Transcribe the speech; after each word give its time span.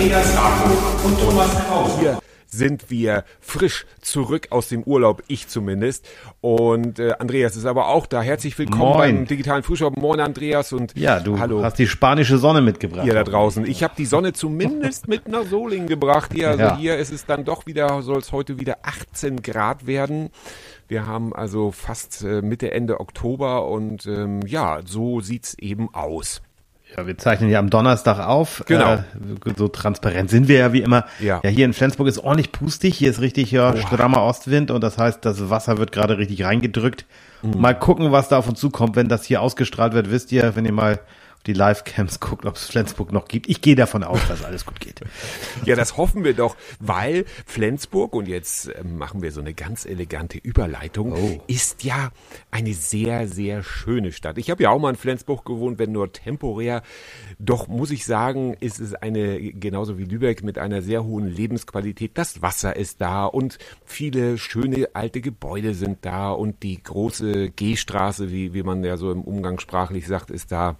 Andreas 0.00 0.34
Rapo 0.34 1.06
und 1.06 1.20
Thomas 1.20 1.54
Kraus. 1.66 1.98
Hier 2.00 2.18
sind 2.46 2.90
wir 2.90 3.22
frisch 3.38 3.84
zurück 4.00 4.46
aus 4.48 4.70
dem 4.70 4.82
Urlaub, 4.82 5.22
ich 5.28 5.46
zumindest. 5.48 6.08
Und 6.40 6.98
äh, 6.98 7.12
Andreas 7.18 7.54
ist 7.54 7.66
aber 7.66 7.88
auch 7.88 8.06
da. 8.06 8.22
Herzlich 8.22 8.58
willkommen 8.58 8.80
Moin. 8.80 8.98
beim 9.16 9.26
digitalen 9.26 9.62
Frühstück. 9.62 9.98
Moin 9.98 10.20
Andreas 10.20 10.72
und 10.72 10.96
Ja, 10.96 11.20
du 11.20 11.38
hallo. 11.38 11.62
hast 11.62 11.78
die 11.78 11.86
spanische 11.86 12.38
Sonne 12.38 12.62
mitgebracht. 12.62 13.06
Ihr 13.06 13.12
da 13.12 13.24
draußen. 13.24 13.66
Ich 13.66 13.82
habe 13.82 13.92
die 13.98 14.06
Sonne 14.06 14.32
zumindest 14.32 15.06
mit 15.06 15.28
nach 15.28 15.44
Solingen 15.44 15.86
gebracht. 15.86 16.30
Hier, 16.32 16.48
also 16.48 16.62
Ja. 16.62 16.76
hier 16.78 16.96
ist 16.96 17.12
es 17.12 17.26
dann 17.26 17.44
doch 17.44 17.66
wieder, 17.66 18.00
soll 18.00 18.20
es 18.20 18.32
heute 18.32 18.58
wieder 18.58 18.78
18 18.84 19.42
Grad 19.42 19.86
werden. 19.86 20.30
Wir 20.88 21.06
haben 21.06 21.34
also 21.34 21.72
fast 21.72 22.24
äh, 22.24 22.40
Mitte, 22.40 22.70
Ende 22.70 23.00
Oktober 23.00 23.66
und 23.68 24.06
ähm, 24.06 24.40
ja, 24.46 24.80
so 24.82 25.20
sieht's 25.20 25.52
eben 25.58 25.92
aus. 25.94 26.40
Ja, 26.96 27.06
wir 27.06 27.16
zeichnen 27.18 27.50
ja 27.50 27.58
am 27.58 27.70
Donnerstag 27.70 28.18
auf. 28.18 28.64
Genau. 28.66 28.94
Äh, 28.94 29.02
so 29.56 29.68
transparent 29.68 30.30
sind 30.30 30.48
wir 30.48 30.58
ja 30.58 30.72
wie 30.72 30.80
immer. 30.80 31.04
Ja. 31.20 31.40
ja, 31.42 31.50
hier 31.50 31.64
in 31.64 31.72
Flensburg 31.72 32.08
ist 32.08 32.18
ordentlich 32.18 32.52
pustig. 32.52 32.96
Hier 32.96 33.10
ist 33.10 33.20
richtig 33.20 33.50
ja, 33.52 33.76
strammer 33.76 34.22
Ostwind 34.22 34.70
und 34.70 34.82
das 34.82 34.98
heißt, 34.98 35.24
das 35.24 35.50
Wasser 35.50 35.78
wird 35.78 35.92
gerade 35.92 36.18
richtig 36.18 36.44
reingedrückt. 36.44 37.06
Mhm. 37.42 37.60
Mal 37.60 37.74
gucken, 37.74 38.12
was 38.12 38.28
da 38.28 38.38
auf 38.38 38.48
uns 38.48 38.58
zukommt, 38.58 38.96
wenn 38.96 39.08
das 39.08 39.24
hier 39.24 39.40
ausgestrahlt 39.40 39.92
wird. 39.92 40.10
Wisst 40.10 40.32
ihr, 40.32 40.56
wenn 40.56 40.64
ihr 40.64 40.72
mal 40.72 40.98
die 41.46 41.52
Live-Cams 41.54 42.20
guckt, 42.20 42.44
ob 42.44 42.56
es 42.56 42.66
Flensburg 42.66 43.12
noch 43.12 43.26
gibt. 43.28 43.48
Ich 43.48 43.62
gehe 43.62 43.74
davon 43.74 44.04
aus, 44.04 44.20
dass 44.28 44.44
alles 44.44 44.66
gut 44.66 44.80
geht. 44.80 45.00
Ja, 45.64 45.76
das 45.76 45.96
hoffen 45.96 46.24
wir 46.24 46.34
doch, 46.34 46.56
weil 46.78 47.24
Flensburg, 47.46 48.14
und 48.14 48.28
jetzt 48.28 48.70
ähm, 48.78 48.96
machen 48.98 49.22
wir 49.22 49.30
so 49.32 49.40
eine 49.40 49.52
ganz 49.54 49.84
elegante 49.84 50.38
Überleitung, 50.38 51.12
Oh. 51.12 51.42
ist 51.46 51.84
ja 51.84 52.10
eine 52.50 52.72
sehr, 52.74 53.26
sehr 53.28 53.62
schöne 53.62 54.12
Stadt. 54.12 54.38
Ich 54.38 54.50
habe 54.50 54.62
ja 54.62 54.70
auch 54.70 54.78
mal 54.78 54.90
in 54.90 54.96
Flensburg 54.96 55.44
gewohnt, 55.44 55.78
wenn 55.78 55.92
nur 55.92 56.12
temporär. 56.12 56.82
Doch 57.38 57.68
muss 57.68 57.90
ich 57.90 58.04
sagen, 58.04 58.54
ist 58.60 58.80
es 58.80 58.94
eine, 58.94 59.40
genauso 59.52 59.98
wie 59.98 60.04
Lübeck, 60.04 60.42
mit 60.42 60.58
einer 60.58 60.82
sehr 60.82 61.04
hohen 61.04 61.26
Lebensqualität. 61.26 62.12
Das 62.14 62.42
Wasser 62.42 62.76
ist 62.76 63.00
da 63.00 63.24
und 63.26 63.58
viele 63.84 64.38
schöne 64.38 64.88
alte 64.94 65.20
Gebäude 65.20 65.74
sind 65.74 65.98
da 66.04 66.30
und 66.30 66.62
die 66.62 66.82
große 66.82 67.50
Gehstraße, 67.50 68.30
wie, 68.30 68.54
wie 68.54 68.62
man 68.62 68.82
ja 68.84 68.96
so 68.96 69.10
im 69.12 69.22
Umgangssprachlich 69.22 70.06
sagt, 70.06 70.30
ist 70.30 70.52
da. 70.52 70.76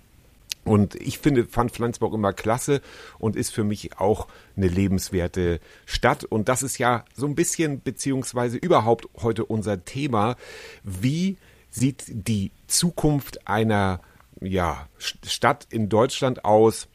Und 0.64 0.94
ich 0.96 1.18
finde, 1.18 1.46
fand 1.46 1.72
Flensburg 1.72 2.12
immer 2.12 2.32
klasse 2.32 2.82
und 3.18 3.34
ist 3.34 3.50
für 3.52 3.64
mich 3.64 3.98
auch 3.98 4.28
eine 4.56 4.68
lebenswerte 4.68 5.58
Stadt. 5.86 6.24
Und 6.24 6.48
das 6.48 6.62
ist 6.62 6.78
ja 6.78 7.04
so 7.14 7.26
ein 7.26 7.34
bisschen, 7.34 7.80
beziehungsweise 7.82 8.58
überhaupt 8.58 9.08
heute 9.22 9.44
unser 9.46 9.84
Thema. 9.84 10.36
Wie 10.84 11.38
sieht 11.70 12.04
die 12.08 12.52
Zukunft 12.66 13.48
einer 13.48 14.00
ja, 14.40 14.88
St- 15.00 15.28
Stadt 15.28 15.66
in 15.70 15.88
Deutschland 15.88 16.44
aus? 16.44 16.88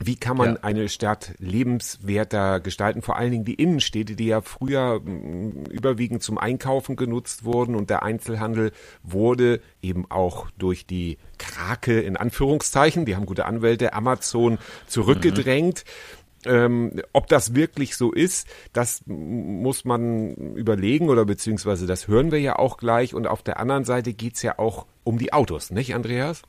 Wie 0.00 0.16
kann 0.16 0.36
man 0.36 0.54
Ja. 0.54 0.58
eine 0.62 0.88
Stadt 0.88 1.34
lebenswerter 1.38 2.60
gestalten? 2.60 3.02
Vor 3.02 3.16
allen 3.16 3.32
Dingen 3.32 3.44
die 3.44 3.54
Innenstädte, 3.54 4.14
die 4.14 4.26
ja 4.26 4.40
früher 4.42 5.00
mm, 5.00 5.64
überwiegend 5.70 6.22
zum 6.22 6.38
Einkaufen 6.38 6.94
genutzt 6.94 7.44
wurden 7.44 7.74
und 7.74 7.90
der 7.90 8.02
Einzelhandel 8.04 8.72
wurde 9.02 9.60
eben 9.82 10.08
auch 10.10 10.50
durch 10.56 10.86
die 10.86 11.18
Krake 11.38 12.00
in 12.00 12.16
Anführungszeichen, 12.16 13.06
die 13.06 13.16
haben 13.16 13.26
gute 13.26 13.46
Anwälte, 13.46 13.92
Amazon 13.92 14.58
zurückgedrängt. 14.86 15.84
Ähm, 16.46 17.02
ob 17.12 17.26
das 17.26 17.56
wirklich 17.56 17.96
so 17.96 18.12
ist, 18.12 18.46
das 18.72 19.02
muss 19.06 19.84
man 19.84 20.34
überlegen 20.54 21.08
oder 21.08 21.24
beziehungsweise 21.24 21.86
das 21.86 22.06
hören 22.06 22.30
wir 22.30 22.40
ja 22.40 22.56
auch 22.56 22.76
gleich. 22.76 23.12
Und 23.12 23.26
auf 23.26 23.42
der 23.42 23.58
anderen 23.58 23.84
Seite 23.84 24.14
geht's 24.14 24.42
ja 24.42 24.58
auch 24.58 24.86
um 25.02 25.18
die 25.18 25.32
Autos, 25.32 25.72
nicht 25.72 25.96
Andreas? 25.96 26.42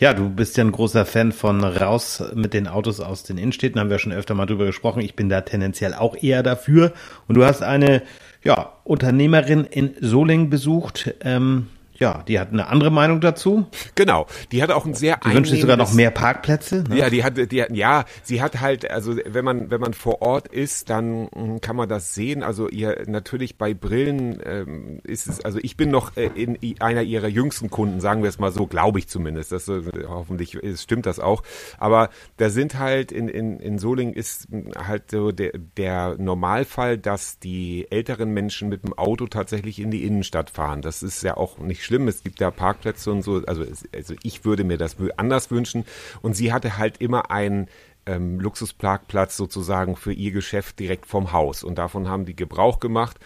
Ja, 0.00 0.12
du 0.12 0.28
bist 0.28 0.56
ja 0.56 0.64
ein 0.64 0.72
großer 0.72 1.06
Fan 1.06 1.30
von 1.30 1.62
raus 1.62 2.22
mit 2.34 2.52
den 2.52 2.66
Autos 2.66 3.00
aus 3.00 3.22
den 3.22 3.38
Innenstädten, 3.38 3.80
haben 3.80 3.90
wir 3.90 3.98
schon 3.98 4.12
öfter 4.12 4.34
mal 4.34 4.46
drüber 4.46 4.66
gesprochen. 4.66 5.00
Ich 5.00 5.14
bin 5.14 5.28
da 5.28 5.42
tendenziell 5.42 5.94
auch 5.94 6.16
eher 6.20 6.42
dafür. 6.42 6.92
Und 7.28 7.36
du 7.36 7.44
hast 7.44 7.62
eine, 7.62 8.02
ja, 8.42 8.72
Unternehmerin 8.82 9.64
in 9.64 9.94
Solingen 10.00 10.50
besucht. 10.50 11.14
Ähm, 11.20 11.68
ja, 11.96 12.22
die 12.26 12.40
hat 12.40 12.52
eine 12.52 12.66
andere 12.66 12.90
Meinung 12.90 13.20
dazu. 13.20 13.66
Genau, 13.94 14.26
die 14.50 14.62
hat 14.62 14.70
auch 14.70 14.84
ein 14.84 14.94
sehr 14.94 15.18
Die 15.24 15.32
wünscht 15.32 15.50
sich 15.50 15.60
sogar 15.60 15.76
noch 15.76 15.92
mehr 15.92 16.10
Parkplätze. 16.10 16.84
Ne? 16.88 16.98
Ja, 16.98 17.10
die 17.10 17.22
hat, 17.22 17.52
die 17.52 17.62
hat, 17.62 17.70
ja, 17.70 18.04
sie 18.22 18.42
hat 18.42 18.60
halt, 18.60 18.90
also 18.90 19.16
wenn 19.24 19.44
man, 19.44 19.70
wenn 19.70 19.80
man 19.80 19.94
vor 19.94 20.20
Ort 20.20 20.48
ist, 20.48 20.90
dann 20.90 21.28
mm, 21.34 21.60
kann 21.60 21.76
man 21.76 21.88
das 21.88 22.14
sehen. 22.14 22.42
Also 22.42 22.68
ihr 22.68 23.04
natürlich 23.06 23.58
bei 23.58 23.74
Brillen 23.74 24.40
ähm, 24.44 25.00
ist 25.04 25.28
es, 25.28 25.40
also 25.44 25.60
ich 25.62 25.76
bin 25.76 25.90
noch 25.90 26.16
äh, 26.16 26.30
in 26.34 26.58
einer 26.80 27.02
ihrer 27.02 27.28
jüngsten 27.28 27.70
Kunden, 27.70 28.00
sagen 28.00 28.22
wir 28.22 28.28
es 28.28 28.40
mal 28.40 28.50
so, 28.50 28.66
glaube 28.66 28.98
ich 28.98 29.08
zumindest. 29.08 29.52
Das 29.52 29.68
äh, 29.68 29.82
hoffentlich 30.08 30.54
ist, 30.54 30.82
stimmt 30.82 31.06
das 31.06 31.20
auch. 31.20 31.44
Aber 31.78 32.10
da 32.38 32.50
sind 32.50 32.78
halt 32.78 33.12
in 33.12 33.28
in 33.28 33.60
in 33.60 33.78
Solingen 33.78 34.14
ist 34.14 34.50
mm, 34.50 34.72
halt 34.76 35.12
so 35.12 35.30
der 35.30 35.52
der 35.76 36.16
Normalfall, 36.18 36.98
dass 36.98 37.38
die 37.38 37.86
älteren 37.90 38.30
Menschen 38.30 38.68
mit 38.68 38.82
dem 38.82 38.94
Auto 38.94 39.28
tatsächlich 39.28 39.78
in 39.78 39.92
die 39.92 40.04
Innenstadt 40.04 40.50
fahren. 40.50 40.82
Das 40.82 41.04
ist 41.04 41.22
ja 41.22 41.36
auch 41.36 41.58
nicht 41.58 41.83
schlimm. 41.84 42.08
Es 42.08 42.22
gibt 42.22 42.40
da 42.40 42.50
Parkplätze 42.50 43.10
und 43.12 43.22
so. 43.22 43.42
Also, 43.46 43.64
also 43.94 44.14
ich 44.22 44.44
würde 44.44 44.64
mir 44.64 44.78
das 44.78 44.96
anders 45.16 45.50
wünschen. 45.50 45.84
Und 46.22 46.34
sie 46.34 46.52
hatte 46.52 46.78
halt 46.78 46.98
immer 46.98 47.30
einen 47.30 47.68
ähm, 48.06 48.40
Luxusparkplatz 48.40 49.36
sozusagen 49.36 49.96
für 49.96 50.12
ihr 50.12 50.32
Geschäft 50.32 50.78
direkt 50.78 51.06
vom 51.06 51.32
Haus. 51.32 51.62
Und 51.62 51.76
davon 51.76 52.08
haben 52.08 52.24
die 52.24 52.36
Gebrauch 52.36 52.80
gemacht. 52.80 53.18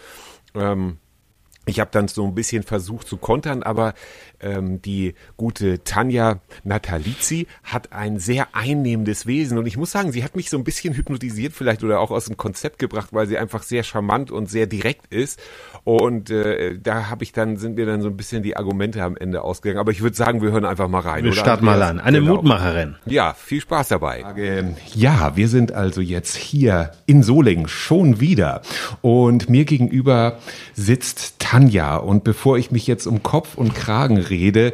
Ähm, 0.54 0.98
ich 1.68 1.80
habe 1.80 1.90
dann 1.92 2.08
so 2.08 2.24
ein 2.26 2.34
bisschen 2.34 2.62
versucht 2.62 3.06
zu 3.06 3.16
kontern, 3.16 3.62
aber 3.62 3.94
ähm, 4.40 4.80
die 4.82 5.14
gute 5.36 5.82
Tanja 5.84 6.40
Natalizzi 6.64 7.46
hat 7.64 7.92
ein 7.92 8.18
sehr 8.18 8.48
einnehmendes 8.54 9.26
Wesen 9.26 9.58
und 9.58 9.66
ich 9.66 9.76
muss 9.76 9.90
sagen, 9.90 10.12
sie 10.12 10.22
hat 10.24 10.36
mich 10.36 10.50
so 10.50 10.56
ein 10.56 10.64
bisschen 10.64 10.94
hypnotisiert 10.94 11.52
vielleicht 11.52 11.82
oder 11.82 12.00
auch 12.00 12.10
aus 12.10 12.26
dem 12.26 12.36
Konzept 12.36 12.78
gebracht, 12.78 13.08
weil 13.12 13.26
sie 13.26 13.38
einfach 13.38 13.62
sehr 13.62 13.82
charmant 13.82 14.30
und 14.30 14.48
sehr 14.48 14.66
direkt 14.66 15.12
ist 15.12 15.40
und 15.84 16.30
äh, 16.30 16.78
da 16.78 17.08
habe 17.10 17.24
ich 17.24 17.32
dann 17.32 17.56
sind 17.56 17.76
mir 17.76 17.86
dann 17.86 18.00
so 18.02 18.08
ein 18.08 18.16
bisschen 18.16 18.42
die 18.42 18.56
Argumente 18.56 19.02
am 19.02 19.16
Ende 19.16 19.42
ausgegangen, 19.42 19.80
aber 19.80 19.90
ich 19.90 20.02
würde 20.02 20.16
sagen, 20.16 20.40
wir 20.42 20.50
hören 20.52 20.64
einfach 20.64 20.88
mal 20.88 21.00
rein. 21.00 21.24
Wir 21.24 21.32
oder, 21.32 21.40
starten 21.40 21.64
mal 21.64 21.82
an. 21.82 22.00
Eine 22.00 22.20
Genau. 22.20 22.34
Mutmacherin. 22.36 22.96
Ja, 23.06 23.34
viel 23.34 23.60
Spaß 23.60 23.88
dabei. 23.88 24.24
Ja, 24.94 25.36
wir 25.36 25.48
sind 25.48 25.72
also 25.72 26.00
jetzt 26.00 26.36
hier 26.36 26.92
in 27.06 27.22
Solingen 27.22 27.68
schon 27.68 28.20
wieder. 28.20 28.62
Und 29.00 29.48
mir 29.48 29.64
gegenüber 29.64 30.38
sitzt 30.74 31.38
Tanja. 31.38 31.57
Und 31.96 32.24
bevor 32.24 32.58
ich 32.58 32.70
mich 32.70 32.86
jetzt 32.86 33.06
um 33.06 33.22
Kopf 33.22 33.56
und 33.56 33.74
Kragen 33.74 34.19
rede 34.19 34.72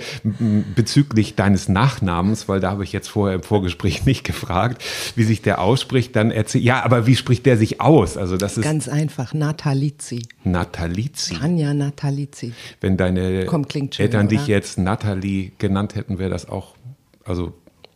bezüglich 0.74 1.34
deines 1.34 1.68
Nachnamens, 1.68 2.48
weil 2.48 2.60
da 2.60 2.70
habe 2.70 2.84
ich 2.84 2.92
jetzt 2.92 3.08
vorher 3.08 3.36
im 3.36 3.42
Vorgespräch 3.42 4.04
nicht 4.06 4.24
gefragt, 4.24 4.82
wie 5.16 5.24
sich 5.24 5.42
der 5.42 5.60
ausspricht, 5.60 6.14
dann 6.16 6.30
erzähl, 6.30 6.62
ja, 6.62 6.84
aber 6.84 7.06
wie 7.06 7.16
spricht 7.16 7.46
der 7.46 7.56
sich 7.56 7.80
aus? 7.80 8.16
Also 8.16 8.36
das 8.36 8.56
ist 8.56 8.64
Ganz 8.64 8.88
einfach, 8.88 9.34
Natalizzi. 9.34 10.22
Natalizzi. 10.44 11.34
Tanja 11.34 11.74
Natalizzi. 11.74 12.52
Wenn 12.80 12.96
deine 12.96 13.46
Komm, 13.46 13.66
schön, 13.70 13.90
Eltern 13.96 14.28
dich 14.28 14.42
oder? 14.42 14.48
jetzt 14.50 14.78
Natalie 14.78 15.52
genannt 15.58 15.94
hätten, 15.94 16.18
wäre 16.18 16.30
das 16.30 16.48
auch, 16.48 16.74
also 17.24 17.54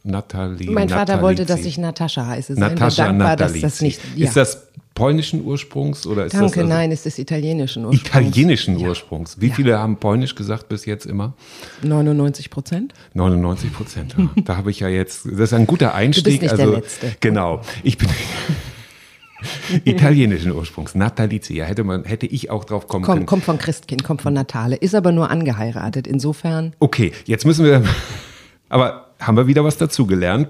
Natalie. 0.09 0.71
Mein 0.71 0.89
Vater 0.89 1.23
wollte, 1.23 1.45
dass 1.47 1.65
ich 1.65 1.79
Natascha 1.79 2.27
heiße. 2.27 2.55
Natascha 2.55 3.07
dankbar, 3.07 3.37
dass 3.37 3.53
Natalizzi. 3.53 3.61
das 3.61 3.81
nicht. 3.83 4.01
Ja. 4.17 4.27
Ist 4.27 4.37
das 4.37 4.69
polnischen 4.99 5.45
Ursprungs 5.45 6.07
oder 6.07 6.27
ist 6.27 6.35
Danke, 6.35 6.47
das 6.47 6.59
also 6.59 6.69
nein, 6.69 6.91
es 6.91 7.07
ist 7.07 7.19
italienischen 7.21 7.85
Ursprungs. 7.85 8.09
italienischen 8.09 8.77
Ursprungs? 8.77 9.41
Wie 9.41 9.51
viele 9.51 9.79
haben 9.79 9.97
polnisch 9.97 10.35
gesagt 10.35 10.69
bis 10.69 10.87
jetzt 10.87 11.07
immer? 11.07 11.35
99 11.83 12.51
Prozent. 12.51 12.95
99 13.15 13.73
Prozent. 13.73 14.15
Ja. 14.19 14.29
Da 14.45 14.57
habe 14.57 14.73
ich 14.73 14.81
ja 14.81 14.89
jetzt, 14.89 15.25
das 15.25 15.39
ist 15.41 15.53
ein 15.55 15.69
guter 15.69 15.95
Einstieg. 15.95 16.43
nicht 16.43 16.43
der 16.43 16.51
also, 16.51 16.75
Letzte. 16.75 17.15
Genau. 17.21 17.61
Ich 17.85 17.97
bin 17.97 18.09
italienischen 19.85 20.51
Ursprungs. 20.51 20.97
Natalizia. 20.97 21.59
Ja, 21.59 21.65
hätte 21.65 21.85
man, 21.85 22.05
hätte 22.05 22.27
ich 22.27 22.51
auch 22.51 22.65
drauf 22.65 22.89
kommen 22.89 23.05
Komm, 23.05 23.15
können. 23.15 23.27
kommt 23.27 23.45
von 23.45 23.59
Christkind, 23.59 24.03
kommt 24.03 24.23
von 24.23 24.35
Natale, 24.35 24.75
ist 24.75 24.97
aber 24.97 25.13
nur 25.13 25.31
angeheiratet. 25.31 26.09
Insofern. 26.09 26.75
Okay, 26.81 27.13
jetzt 27.25 27.47
müssen 27.47 27.65
wir, 27.65 27.85
aber 28.69 29.08
haben 29.21 29.37
wir 29.37 29.47
wieder 29.47 29.65
was 29.65 29.77
dazugelernt. 29.77 30.49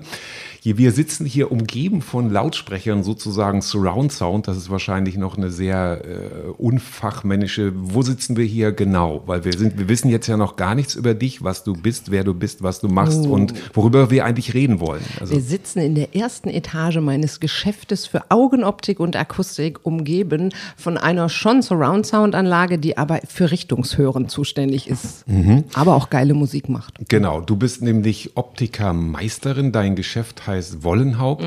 Hier, 0.68 0.76
wir 0.76 0.92
sitzen 0.92 1.24
hier 1.24 1.50
umgeben 1.50 2.02
von 2.02 2.28
Lautsprechern, 2.28 3.02
sozusagen 3.02 3.62
Surround 3.62 4.12
Sound. 4.12 4.48
Das 4.48 4.58
ist 4.58 4.68
wahrscheinlich 4.68 5.16
noch 5.16 5.38
eine 5.38 5.48
sehr 5.48 6.02
äh, 6.04 6.48
unfachmännische. 6.58 7.72
Wo 7.74 8.02
sitzen 8.02 8.36
wir 8.36 8.44
hier 8.44 8.72
genau? 8.72 9.22
Weil 9.24 9.46
wir 9.46 9.54
sind, 9.56 9.78
wir 9.78 9.88
wissen 9.88 10.10
jetzt 10.10 10.26
ja 10.26 10.36
noch 10.36 10.56
gar 10.56 10.74
nichts 10.74 10.94
über 10.94 11.14
dich, 11.14 11.42
was 11.42 11.64
du 11.64 11.72
bist, 11.72 12.10
wer 12.10 12.22
du 12.22 12.34
bist, 12.34 12.62
was 12.62 12.80
du 12.80 12.88
machst 12.88 13.24
und 13.26 13.54
worüber 13.74 14.10
wir 14.10 14.26
eigentlich 14.26 14.52
reden 14.52 14.78
wollen. 14.78 15.00
Also 15.18 15.32
Wir 15.32 15.40
sitzen 15.40 15.78
in 15.78 15.94
der 15.94 16.14
ersten 16.14 16.50
Etage 16.50 16.98
meines 16.98 17.40
Geschäftes 17.40 18.04
für 18.04 18.30
Augenoptik 18.30 19.00
und 19.00 19.16
Akustik, 19.16 19.78
umgeben 19.86 20.52
von 20.76 20.98
einer 20.98 21.30
schon 21.30 21.62
Surround-Sound-Anlage, 21.62 22.78
die 22.78 22.98
aber 22.98 23.20
für 23.26 23.50
Richtungshören 23.50 24.28
zuständig 24.28 24.86
ist, 24.86 25.26
Mhm. 25.26 25.64
aber 25.72 25.94
auch 25.94 26.10
geile 26.10 26.34
Musik 26.34 26.68
macht. 26.68 26.96
Genau, 27.08 27.40
du 27.40 27.56
bist 27.56 27.80
nämlich 27.80 28.32
Optikermeisterin. 28.34 29.72
Dein 29.72 29.96
Geschäft 29.96 30.46
heißt 30.46 30.57
Wollenhaupt. 30.82 31.44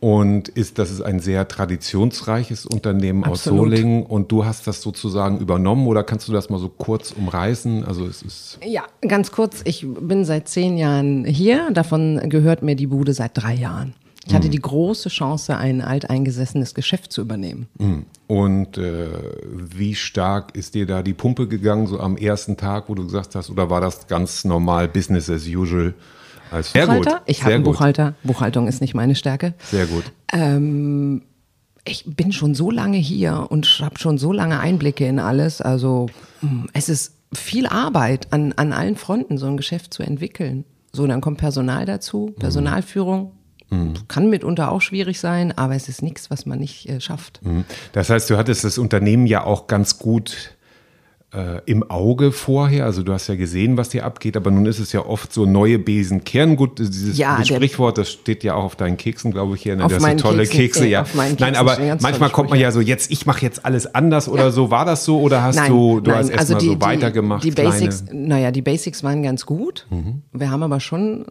Und 0.00 0.48
ist, 0.50 0.78
das 0.78 0.90
ist 0.90 1.00
ein 1.00 1.18
sehr 1.20 1.48
traditionsreiches 1.48 2.66
Unternehmen 2.66 3.24
aus 3.24 3.46
Absolut. 3.46 3.70
Solingen. 3.70 4.02
Und 4.02 4.30
du 4.30 4.44
hast 4.44 4.66
das 4.66 4.82
sozusagen 4.82 5.38
übernommen 5.38 5.86
oder 5.86 6.04
kannst 6.04 6.28
du 6.28 6.32
das 6.32 6.50
mal 6.50 6.58
so 6.58 6.68
kurz 6.68 7.10
umreißen? 7.12 7.86
Also 7.86 8.04
es 8.06 8.20
ist. 8.20 8.58
Ja, 8.62 8.82
ganz 9.00 9.32
kurz, 9.32 9.62
ich 9.64 9.86
bin 9.88 10.26
seit 10.26 10.46
zehn 10.46 10.76
Jahren 10.76 11.24
hier, 11.24 11.70
davon 11.70 12.20
gehört 12.28 12.62
mir 12.62 12.76
die 12.76 12.88
Bude 12.88 13.14
seit 13.14 13.30
drei 13.34 13.54
Jahren. 13.54 13.94
Ich 14.26 14.34
hatte 14.34 14.48
die 14.48 14.60
große 14.60 15.10
Chance, 15.10 15.56
ein 15.56 15.82
alteingesessenes 15.82 16.74
Geschäft 16.74 17.12
zu 17.12 17.20
übernehmen. 17.20 17.68
Und 18.26 18.78
äh, 18.78 19.08
wie 19.52 19.94
stark 19.94 20.56
ist 20.56 20.74
dir 20.74 20.86
da 20.86 21.02
die 21.02 21.12
Pumpe 21.12 21.46
gegangen, 21.46 21.86
so 21.86 22.00
am 22.00 22.16
ersten 22.16 22.56
Tag, 22.56 22.88
wo 22.88 22.94
du 22.94 23.04
gesagt 23.04 23.34
hast, 23.34 23.50
oder 23.50 23.68
war 23.68 23.80
das 23.80 24.06
ganz 24.06 24.44
normal, 24.44 24.88
Business 24.88 25.28
as 25.28 25.46
usual? 25.46 25.94
Als 26.54 26.72
sehr 26.72 26.86
Buchhalter? 26.86 27.10
gut. 27.10 27.22
Ich 27.26 27.42
habe 27.42 27.54
einen 27.54 27.64
gut. 27.64 27.74
Buchhalter. 27.74 28.14
Buchhaltung 28.22 28.68
ist 28.68 28.80
nicht 28.80 28.94
meine 28.94 29.14
Stärke. 29.14 29.54
Sehr 29.70 29.86
gut. 29.86 30.04
Ähm, 30.32 31.22
ich 31.84 32.04
bin 32.06 32.32
schon 32.32 32.54
so 32.54 32.70
lange 32.70 32.96
hier 32.96 33.46
und 33.50 33.66
habe 33.80 33.98
schon 33.98 34.16
so 34.18 34.32
lange 34.32 34.60
Einblicke 34.60 35.06
in 35.06 35.18
alles. 35.18 35.60
Also 35.60 36.06
mh, 36.40 36.66
es 36.72 36.88
ist 36.88 37.14
viel 37.34 37.66
Arbeit 37.66 38.32
an, 38.32 38.52
an 38.56 38.72
allen 38.72 38.96
Fronten, 38.96 39.36
so 39.38 39.46
ein 39.46 39.56
Geschäft 39.56 39.92
zu 39.92 40.02
entwickeln. 40.02 40.64
So, 40.92 41.06
dann 41.06 41.20
kommt 41.20 41.38
Personal 41.38 41.84
dazu, 41.86 42.34
Personalführung. 42.38 43.32
Kann 44.06 44.30
mitunter 44.30 44.70
auch 44.70 44.80
schwierig 44.82 45.18
sein, 45.18 45.50
aber 45.58 45.74
es 45.74 45.88
ist 45.88 46.00
nichts, 46.00 46.30
was 46.30 46.46
man 46.46 46.60
nicht 46.60 46.88
äh, 46.88 47.00
schafft. 47.00 47.40
Das 47.92 48.08
heißt, 48.08 48.30
du 48.30 48.36
hattest 48.36 48.62
das 48.62 48.78
Unternehmen 48.78 49.26
ja 49.26 49.42
auch 49.42 49.66
ganz 49.66 49.98
gut 49.98 50.52
äh, 51.34 51.60
im 51.66 51.88
Auge 51.90 52.32
vorher. 52.32 52.84
Also 52.84 53.02
du 53.02 53.12
hast 53.12 53.26
ja 53.28 53.34
gesehen, 53.34 53.76
was 53.76 53.92
hier 53.92 54.04
abgeht, 54.04 54.36
aber 54.36 54.50
nun 54.50 54.66
ist 54.66 54.78
es 54.78 54.92
ja 54.92 55.04
oft 55.04 55.32
so 55.32 55.46
neue 55.46 55.78
Besen 55.78 56.24
kehren 56.24 56.56
gut. 56.56 56.78
Dieses 56.78 57.18
Ja, 57.18 57.44
Sprichwort, 57.44 57.98
das 57.98 58.10
steht 58.10 58.44
ja 58.44 58.54
auch 58.54 58.64
auf 58.64 58.76
deinen 58.76 58.96
Keksen, 58.96 59.32
glaube 59.32 59.54
ich, 59.56 59.62
hier. 59.62 59.76
Ne? 59.76 59.84
Auf 59.84 59.92
das 59.92 60.02
sind 60.02 60.20
tolle 60.20 60.44
Keksen, 60.44 60.58
Kekse, 60.60 60.86
ja. 60.86 61.04
meinen 61.14 61.36
Nein, 61.38 61.54
Keksen 61.54 61.56
aber 61.56 61.98
manchmal 62.00 62.30
kommt 62.30 62.50
man 62.50 62.58
ja 62.60 62.70
so, 62.70 62.80
jetzt, 62.80 63.10
ich 63.10 63.26
mache 63.26 63.42
jetzt 63.42 63.64
alles 63.64 63.94
anders 63.94 64.28
oder 64.28 64.50
so. 64.52 64.70
War 64.70 64.84
das 64.84 65.04
so 65.04 65.20
oder 65.20 65.42
hast 65.42 65.56
Nein, 65.56 65.70
du, 65.70 66.00
du 66.00 66.10
nein, 66.10 66.20
hast 66.20 66.30
erstmal 66.30 66.56
also 66.56 66.72
so 66.72 66.80
weitergemacht? 66.80 67.44
Die, 67.44 67.50
die 67.50 67.62
Basics, 67.62 68.04
Mhm. 68.12 68.28
naja, 68.28 68.50
die 68.50 68.62
Basics 68.62 69.02
waren 69.02 69.22
ganz 69.22 69.44
gut. 69.46 69.86
Wir 70.32 70.50
haben 70.50 70.62
aber 70.62 70.80
schon 70.80 71.26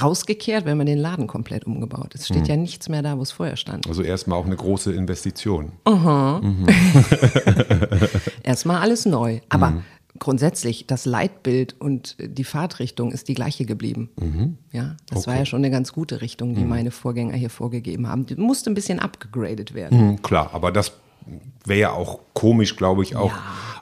rausgekehrt, 0.00 0.64
wenn 0.64 0.76
man 0.76 0.86
den 0.86 0.98
Laden 0.98 1.26
komplett 1.26 1.64
umgebaut. 1.66 2.14
Es 2.14 2.22
Mhm. 2.30 2.34
steht 2.34 2.48
ja 2.48 2.56
nichts 2.56 2.88
mehr 2.88 3.02
da, 3.02 3.18
wo 3.18 3.22
es 3.22 3.30
vorher 3.32 3.56
stand. 3.56 3.86
Also 3.86 4.02
erstmal 4.02 4.38
auch 4.38 4.46
eine 4.46 4.56
große 4.56 4.92
Investition. 4.92 5.72
Erstmal 8.42 8.80
alles 8.80 9.06
neu. 9.06 9.40
Aber 9.48 9.70
Mhm. 9.70 9.82
grundsätzlich, 10.18 10.86
das 10.86 11.04
Leitbild 11.06 11.76
und 11.80 12.16
die 12.20 12.44
Fahrtrichtung 12.44 13.12
ist 13.12 13.28
die 13.28 13.34
gleiche 13.34 13.64
geblieben. 13.64 14.10
Mhm. 14.20 14.58
Ja, 14.72 14.96
das 15.08 15.26
war 15.26 15.36
ja 15.36 15.44
schon 15.46 15.58
eine 15.60 15.70
ganz 15.70 15.92
gute 15.92 16.20
Richtung, 16.20 16.54
die 16.54 16.64
meine 16.64 16.90
Vorgänger 16.90 17.34
hier 17.34 17.50
vorgegeben 17.50 18.08
haben. 18.08 18.26
Die 18.26 18.36
musste 18.36 18.70
ein 18.70 18.74
bisschen 18.74 18.98
abgegradet 18.98 19.74
werden. 19.74 19.98
Hm, 19.98 20.22
Klar, 20.22 20.50
aber 20.52 20.72
das 20.72 20.92
wäre 21.66 21.80
ja 21.80 21.92
auch 21.92 22.20
komisch, 22.32 22.76
glaube 22.76 23.02
ich, 23.02 23.14
auch, 23.16 23.32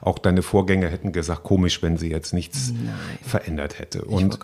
auch 0.01 0.19
deine 0.19 0.41
Vorgänger 0.41 0.87
hätten 0.87 1.11
gesagt, 1.11 1.43
komisch, 1.43 1.81
wenn 1.81 1.97
sie 1.97 2.09
jetzt 2.09 2.33
nichts 2.33 2.73
verändert 3.25 3.79
hätte. 3.79 4.03
Und 4.03 4.39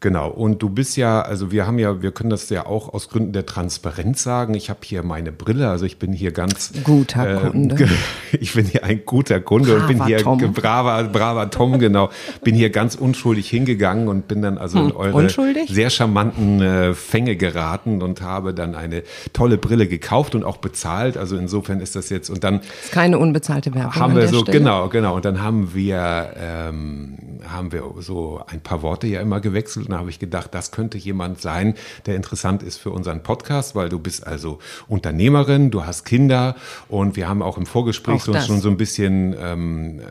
genau, 0.00 0.30
und 0.30 0.62
du 0.62 0.68
bist 0.68 0.96
ja, 0.96 1.20
also 1.22 1.50
wir 1.52 1.66
haben 1.66 1.78
ja, 1.78 2.02
wir 2.02 2.12
können 2.12 2.30
das 2.30 2.48
ja 2.50 2.66
auch 2.66 2.92
aus 2.92 3.08
Gründen 3.08 3.32
der 3.32 3.46
Transparenz 3.46 4.22
sagen. 4.22 4.54
Ich 4.54 4.70
habe 4.70 4.80
hier 4.82 5.02
meine 5.02 5.32
Brille, 5.32 5.68
also 5.68 5.84
ich 5.86 5.98
bin 5.98 6.12
hier 6.12 6.32
ganz 6.32 6.72
Guter 6.84 7.44
äh, 7.46 7.50
Kunde. 7.50 7.88
Ich 8.40 8.54
bin 8.54 8.66
hier 8.66 8.82
ein 8.82 9.04
guter 9.04 9.40
Kunde 9.40 9.76
und 9.76 9.86
bin 9.86 9.98
Braver 9.98 10.08
hier 10.08 10.18
Tom. 10.18 10.52
braver, 10.52 11.04
braver 11.04 11.50
Tom, 11.50 11.78
genau. 11.78 12.10
Bin 12.42 12.54
hier 12.56 12.70
ganz 12.70 12.96
unschuldig 12.96 13.48
hingegangen 13.48 14.08
und 14.08 14.26
bin 14.26 14.42
dann 14.42 14.58
also 14.58 14.78
in 14.78 14.84
Hm, 14.90 14.96
eure 14.96 15.14
unschuldig? 15.14 15.70
sehr 15.70 15.88
charmanten 15.88 16.60
äh, 16.60 16.94
Fänge 16.94 17.36
geraten 17.36 18.02
und 18.02 18.22
habe 18.22 18.52
dann 18.52 18.74
eine 18.74 19.04
tolle 19.32 19.56
Brille 19.56 19.86
gekauft 19.86 20.34
und 20.34 20.42
auch 20.42 20.56
bezahlt. 20.56 21.16
Also 21.16 21.36
insofern 21.36 21.80
ist 21.80 21.94
das 21.94 22.08
jetzt 22.10 22.28
und 22.28 22.42
dann 22.42 22.60
Ist 22.82 22.90
keine 22.92 23.18
unbezahlte 23.18 23.72
Werbung. 23.74 23.94
haben 23.94 24.16
wir 24.16 24.26
so 24.28 24.40
Stelle. 24.40 24.58
genau 24.58 24.88
genau 24.94 25.16
und 25.16 25.24
dann 25.24 25.42
haben 25.42 25.74
wir 25.74 26.32
ähm, 26.38 27.18
haben 27.48 27.72
wir 27.72 27.82
so 27.98 28.40
ein 28.46 28.60
paar 28.60 28.82
Worte 28.82 29.08
ja 29.08 29.20
immer 29.20 29.40
gewechselt 29.40 29.86
und 29.86 29.92
da 29.92 29.98
habe 29.98 30.08
ich 30.08 30.20
gedacht, 30.20 30.54
das 30.54 30.70
könnte 30.70 30.96
jemand 30.98 31.40
sein, 31.40 31.74
der 32.06 32.14
interessant 32.14 32.62
ist 32.62 32.78
für 32.78 32.90
unseren 32.90 33.24
Podcast, 33.24 33.74
weil 33.74 33.88
du 33.88 33.98
bist 33.98 34.24
also 34.24 34.60
Unternehmerin, 34.86 35.72
du 35.72 35.84
hast 35.84 36.04
Kinder 36.04 36.54
und 36.88 37.16
wir 37.16 37.28
haben 37.28 37.42
auch 37.42 37.58
im 37.58 37.66
Vorgespräch 37.66 38.28
Auch 38.28 38.40
schon 38.40 38.60
so 38.60 38.68
ein 38.68 38.76
bisschen 38.76 39.34
ähm, 39.36 39.98
äh, 39.98 40.04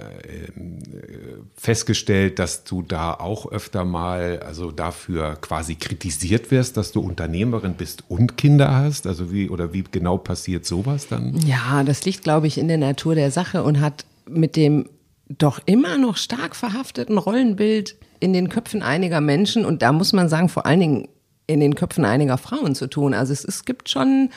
festgestellt, 1.56 2.40
dass 2.40 2.66
du 2.66 2.82
da 2.82 3.14
auch 3.14 3.50
öfter 3.50 3.86
mal 3.86 4.42
also 4.46 4.72
dafür 4.72 5.38
quasi 5.40 5.76
kritisiert 5.76 6.52
wirst, 6.52 6.76
dass 6.76 6.92
du 6.92 7.00
Unternehmerin 7.00 7.76
bist 7.76 8.04
und 8.10 8.36
Kinder 8.36 8.76
hast. 8.76 9.08
Also 9.08 9.32
wie 9.32 9.50
oder 9.50 9.72
wie 9.72 9.86
genau 9.90 10.18
passiert 10.18 10.66
sowas 10.66 11.08
dann? 11.08 11.38
Ja, 11.38 11.84
das 11.86 12.04
liegt, 12.04 12.24
glaube 12.24 12.48
ich, 12.48 12.58
in 12.58 12.68
der 12.68 12.78
Natur 12.78 13.16
der 13.16 13.32
Sache 13.32 13.64
und 13.64 13.80
hat 13.80 14.04
mit 14.36 14.56
dem 14.56 14.90
doch 15.30 15.60
immer 15.66 15.98
noch 15.98 16.18
stark 16.18 16.56
verhafteten 16.56 17.18
Rollenbild 17.18 17.96
in 18.20 18.34
den 18.34 18.50
Köpfen 18.50 18.82
einiger 18.82 19.22
Menschen 19.22 19.66
und 19.66 19.82
da 19.82 19.92
muss 19.92 20.14
man 20.14 20.30
sagen, 20.30 20.50
vor 20.50 20.66
allen 20.66 20.80
Dingen 20.80 21.08
in 21.48 21.60
den 21.60 21.76
Köpfen 21.76 22.06
einiger 22.06 22.38
Frauen 22.38 22.76
zu 22.76 22.88
tun. 22.88 23.14
Also 23.14 23.34
es, 23.34 23.44
es 23.44 23.66
gibt 23.66 23.90
schon 23.90 24.30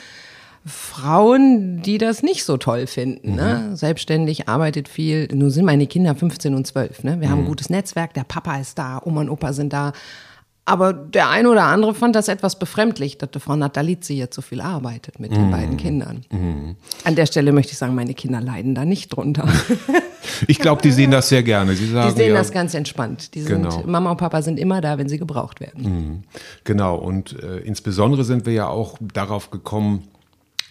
Frauen, 0.65 1.83
die 1.83 1.99
das 1.99 2.23
nicht 2.23 2.45
so 2.45 2.57
toll 2.57 2.89
finden. 2.89 3.37
Ne? 3.37 3.77
Selbstständig, 3.77 4.49
arbeitet 4.49 4.89
viel. 4.89 5.29
Nun 5.33 5.51
sind 5.51 5.65
meine 5.65 5.87
Kinder 5.87 6.17
15 6.17 6.55
und 6.55 6.67
12. 6.67 7.05
Ne? 7.05 7.21
Wir 7.21 7.31
haben 7.31 7.41
ein 7.41 7.47
gutes 7.47 7.71
Netzwerk, 7.71 8.15
der 8.15 8.25
Papa 8.25 8.57
ist 8.57 8.77
da, 8.77 9.01
Oma 9.05 9.21
und 9.21 9.31
Opa 9.31 9.53
sind 9.53 9.73
da. 9.73 9.93
Aber 10.69 10.93
der 10.93 11.31
eine 11.31 11.49
oder 11.49 11.63
andere 11.65 11.95
fand 11.95 12.17
das 12.17 12.27
etwas 12.27 12.59
befremdlich, 12.59 13.19
dass 13.19 13.31
die 13.31 13.39
Frau 13.39 13.55
Natalizzi 13.55 14.15
jetzt 14.15 14.35
so 14.35 14.43
viel 14.43 14.61
arbeitet 14.61 15.21
mit 15.21 15.31
den 15.31 15.51
beiden 15.51 15.77
Kindern. 15.77 16.25
An 17.05 17.15
der 17.15 17.27
Stelle 17.27 17.53
möchte 17.53 17.71
ich 17.73 17.79
sagen, 17.79 17.95
meine 17.95 18.15
Kinder 18.15 18.41
leiden 18.41 18.75
da 18.75 18.85
nicht 18.85 19.09
drunter. 19.17 19.49
Ich 20.49 20.59
glaube, 20.59 20.83
die 20.83 20.91
sehen 20.91 21.13
das 21.13 21.29
sehr 21.29 21.43
gerne. 21.45 21.75
Sie 21.77 21.87
sagen 21.87 22.11
Die 22.13 22.17
sehen 22.21 22.33
ja, 22.33 22.39
das 22.39 22.51
ganz 22.51 22.75
entspannt. 22.75 23.35
Die 23.35 23.43
sind, 23.43 23.63
Genau. 23.63 23.83
Mama 23.87 24.11
und 24.11 24.17
Papa 24.17 24.43
sind 24.43 24.59
immer 24.59 24.81
da, 24.81 24.99
wenn 24.99 25.09
sie 25.09 25.19
gebraucht 25.19 25.61
werden. 25.61 26.25
Genau, 26.65 26.97
und 26.97 27.41
äh, 27.43 27.59
insbesondere 27.59 28.25
sind 28.25 28.45
wir 28.45 28.53
ja 28.53 28.67
auch 28.69 28.99
darauf 29.01 29.51
gekommen, 29.51 30.03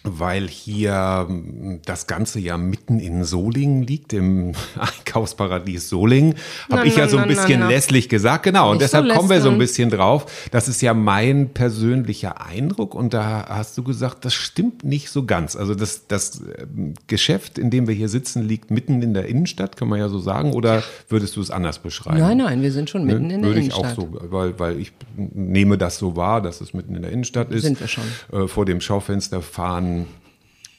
weil 0.06 0.48
hier 0.48 1.28
ähm, 1.30 1.80
das 1.86 2.08
Ganze 2.08 2.40
ja 2.40 2.58
mitten 2.58 3.00
in 3.00 3.24
Solingen 3.24 3.84
liegt, 3.84 4.14
im 4.14 4.54
Einkaufsparadies 4.80 5.90
Solingen. 5.90 6.36
Habe 6.72 6.88
ich 6.88 6.96
ja 6.96 7.08
so 7.08 7.18
ein 7.18 7.24
na, 7.28 7.28
bisschen 7.28 7.62
na, 7.62 7.70
lässlich 7.70 8.08
gesagt, 8.08 8.44
genau. 8.44 8.72
Und 8.72 8.78
Nicht 8.78 8.92
so 8.92 8.98
deshalb 9.02 9.18
kommen 9.18 9.30
wir 9.30 9.42
so 9.42 9.50
ein 9.50 9.58
bisschen 9.58 9.90
drauf. 9.90 10.48
Das 10.52 10.68
ist 10.68 10.82
ja 10.82 10.94
mein 10.94 11.50
persönlicher 11.50 12.46
Eindruck. 12.46 12.94
Und 12.94 13.14
da 13.14 13.46
hast 13.50 13.78
du 13.78 13.84
gesagt, 13.84 14.26
das 14.26 14.34
stimmt 14.34 14.84
nicht 14.84 15.10
so 15.10 15.26
ganz. 15.26 15.56
Also 15.56 15.74
das, 15.76 16.08
das 16.08 16.42
ähm, 16.60 16.94
Geschäft, 17.08 17.58
in 17.58 17.72
dem 17.72 17.88
wir 17.88 17.96
hier 17.96 18.10
sitzen, 18.10 18.48
liegt 18.48 18.72
mitten 18.72 19.02
in 19.02 19.14
der 19.14 19.26
Innenstadt, 19.26 19.76
kann 19.76 19.88
man 19.88 20.00
ja 20.00 20.10
so 20.10 20.20
sagen. 20.20 20.54
Oder 20.54 20.84
würdest 21.10 21.36
du 21.36 21.42
es 21.42 21.50
anders 21.50 21.80
beschreiben? 21.80 22.20
Nein, 22.20 22.38
nein, 22.38 22.62
wir 22.62 22.72
sind 22.72 22.90
schon 22.90 23.06
mitten 23.06 23.32
in 23.32 23.42
der 23.42 23.50
Würde 23.50 23.60
ich 23.60 23.68
Innenstadt. 23.68 23.98
auch 23.98 24.04
so, 24.04 24.32
weil, 24.32 24.60
weil 24.60 24.80
ich 24.80 24.92
nehme 25.16 25.78
das 25.78 25.98
so 25.98 26.16
wahr, 26.16 26.42
dass 26.42 26.62
es 26.62 26.74
mitten 26.74 26.96
in 26.96 27.02
der 27.02 27.12
Innenstadt 27.12 27.52
ist. 27.52 27.64
Sind 27.64 27.80
wir 27.80 27.88
schon. 27.88 28.04
Äh, 28.32 28.48
vor 28.48 28.66
dem 28.66 28.82
Schaufenster 28.82 29.42
fahren 29.42 29.75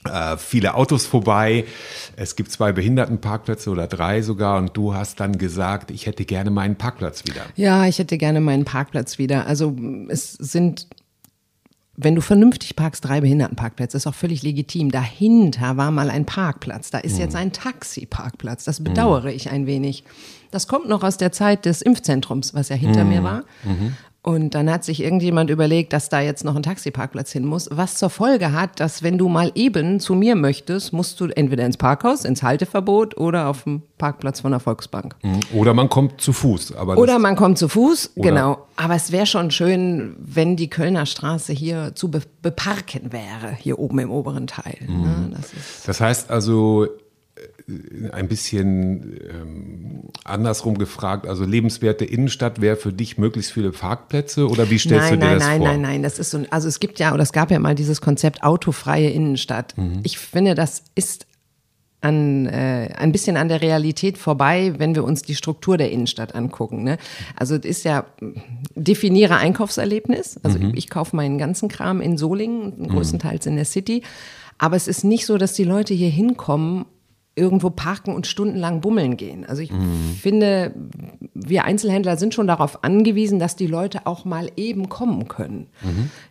äh, 0.07 0.37
viele 0.37 0.75
Autos 0.75 1.07
vorbei. 1.07 1.65
Es 2.17 2.37
gibt 2.37 2.51
zwei 2.51 2.73
Behindertenparkplätze 2.73 3.71
oder 3.71 3.87
drei 3.87 4.23
sogar. 4.23 4.59
Und 4.59 4.77
du 4.77 4.95
hast 4.95 5.21
dann 5.21 5.39
gesagt, 5.39 5.91
ich 5.91 6.07
hätte 6.07 6.25
gerne 6.25 6.51
meinen 6.51 6.77
Parkplatz 6.77 7.25
wieder. 7.25 7.43
Ja, 7.57 7.87
ich 7.87 7.99
hätte 7.99 8.19
gerne 8.19 8.41
meinen 8.41 8.65
Parkplatz 8.65 9.19
wieder. 9.19 9.47
Also 9.47 9.77
es 10.09 10.33
sind, 10.33 10.87
wenn 11.97 12.15
du 12.15 12.21
vernünftig 12.21 12.77
parkst, 12.77 13.05
drei 13.05 13.21
Behindertenparkplätze, 13.21 13.97
ist 13.97 14.07
auch 14.07 14.15
völlig 14.15 14.43
legitim. 14.43 14.91
Dahinter 14.91 15.77
war 15.77 15.91
mal 15.91 16.11
ein 16.11 16.25
Parkplatz. 16.27 16.91
Da 16.91 16.99
ist 16.99 17.19
jetzt 17.19 17.37
ein 17.37 17.53
Taxi-Parkplatz. 17.53 18.65
Das 18.65 18.83
bedauere 18.83 19.33
ich 19.33 19.51
ein 19.51 19.67
wenig. 19.67 20.05
Das 20.51 20.69
kommt 20.69 20.89
noch 20.89 21.03
aus 21.03 21.17
der 21.17 21.33
Zeit 21.33 21.65
des 21.65 21.83
Impfzentrums, 21.83 22.55
was 22.55 22.69
ja 22.69 22.77
hinter 22.77 23.05
mir 23.05 23.23
war. 23.23 23.45
Und 24.29 24.57
dann 24.57 24.69
hat 24.69 24.83
sich 24.83 25.05
irgendjemand 25.05 25.51
überlegt, 25.51 25.93
dass 25.93 26.09
da 26.09 26.21
jetzt 26.21 26.43
noch 26.43 26.57
ein 26.57 26.65
Taxiparkplatz 26.65 27.31
hin 27.31 27.45
muss, 27.45 27.69
was 27.71 27.95
zur 27.95 28.11
Folge 28.11 28.51
hat, 28.51 28.81
dass 28.81 29.05
wenn 29.05 29.19
du 29.19 29.29
mal 29.29 29.53
eben 29.55 30.01
zu 30.01 30.17
mir 30.17 30.35
möchtest, 30.35 30.93
musst 30.93 31.21
du 31.21 31.27
entweder 31.27 31.65
ins 31.65 31.77
Parkhaus, 31.77 32.25
ins 32.25 32.43
Halteverbot 32.43 33.17
oder 33.17 33.47
auf 33.47 33.63
dem 33.63 33.83
Parkplatz 33.99 34.41
von 34.41 34.51
der 34.51 34.59
Volksbank. 34.59 35.15
Oder 35.55 35.75
man 35.75 35.89
kommt 35.89 36.21
zu 36.21 36.33
Fuß. 36.33 36.75
Aber 36.75 36.99
Oder 36.99 37.13
das, 37.13 37.23
man 37.23 37.37
kommt 37.37 37.57
zu 37.57 37.69
Fuß, 37.69 38.15
genau. 38.17 38.67
Aber 38.75 38.97
es 38.97 39.13
wäre 39.13 39.27
schon 39.27 39.53
schön, 39.53 40.17
wenn 40.19 40.57
die 40.57 40.71
Kölner 40.71 41.07
Straße 41.07 41.53
hier 41.53 41.95
zu 41.95 42.11
be 42.11 42.21
beparken 42.43 43.13
wäre, 43.13 43.55
hier 43.57 43.79
oben 43.79 44.01
im 44.01 44.11
oberen 44.11 44.49
Teil. 44.49 44.79
Ne? 44.89 45.31
Das 45.37 45.53
ist, 45.53 45.87
das 45.87 46.01
heißt 46.01 46.31
also, 46.31 46.89
ein 48.13 48.29
bisschen 48.29 49.19
ähm, 49.29 50.03
andersrum 50.25 50.79
gefragt, 50.79 51.27
also 51.27 51.45
lebenswerte 51.45 52.05
Innenstadt 52.05 52.61
wäre 52.61 52.77
für 52.77 52.93
dich 52.93 53.19
möglichst 53.19 53.51
viele 53.53 53.73
Parkplätze 53.73 54.49
oder 54.49 54.71
wie 54.71 54.79
stellst 54.79 55.11
nein, 55.11 55.21
du 55.21 55.27
dir 55.27 55.31
nein, 55.33 55.39
das 55.39 55.49
nein, 55.49 55.59
vor? 55.59 55.67
nein, 55.69 55.81
nein. 55.81 56.03
Das 56.05 56.19
ist 56.21 56.31
so, 56.31 56.39
ein- 56.39 56.53
also 56.53 56.69
es 56.69 56.79
gibt 56.79 57.01
ja, 57.01 57.13
oder 57.13 57.23
es 57.25 57.33
gab 57.33 57.51
ja 57.51 57.59
mal 57.59 57.75
dieses 57.75 58.01
Konzept 58.01 58.45
autofreie 58.45 59.11
Innenstadt. 59.11 59.77
Mhm. 59.77 60.01
Ich 60.05 60.17
finde, 60.19 60.55
das 60.55 60.85
ist 60.95 61.27
an, 62.03 62.47
äh, 62.47 62.91
ein 62.97 63.11
bisschen 63.11 63.37
an 63.37 63.49
der 63.49 63.63
Realität 63.63 64.17
vorbei, 64.17 64.75
wenn 64.79 64.95
wir 64.95 65.03
uns 65.03 65.23
die 65.23 65.35
Struktur 65.35 65.77
der 65.77 65.91
Innenstadt 65.91 66.37
angucken. 66.37 66.85
Ne? 66.85 66.99
Also 67.35 67.57
es 67.57 67.65
ist 67.65 67.85
ja, 67.85 68.05
definiere 68.77 69.39
Einkaufserlebnis. 69.39 70.39
Also 70.45 70.59
Mhm. 70.61 70.73
ich 70.77 70.89
kaufe 70.89 71.17
meinen 71.17 71.37
ganzen 71.39 71.69
Kram 71.69 72.01
in 72.01 72.17
Solingen, 72.17 72.87
größtenteils 72.89 73.47
in 73.47 73.57
der 73.57 73.65
City. 73.65 74.03
Aber 74.59 74.77
es 74.77 74.87
ist 74.87 75.03
nicht 75.03 75.27
so, 75.27 75.37
dass 75.37 75.55
die 75.55 75.65
Leute 75.65 75.95
hier 75.95 76.11
hinkommen 76.11 76.85
irgendwo 77.39 77.69
parken 77.69 78.15
und 78.15 78.27
stundenlang 78.27 78.81
bummeln 78.81 79.19
gehen. 79.19 79.45
Also 79.47 79.61
ich 79.61 79.71
finde, 80.23 80.75
wir 81.35 81.65
Einzelhändler 81.67 82.17
sind 82.17 82.33
schon 82.33 82.47
darauf 82.47 82.83
angewiesen, 82.83 83.39
dass 83.39 83.57
die 83.57 83.67
Leute 83.67 84.07
auch 84.07 84.25
mal 84.25 84.51
eben 84.57 84.89
kommen 84.89 85.29
können. 85.29 85.67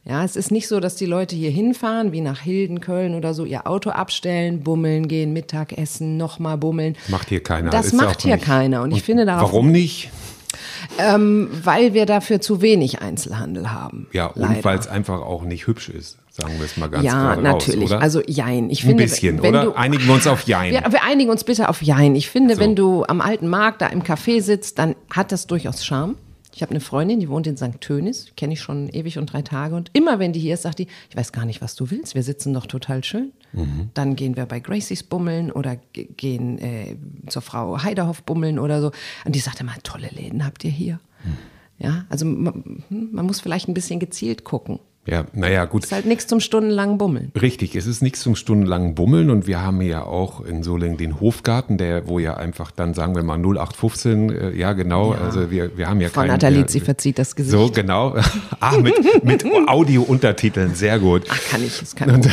Ja, 0.04 0.24
es 0.26 0.36
ist 0.36 0.52
nicht 0.52 0.68
so, 0.68 0.80
dass 0.80 0.96
die 0.96 1.06
Leute 1.06 1.36
hier 1.36 1.52
hinfahren, 1.52 2.12
wie 2.12 2.22
nach 2.22 2.40
Hilden, 2.42 2.82
Köln 2.82 3.14
oder 3.14 3.36
so, 3.36 3.46
ihr 3.46 3.68
Auto 3.68 3.92
abstellen, 3.92 4.62
bummeln 4.62 5.08
gehen, 5.08 5.32
Mittagessen, 5.32 6.18
nochmal 6.18 6.58
bummeln. 6.58 6.96
Macht 7.08 7.30
hier 7.30 7.44
keiner. 7.44 7.70
Das 7.70 7.86
Ist 7.88 7.94
macht 7.94 8.24
hier 8.24 8.36
nicht- 8.36 8.46
keiner. 8.46 8.82
Und 8.82 8.92
ich 8.92 9.04
finde 9.04 9.26
darauf, 9.26 9.52
Warum 9.54 9.72
nicht? 9.72 10.10
weil 10.98 11.94
wir 11.94 12.06
dafür 12.06 12.42
zu 12.42 12.62
wenig 12.62 13.02
Einzelhandel 13.02 13.72
haben. 13.72 14.08
Ja, 14.14 14.28
und 14.28 14.64
weil 14.64 14.78
es 14.80 14.88
einfach 14.88 15.22
auch 15.22 15.44
nicht 15.44 15.68
hübsch 15.68 15.90
ist, 15.90 16.18
sagen 16.36 16.58
wir 16.58 16.66
es 16.66 16.76
mal 16.78 16.88
ganz 16.90 17.04
ja, 17.06 17.14
gerade 17.14 17.42
natürlich. 17.42 17.92
raus? 17.92 18.02
Also 18.02 18.22
Jein. 18.28 18.70
Ich 18.70 18.84
Ein 18.84 18.88
finde, 18.90 19.04
bisschen, 19.04 19.42
wenn 19.42 19.50
oder? 19.56 19.64
Du, 19.66 19.74
Einigen 19.74 20.06
wir 20.06 20.14
uns 20.14 20.28
auf 20.28 20.44
Jein. 20.44 20.72
Wir, 20.74 20.84
wir 20.92 21.04
einigen 21.04 21.30
uns 21.30 21.44
bitte 21.44 21.70
auf 21.70 21.82
Jein. 21.82 22.16
Ich 22.16 22.30
finde, 22.30 22.56
So. 22.56 22.62
wenn 22.62 22.76
du 22.76 23.04
am 23.06 23.22
alten 23.22 23.48
Markt 23.48 23.82
da 23.82 23.88
im 23.88 24.04
Café 24.04 24.42
sitzt, 24.42 24.78
dann 24.80 24.96
hat 25.10 25.32
das 25.32 25.48
durchaus 25.48 25.86
Charme. 25.86 26.16
Ich 26.54 26.62
habe 26.62 26.72
eine 26.72 26.80
Freundin, 26.80 27.20
die 27.20 27.28
wohnt 27.28 27.48
in 27.48 27.58
St. 27.58 27.82
Tönis, 27.82 28.32
kenne 28.38 28.54
ich 28.54 28.62
schon 28.62 28.88
ewig 28.90 29.18
und 29.18 29.26
drei 29.34 29.42
Tage. 29.42 29.76
Und 29.76 29.90
immer 29.92 30.20
wenn 30.20 30.32
die 30.32 30.40
hier 30.40 30.54
ist, 30.54 30.62
sagt 30.64 30.80
die, 30.80 30.88
ich 31.10 31.16
weiß 31.18 31.34
gar 31.34 31.44
nicht, 31.46 31.62
was 31.62 31.76
du 31.76 31.92
willst, 31.92 32.16
wir 32.16 32.24
sitzen 32.24 32.54
doch 32.54 32.66
total 32.66 33.04
schön. 33.04 33.34
Mhm. 33.52 33.90
Dann 33.94 34.16
gehen 34.16 34.38
wir 34.38 34.46
bei 34.46 34.62
Gracies 34.62 35.04
bummeln 35.04 35.52
oder 35.52 35.76
ge- 35.92 36.08
gehen 36.16 36.58
äh, 36.60 36.96
zur 37.28 37.42
Frau 37.42 37.84
Heiderhoff 37.84 38.24
bummeln 38.24 38.58
oder 38.60 38.80
so. 38.82 38.92
Und 39.26 39.36
die 39.36 39.40
sagt 39.40 39.60
immer, 39.60 39.74
tolle 39.84 40.08
Läden 40.08 40.46
habt 40.46 40.64
ihr 40.64 40.72
hier. 40.72 41.00
Hm. 41.24 41.34
Ja, 41.78 42.06
also 42.08 42.26
man, 42.26 42.84
man 42.90 43.26
muss 43.26 43.42
vielleicht 43.42 43.68
ein 43.68 43.74
bisschen 43.74 44.00
gezielt 44.00 44.46
gucken. 44.46 44.80
Ja, 45.08 45.26
naja, 45.34 45.66
gut. 45.66 45.84
Ist 45.84 45.92
halt 45.92 46.06
nichts 46.06 46.26
zum 46.28 46.40
stundenlangen 46.40 46.98
Bummeln. 46.98 47.32
Richtig, 47.40 47.76
es 47.76 47.86
ist 47.86 48.02
nichts 48.02 48.22
zum 48.22 48.36
stundenlangen 48.36 48.96
Bummeln 48.96 49.30
und 49.30 49.46
wir 49.46 49.62
haben 49.62 49.82
ja 49.82 50.04
auch 50.04 50.44
in 50.44 50.64
Solingen 50.64 50.98
den 50.98 51.20
Hofgarten, 51.20 51.78
der, 51.78 52.08
wo 52.08 52.18
ja 52.20 52.38
einfach 52.38 52.72
dann, 52.72 52.94
sagen 52.96 53.16
wir 53.16 53.22
mal 53.24 53.38
0815, 53.38 54.30
äh, 54.32 54.52
ja 54.58 54.74
genau, 54.74 55.12
also 55.12 55.52
wir, 55.52 55.78
wir 55.78 55.88
haben 55.88 56.02
ja 56.02 56.10
Frau 56.10 56.22
keinen... 56.22 56.30
Natalizzi 56.32 56.80
wir- 56.80 56.86
verzieht 56.86 57.20
das 57.20 57.36
Gesicht. 57.36 57.52
So, 57.52 57.70
genau. 57.70 58.16
Ah, 58.60 58.78
mit, 58.78 59.24
mit 59.24 59.46
Audio-Untertiteln, 59.68 60.74
sehr 60.74 60.98
gut. 60.98 61.24
Ach, 61.30 61.40
kann 61.52 61.64
ich, 61.64 61.82
ist 61.82 61.96
kein 61.96 62.10
Problem. 62.10 62.32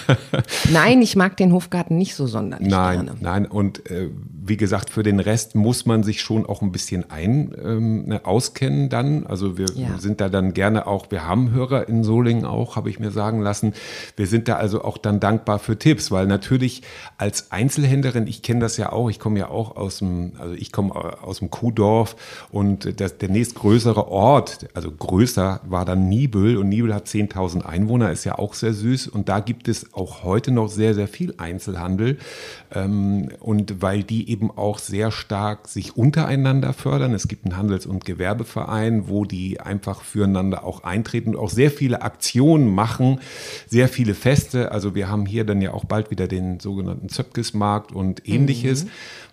Nein, 0.72 1.02
ich 1.02 1.16
mag 1.16 1.36
den 1.36 1.52
Hofgarten 1.52 1.98
nicht 1.98 2.14
so 2.14 2.26
sonderlich 2.26 2.68
Nein, 2.68 3.04
gerne. 3.06 3.18
nein. 3.20 3.46
Und 3.46 3.90
äh, 3.90 4.08
wie 4.48 4.56
gesagt, 4.56 4.90
für 4.90 5.02
den 5.02 5.20
Rest 5.20 5.54
muss 5.54 5.86
man 5.86 6.02
sich 6.02 6.20
schon 6.20 6.46
auch 6.46 6.62
ein 6.62 6.72
bisschen 6.72 7.10
ein 7.10 7.54
ähm, 7.62 8.06
ne, 8.06 8.24
auskennen 8.24 8.88
dann. 8.88 9.26
Also 9.26 9.56
wir 9.58 9.66
Ja. 9.74 9.98
sind 9.98 10.20
da 10.20 10.28
dann 10.28 10.52
gerne 10.54 10.86
auch, 10.86 11.10
wir 11.10 11.26
haben 11.26 11.50
Hörer 11.50 11.88
in 11.88 12.04
Solingen 12.04 12.44
auch, 12.44 12.76
habe 12.76 12.90
ich 12.90 12.98
mir 13.00 13.10
sagen 13.10 13.40
lassen. 13.40 13.72
Wir 14.16 14.26
sind 14.26 14.48
da 14.48 14.56
also 14.56 14.82
auch 14.84 14.98
dann 14.98 15.20
dankbar 15.20 15.58
für 15.58 15.78
Tipps, 15.78 16.10
weil 16.10 16.26
natürlich 16.26 16.82
als 17.18 17.50
Einzelhändlerin, 17.50 18.26
ich 18.26 18.42
kenne 18.42 18.60
das 18.60 18.76
ja 18.76 18.92
auch, 18.92 19.08
ich 19.08 19.18
komme 19.18 19.38
ja 19.38 19.48
auch 19.48 19.76
aus 19.76 19.98
dem, 19.98 20.32
also 20.38 20.54
ich 20.54 20.72
komme 20.72 20.94
aus 21.22 21.38
dem 21.38 21.50
Kuhdorf 21.50 22.16
und 22.52 23.00
das, 23.00 23.18
der 23.18 23.28
nächstgrößere 23.30 24.08
Ort, 24.08 24.68
also 24.74 24.90
größer 24.90 25.60
war 25.66 25.84
dann 25.84 26.08
Nibel 26.08 26.56
und 26.58 26.68
Nibel 26.68 26.94
hat 26.94 27.06
10.000 27.06 27.62
Einwohner, 27.64 28.10
ist 28.12 28.24
ja 28.24 28.38
auch 28.38 28.54
sehr 28.54 28.72
süß 28.74 29.08
und 29.08 29.28
da 29.28 29.40
gibt 29.40 29.68
es 29.68 29.94
auch 29.94 30.22
heute 30.24 30.50
noch 30.50 30.68
sehr, 30.68 30.94
sehr 30.94 31.08
viel 31.08 31.34
Einzelhandel 31.38 32.18
ähm, 32.74 33.28
und 33.40 33.80
weil 33.82 34.02
die 34.02 34.28
eben 34.30 34.35
auch 34.56 34.78
sehr 34.78 35.10
stark 35.10 35.68
sich 35.68 35.96
untereinander 35.96 36.72
fördern. 36.72 37.14
Es 37.14 37.28
gibt 37.28 37.44
einen 37.44 37.56
Handels- 37.56 37.86
und 37.86 38.04
Gewerbeverein, 38.04 39.08
wo 39.08 39.24
die 39.24 39.60
einfach 39.60 40.02
füreinander 40.02 40.64
auch 40.64 40.84
eintreten 40.84 41.34
und 41.34 41.40
auch 41.40 41.50
sehr 41.50 41.70
viele 41.70 42.02
Aktionen 42.02 42.74
machen, 42.74 43.20
sehr 43.66 43.88
viele 43.88 44.14
Feste. 44.14 44.72
Also 44.72 44.94
wir 44.94 45.08
haben 45.08 45.26
hier 45.26 45.44
dann 45.44 45.60
ja 45.60 45.72
auch 45.72 45.84
bald 45.84 46.10
wieder 46.10 46.28
den 46.28 46.60
sogenannten 46.60 47.08
Zöpkesmarkt 47.08 47.92
und 47.92 48.28
ähnliches. 48.28 48.86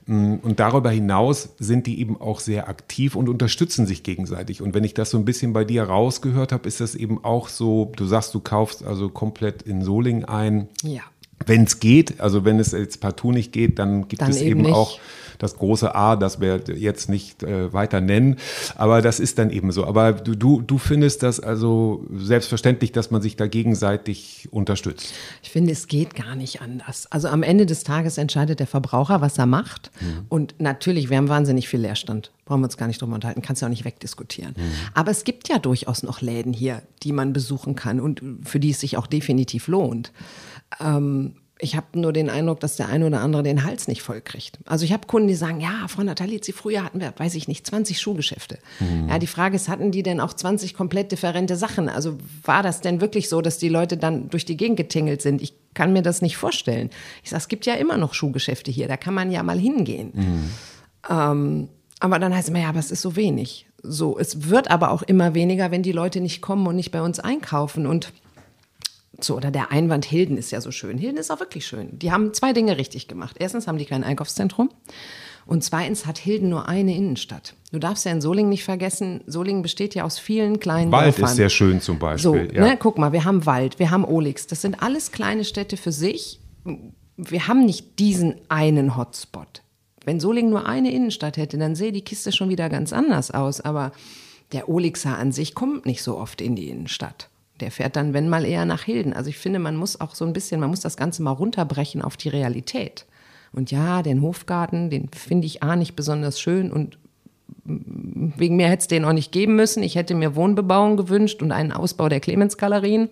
Mm, 0.05 0.35
Und 0.41 0.59
darüber 0.59 0.89
hinaus 0.91 1.49
sind 1.59 1.87
die 1.87 1.99
eben 1.99 2.19
auch 2.19 2.39
sehr 2.39 2.67
aktiv 2.67 3.15
und 3.15 3.29
unterstützen 3.29 3.85
sich 3.85 4.03
gegenseitig. 4.03 4.61
Und 4.61 4.73
wenn 4.73 4.83
ich 4.83 4.93
das 4.93 5.09
so 5.09 5.17
ein 5.17 5.25
bisschen 5.25 5.53
bei 5.53 5.63
dir 5.63 5.83
rausgehört 5.83 6.51
habe, 6.51 6.67
ist 6.67 6.81
das 6.81 6.95
eben 6.95 7.23
auch 7.23 7.47
so, 7.47 7.91
du 7.95 8.05
sagst, 8.05 8.33
du 8.33 8.39
kaufst 8.39 8.83
also 8.83 9.09
komplett 9.09 9.61
in 9.61 9.81
Solingen 9.81 10.25
ein. 10.25 10.67
Ja. 10.83 11.01
Wenn 11.45 11.63
es 11.63 11.79
geht, 11.79 12.19
also 12.19 12.45
wenn 12.45 12.59
es 12.59 12.71
jetzt 12.71 13.01
partout 13.01 13.31
nicht 13.31 13.51
geht, 13.51 13.79
dann 13.79 14.07
gibt 14.07 14.21
Dann 14.21 14.31
es 14.31 14.41
eben 14.41 14.65
eben 14.65 14.73
auch 14.73 14.99
das 15.39 15.57
große 15.57 15.93
A, 15.93 16.15
das 16.15 16.39
wir 16.39 16.61
jetzt 16.75 17.09
nicht 17.09 17.43
äh, 17.43 17.73
weiter 17.73 18.01
nennen. 18.01 18.37
Aber 18.75 19.01
das 19.01 19.19
ist 19.19 19.37
dann 19.39 19.49
eben 19.49 19.71
so. 19.71 19.85
Aber 19.85 20.13
du, 20.13 20.35
du, 20.35 20.61
du 20.61 20.77
findest 20.77 21.21
das 21.21 21.39
also 21.39 22.05
selbstverständlich, 22.15 22.91
dass 22.91 23.11
man 23.11 23.21
sich 23.21 23.35
da 23.35 23.47
gegenseitig 23.47 24.47
unterstützt. 24.51 25.13
Ich 25.41 25.51
finde, 25.51 25.73
es 25.73 25.87
geht 25.87 26.15
gar 26.15 26.35
nicht 26.35 26.61
anders. 26.61 27.07
Also 27.11 27.27
am 27.27 27.43
Ende 27.43 27.65
des 27.65 27.83
Tages 27.83 28.17
entscheidet 28.17 28.59
der 28.59 28.67
Verbraucher, 28.67 29.21
was 29.21 29.37
er 29.37 29.45
macht. 29.45 29.91
Und 30.29 30.55
natürlich, 30.59 31.09
wir 31.09 31.17
haben 31.17 31.29
wahnsinnig 31.29 31.67
viel 31.67 31.81
Leerstand. 31.81 32.31
Brauchen 32.45 32.61
wir 32.61 32.65
uns 32.65 32.77
gar 32.77 32.87
nicht 32.87 33.01
drüber 33.01 33.15
unterhalten. 33.15 33.41
Kannst 33.41 33.61
du 33.61 33.65
auch 33.65 33.69
nicht 33.69 33.85
wegdiskutieren. 33.85 34.55
Aber 34.93 35.11
es 35.11 35.23
gibt 35.23 35.49
ja 35.49 35.59
durchaus 35.59 36.03
noch 36.03 36.21
Läden 36.21 36.53
hier, 36.53 36.81
die 37.03 37.11
man 37.11 37.33
besuchen 37.33 37.75
kann 37.75 37.99
und 37.99 38.21
für 38.43 38.59
die 38.59 38.71
es 38.71 38.79
sich 38.79 38.97
auch 38.97 39.07
definitiv 39.07 39.67
lohnt. 39.67 40.11
Ähm, 40.79 41.35
ich 41.59 41.77
habe 41.77 41.97
nur 41.97 42.11
den 42.11 42.29
Eindruck, 42.29 42.59
dass 42.59 42.75
der 42.75 42.89
eine 42.89 43.05
oder 43.07 43.21
andere 43.21 43.41
den 43.41 43.63
Hals 43.63 43.87
nicht 43.87 44.01
voll 44.01 44.19
kriegt. 44.19 44.59
Also 44.65 44.83
ich 44.83 44.91
habe 44.91 45.07
Kunden, 45.07 45.29
die 45.29 45.35
sagen, 45.35 45.61
ja, 45.61 45.87
Frau 45.87 46.03
Natalizzi, 46.03 46.51
früher 46.51 46.83
hatten 46.83 46.99
wir, 46.99 47.13
weiß 47.15 47.35
ich 47.35 47.47
nicht, 47.47 47.65
20 47.65 48.01
Schuhgeschäfte. 48.01 48.59
Ja, 49.07 49.17
die 49.17 49.27
Frage 49.27 49.55
ist, 49.55 49.69
hatten 49.69 49.91
die 49.91 50.03
denn 50.03 50.19
auch 50.19 50.33
20 50.33 50.73
komplett 50.73 51.13
differente 51.13 51.55
Sachen? 51.55 51.87
Also 51.87 52.17
war 52.43 52.63
das 52.63 52.81
denn 52.81 52.99
wirklich 52.99 53.29
so, 53.29 53.39
dass 53.41 53.59
die 53.59 53.69
Leute 53.69 53.95
dann 53.95 54.29
durch 54.29 54.43
die 54.43 54.57
Gegend 54.57 54.75
getingelt 54.75 55.21
sind? 55.21 55.41
Ich 55.41 55.53
kann 55.73 55.93
mir 55.93 56.01
das 56.01 56.21
nicht 56.21 56.35
vorstellen. 56.35 56.89
Ich 57.23 57.29
sage, 57.29 57.41
es 57.41 57.47
gibt 57.47 57.65
ja 57.65 57.75
immer 57.75 57.97
noch 57.97 58.13
Schuhgeschäfte 58.13 58.69
hier, 58.69 58.89
da 58.89 58.97
kann 58.97 59.13
man 59.13 59.31
ja 59.31 59.41
mal 59.41 59.57
hingehen. 59.57 60.11
Ähm, 61.09 61.69
aber 61.99 62.19
dann 62.19 62.33
heißt 62.33 62.43
es 62.43 62.49
immer, 62.49 62.59
ja, 62.59 62.69
aber 62.69 62.79
es 62.79 62.91
ist 62.91 63.01
so 63.01 63.15
wenig. 63.15 63.67
So, 63.81 64.17
es 64.19 64.49
wird 64.49 64.69
aber 64.69 64.91
auch 64.91 65.03
immer 65.03 65.33
weniger, 65.33 65.71
wenn 65.71 65.83
die 65.83 65.91
Leute 65.93 66.19
nicht 66.19 66.41
kommen 66.41 66.67
und 66.67 66.75
nicht 66.75 66.91
bei 66.91 67.01
uns 67.01 67.19
einkaufen. 67.19 67.85
Und 67.85 68.11
so, 69.23 69.35
oder 69.35 69.51
der 69.51 69.71
Einwand 69.71 70.05
Hilden 70.05 70.37
ist 70.37 70.51
ja 70.51 70.61
so 70.61 70.71
schön. 70.71 70.97
Hilden 70.97 71.17
ist 71.17 71.31
auch 71.31 71.39
wirklich 71.39 71.65
schön. 71.65 71.97
Die 71.99 72.11
haben 72.11 72.33
zwei 72.33 72.53
Dinge 72.53 72.77
richtig 72.77 73.07
gemacht. 73.07 73.35
Erstens 73.39 73.67
haben 73.67 73.77
die 73.77 73.85
kein 73.85 74.03
Einkaufszentrum. 74.03 74.69
Und 75.45 75.63
zweitens 75.63 76.05
hat 76.05 76.17
Hilden 76.17 76.47
nur 76.49 76.69
eine 76.69 76.95
Innenstadt. 76.95 77.55
Du 77.73 77.79
darfst 77.79 78.05
ja 78.05 78.11
in 78.13 78.21
Solingen 78.21 78.49
nicht 78.49 78.63
vergessen, 78.63 79.21
Solingen 79.27 79.61
besteht 79.61 79.93
ja 79.93 80.05
aus 80.05 80.17
vielen 80.17 80.59
kleinen 80.59 80.91
Wald 80.91 81.07
Dörfern. 81.17 81.25
ist 81.25 81.35
sehr 81.35 81.49
schön 81.49 81.81
zum 81.81 81.97
So, 82.17 82.31
Beispiel. 82.33 82.51
ja. 82.55 82.61
ne, 82.65 82.77
guck 82.79 82.97
mal, 82.97 83.11
wir 83.11 83.25
haben 83.25 83.45
Wald, 83.45 83.77
wir 83.77 83.91
haben 83.91 84.05
Olix. 84.05 84.47
Das 84.47 84.61
sind 84.61 84.81
alles 84.81 85.11
kleine 85.11 85.43
Städte 85.43 85.75
für 85.75 85.91
sich. 85.91 86.39
Wir 87.17 87.47
haben 87.47 87.65
nicht 87.65 87.99
diesen 87.99 88.35
einen 88.47 88.95
Hotspot. 88.95 89.63
Wenn 90.05 90.19
Solingen 90.21 90.49
nur 90.51 90.65
eine 90.65 90.91
Innenstadt 90.93 91.35
hätte, 91.37 91.57
dann 91.57 91.75
sähe 91.75 91.91
die 91.91 92.03
Kiste 92.03 92.31
schon 92.31 92.49
wieder 92.49 92.69
ganz 92.69 92.93
anders 92.93 93.31
aus. 93.31 93.59
Aber 93.59 93.91
der 94.53 94.69
Olixer 94.69 95.17
an 95.17 95.31
sich 95.33 95.55
kommt 95.55 95.85
nicht 95.85 96.03
so 96.03 96.17
oft 96.17 96.39
in 96.41 96.55
die 96.55 96.69
Innenstadt. 96.69 97.29
Der 97.59 97.71
fährt 97.71 97.95
dann, 97.95 98.13
wenn 98.13 98.29
mal, 98.29 98.45
eher 98.45 98.65
nach 98.65 98.83
Hilden. 98.83 99.13
Also 99.13 99.29
ich 99.29 99.37
finde, 99.37 99.59
man 99.59 99.75
muss 99.75 100.01
auch 100.01 100.15
so 100.15 100.25
ein 100.25 100.33
bisschen, 100.33 100.59
man 100.59 100.69
muss 100.69 100.81
das 100.81 100.97
Ganze 100.97 101.21
mal 101.21 101.31
runterbrechen 101.31 102.01
auf 102.01 102.17
die 102.17 102.29
Realität. 102.29 103.05
Und 103.51 103.71
ja, 103.71 104.01
den 104.01 104.21
Hofgarten, 104.21 104.89
den 104.89 105.09
finde 105.09 105.45
ich 105.45 105.61
A 105.61 105.75
nicht 105.75 105.95
besonders 105.95 106.39
schön 106.39 106.71
und 106.71 106.97
wegen 107.65 108.55
mir 108.55 108.67
hätte 108.67 108.81
es 108.81 108.87
den 108.87 109.05
auch 109.05 109.13
nicht 109.13 109.31
geben 109.31 109.55
müssen. 109.55 109.83
Ich 109.83 109.95
hätte 109.95 110.15
mir 110.15 110.35
Wohnbebauung 110.35 110.97
gewünscht 110.97 111.41
und 111.41 111.51
einen 111.51 111.71
Ausbau 111.71 112.09
der 112.09 112.19
Clemens-Galerien. 112.19 113.09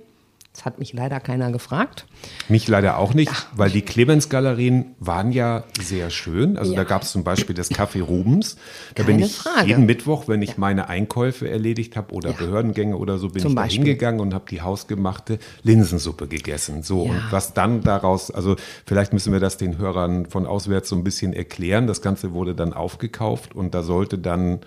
Das 0.54 0.66
hat 0.66 0.80
mich 0.80 0.92
leider 0.92 1.22
keiner 1.22 1.50
gefragt. 1.50 2.06
Mich 2.50 2.68
leider 2.68 2.98
auch 2.98 3.14
nicht, 3.14 3.32
weil 3.56 3.70
die 3.70 3.84
Clemens-Galerien 3.84 4.96
waren 5.00 5.32
ja 5.32 5.64
sehr 5.82 6.10
schön. 6.10 6.58
Also 6.58 6.74
Ja. 6.74 6.80
da 6.80 6.84
gab 6.84 7.04
es 7.04 7.12
zum 7.14 7.24
Beispiel 7.24 7.56
das 7.56 7.72
Café 7.72 8.02
Rubens. 8.04 8.58
Da 8.96 9.04
bin 9.04 9.16
Keine 9.16 9.28
ich 9.28 9.36
Frage. 9.38 9.68
jeden 9.70 9.86
Mittwoch, 9.86 10.28
wenn 10.28 10.42
ich 10.42 10.58
meine 10.58 10.90
Einkäufe 10.90 11.50
erledigt 11.50 11.96
habe 11.96 12.14
oder 12.14 12.32
Ja. 12.32 12.36
Behördengänge 12.36 12.98
oder 12.98 13.18
so, 13.18 13.30
bin 13.30 13.42
Zum 13.42 13.52
ich 13.52 13.56
da 13.56 13.62
Beispiel. 13.62 13.86
hingegangen 13.86 14.20
und 14.20 14.34
habe 14.34 14.44
die 14.52 14.62
hausgemachte 14.62 15.40
Linsensuppe 15.64 16.28
gegessen. 16.28 16.84
So, 16.84 17.06
Ja. 17.06 17.12
und 17.14 17.24
was 17.32 17.54
dann 17.54 17.82
daraus, 17.82 18.30
also 18.30 18.58
vielleicht 18.86 19.14
müssen 19.14 19.32
wir 19.32 19.40
das 19.40 19.56
den 19.56 19.78
Hörern 19.78 20.26
von 20.26 20.46
auswärts 20.46 20.90
so 20.90 20.98
ein 20.98 21.06
bisschen 21.06 21.32
erklären. 21.32 21.88
Das 21.88 22.02
Ganze 22.02 22.34
wurde 22.34 22.56
dann 22.56 22.74
aufgekauft 22.74 23.56
und 23.56 23.74
da 23.74 23.84
sollte 23.84 24.18
dann, 24.18 24.60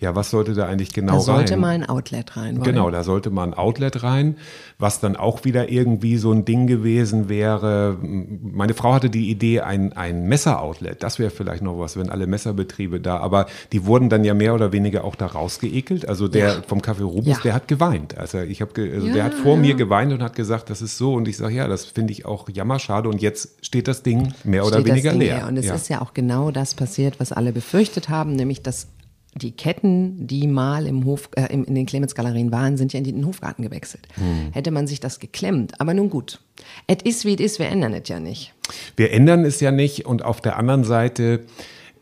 ja, 0.00 0.14
was 0.16 0.30
sollte 0.30 0.54
da 0.54 0.66
eigentlich 0.66 0.92
genau 0.92 1.14
Da 1.14 1.20
sollte 1.20 1.52
rein? 1.54 1.60
mal 1.60 1.68
ein 1.70 1.88
Outlet 1.88 2.36
rein. 2.36 2.56
wollen. 2.56 2.64
Genau, 2.64 2.90
da 2.90 3.02
sollte 3.04 3.30
mal 3.30 3.44
ein 3.44 3.54
Outlet 3.54 4.02
rein, 4.02 4.36
was 4.78 5.00
dann 5.00 5.16
auch 5.16 5.44
wieder 5.44 5.70
irgendwie 5.70 6.16
so 6.18 6.32
ein 6.32 6.44
Ding 6.44 6.66
gewesen 6.66 7.28
wäre. 7.28 7.96
Meine 8.02 8.74
Frau 8.74 8.92
hatte 8.94 9.08
die 9.10 9.30
Idee, 9.30 9.60
ein, 9.60 9.92
ein 9.94 10.26
Messer-Outlet. 10.26 11.02
Das 11.02 11.18
wäre 11.18 11.30
vielleicht 11.30 11.62
noch 11.62 11.78
was, 11.78 11.96
wenn 11.96 12.10
alle 12.10 12.26
Messerbetriebe 12.26 13.00
da, 13.00 13.18
aber 13.18 13.46
die 13.72 13.86
wurden 13.86 14.08
dann 14.08 14.24
ja 14.24 14.34
mehr 14.34 14.54
oder 14.54 14.72
weniger 14.72 15.04
auch 15.04 15.14
da 15.14 15.26
rausgeekelt. 15.26 16.08
Also 16.08 16.28
der 16.28 16.48
Ja. 16.48 16.62
vom 16.66 16.80
Café 16.80 17.02
Rubens, 17.04 17.26
Ja. 17.38 17.42
der 17.42 17.54
hat 17.54 17.68
geweint. 17.68 18.18
Also 18.18 18.40
ich 18.40 18.60
habe, 18.60 18.72
ge 18.74 18.92
also 18.92 19.06
Ja, 19.06 19.12
der 19.14 19.24
hat 19.24 19.34
vor 19.34 19.56
mir 19.56 19.74
geweint 19.74 20.12
und 20.12 20.22
hat 20.22 20.34
gesagt, 20.36 20.70
das 20.70 20.82
ist 20.82 20.98
so. 20.98 21.14
Und 21.14 21.28
ich 21.28 21.36
sage, 21.36 21.54
ja, 21.54 21.68
das 21.68 21.84
finde 21.84 22.12
ich 22.12 22.26
auch 22.26 22.48
jammerschade. 22.48 23.08
Und 23.08 23.22
jetzt 23.22 23.64
steht 23.64 23.88
das 23.88 24.02
Ding 24.02 24.34
mehr 24.44 24.62
oder 24.66 24.74
steht 24.80 24.86
das 24.88 24.92
weniger 24.96 25.12
leer. 25.12 25.36
leer. 25.38 25.46
Und 25.48 25.56
es 25.56 25.66
ist 25.70 25.88
ja 25.88 26.02
auch 26.02 26.14
genau 26.14 26.50
das 26.50 26.74
passiert, 26.74 27.20
was 27.20 27.32
alle 27.32 27.52
befürchtet 27.52 28.08
haben, 28.08 28.34
nämlich 28.36 28.62
dass 28.62 28.88
die 29.34 29.52
Ketten, 29.52 30.26
die 30.26 30.46
mal 30.46 30.86
im 30.86 31.04
Hof, 31.04 31.28
äh, 31.36 31.52
in 31.52 31.74
den 31.74 31.86
Clemens-Galerien 31.86 32.52
waren, 32.52 32.76
sind 32.76 32.92
ja 32.92 32.98
in 32.98 33.04
den 33.04 33.26
Hofgarten 33.26 33.62
gewechselt. 33.62 34.06
Hätte 34.52 34.70
man 34.70 34.86
sich 34.86 35.00
das 35.00 35.18
geklemmt. 35.18 35.80
Aber 35.80 35.94
nun 35.94 36.10
gut. 36.10 36.40
Es 36.86 36.98
ist, 37.02 37.24
wie 37.24 37.34
es 37.34 37.40
ist, 37.40 37.58
wir 37.58 37.66
ändern 37.66 37.92
es 37.94 38.08
ja 38.08 38.20
nicht. 38.20 38.54
Wir 38.96 39.12
ändern 39.12 39.44
es 39.44 39.60
ja 39.60 39.70
nicht 39.70 40.06
und 40.06 40.24
auf 40.24 40.40
der 40.40 40.56
anderen 40.56 40.84
Seite 40.84 41.44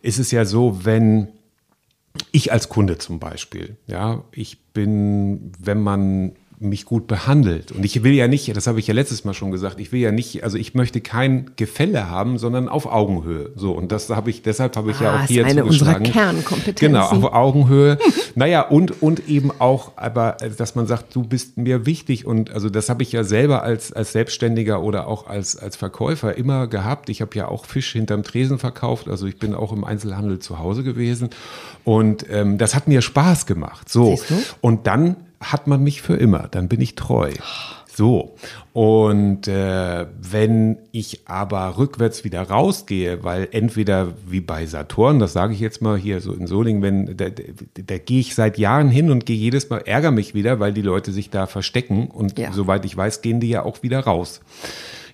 ist 0.02 0.18
es 0.18 0.30
ja 0.30 0.44
so, 0.44 0.84
wenn 0.84 1.28
ich 2.30 2.52
als 2.52 2.68
Kunde 2.68 2.98
zum 2.98 3.18
Beispiel, 3.18 3.76
ja, 3.86 4.24
ich 4.32 4.60
bin, 4.72 5.52
wenn 5.58 5.80
man 5.80 6.32
mich 6.62 6.84
gut 6.84 7.06
behandelt. 7.06 7.72
Und 7.72 7.84
ich 7.84 8.02
will 8.02 8.12
ja 8.12 8.28
nicht, 8.28 8.54
das 8.56 8.66
habe 8.66 8.78
ich 8.80 8.86
ja 8.86 8.94
letztes 8.94 9.24
Mal 9.24 9.34
schon 9.34 9.50
gesagt, 9.50 9.80
ich 9.80 9.92
will 9.92 10.00
ja 10.00 10.12
nicht, 10.12 10.44
also 10.44 10.56
ich 10.56 10.74
möchte 10.74 11.00
kein 11.00 11.50
Gefälle 11.56 12.08
haben, 12.08 12.38
sondern 12.38 12.68
auf 12.68 12.86
Augenhöhe. 12.86 13.50
So, 13.56 13.72
und 13.72 13.92
das 13.92 14.08
habe 14.10 14.30
ich, 14.30 14.42
deshalb 14.42 14.76
habe 14.76 14.90
ich 14.92 15.00
ja 15.00 15.10
Ah, 15.12 15.16
auch 15.18 15.22
ist 15.24 15.28
hier 15.28 15.44
eine 15.46 15.64
unserer 15.64 15.94
zugeschlagen. 15.96 16.12
Kernkompetenzen. 16.12 16.86
Genau, 16.88 17.06
auf 17.06 17.32
Augenhöhe. 17.32 17.98
naja, 18.34 18.62
und, 18.62 19.02
und 19.02 19.28
eben 19.28 19.50
auch, 19.58 19.92
aber, 19.96 20.40
äh, 20.40 20.50
dass 20.50 20.74
man 20.74 20.86
sagt, 20.86 21.14
du 21.14 21.22
bist 21.22 21.58
mir 21.58 21.86
wichtig. 21.86 22.26
Und 22.26 22.50
also 22.52 22.70
das 22.70 22.88
habe 22.88 23.02
ich 23.02 23.12
ja 23.12 23.24
selber 23.24 23.62
als, 23.62 23.92
als 23.92 24.12
Selbstständiger 24.12 24.82
oder 24.82 25.06
auch 25.08 25.26
als, 25.26 25.56
als 25.56 25.76
Verkäufer 25.76 26.36
immer 26.36 26.66
gehabt. 26.66 27.08
Ich 27.08 27.20
habe 27.20 27.36
ja 27.36 27.48
auch 27.48 27.64
Fisch 27.66 27.92
hinterm 27.92 28.22
Tresen 28.22 28.58
verkauft. 28.58 29.08
Also 29.08 29.26
ich 29.26 29.38
bin 29.38 29.54
auch 29.54 29.72
im 29.72 29.84
Einzelhandel 29.84 30.38
zu 30.38 30.58
Hause 30.58 30.82
gewesen. 30.82 31.30
Und 31.84 32.26
ähm, 32.30 32.58
das 32.58 32.74
hat 32.74 32.88
mir 32.88 33.02
Spaß 33.02 33.46
gemacht. 33.46 33.88
So. 33.88 34.18
Und 34.60 34.86
dann 34.86 35.16
hat 35.42 35.66
man 35.66 35.82
mich 35.82 36.02
für 36.02 36.14
immer. 36.14 36.48
Dann 36.50 36.68
bin 36.68 36.80
ich 36.80 36.94
treu. 36.94 37.30
So. 37.94 38.34
Und 38.72 39.48
äh, 39.48 40.06
wenn 40.18 40.78
ich 40.92 41.22
aber 41.26 41.76
rückwärts 41.76 42.24
wieder 42.24 42.42
rausgehe, 42.42 43.22
weil 43.22 43.48
entweder 43.52 44.14
wie 44.26 44.40
bei 44.40 44.64
Saturn, 44.64 45.18
das 45.18 45.34
sage 45.34 45.52
ich 45.52 45.60
jetzt 45.60 45.82
mal 45.82 45.98
hier 45.98 46.20
so 46.22 46.32
in 46.32 46.46
Solingen, 46.46 46.80
wenn 46.80 47.16
da, 47.16 47.28
da, 47.28 47.42
da 47.84 47.98
gehe 47.98 48.20
ich 48.20 48.34
seit 48.34 48.56
Jahren 48.56 48.88
hin 48.88 49.10
und 49.10 49.26
gehe 49.26 49.36
jedes 49.36 49.68
Mal, 49.68 49.82
ärgere 49.84 50.10
mich 50.10 50.34
wieder, 50.34 50.58
weil 50.58 50.72
die 50.72 50.80
Leute 50.80 51.12
sich 51.12 51.28
da 51.28 51.46
verstecken 51.46 52.06
und 52.08 52.38
Ja. 52.38 52.52
soweit 52.52 52.84
ich 52.86 52.96
weiß, 52.96 53.20
gehen 53.20 53.40
die 53.40 53.50
ja 53.50 53.62
auch 53.62 53.82
wieder 53.82 54.00
raus. 54.00 54.40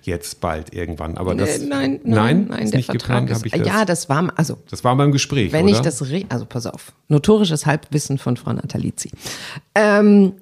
Jetzt 0.09 0.41
bald 0.41 0.73
irgendwann. 0.73 1.17
Aber 1.17 1.35
das 1.35 1.61
nein, 1.61 1.99
nein, 2.03 2.47
nein, 2.49 2.63
ist 2.63 2.73
der 2.73 2.79
nicht 2.79 2.85
Vertrag 2.87 3.27
geplant, 3.27 3.29
ist, 3.29 3.35
habe 3.37 3.47
ich 3.47 3.53
das. 3.53 3.67
ja, 3.67 3.85
das 3.85 4.09
war, 4.09 4.33
also 4.35 4.57
das 4.69 4.83
war 4.83 4.95
beim 4.95 5.11
Gespräch, 5.11 5.51
Wenn 5.51 5.65
oder? 5.65 5.75
ich 5.75 5.79
das, 5.81 6.01
also 6.29 6.45
pass 6.45 6.65
auf, 6.65 6.93
notorisches 7.07 7.65
Halbwissen 7.65 8.17
von 8.17 8.35
Frau 8.35 8.53
Natalizzi. 8.53 9.11
Ähm, 9.75 10.33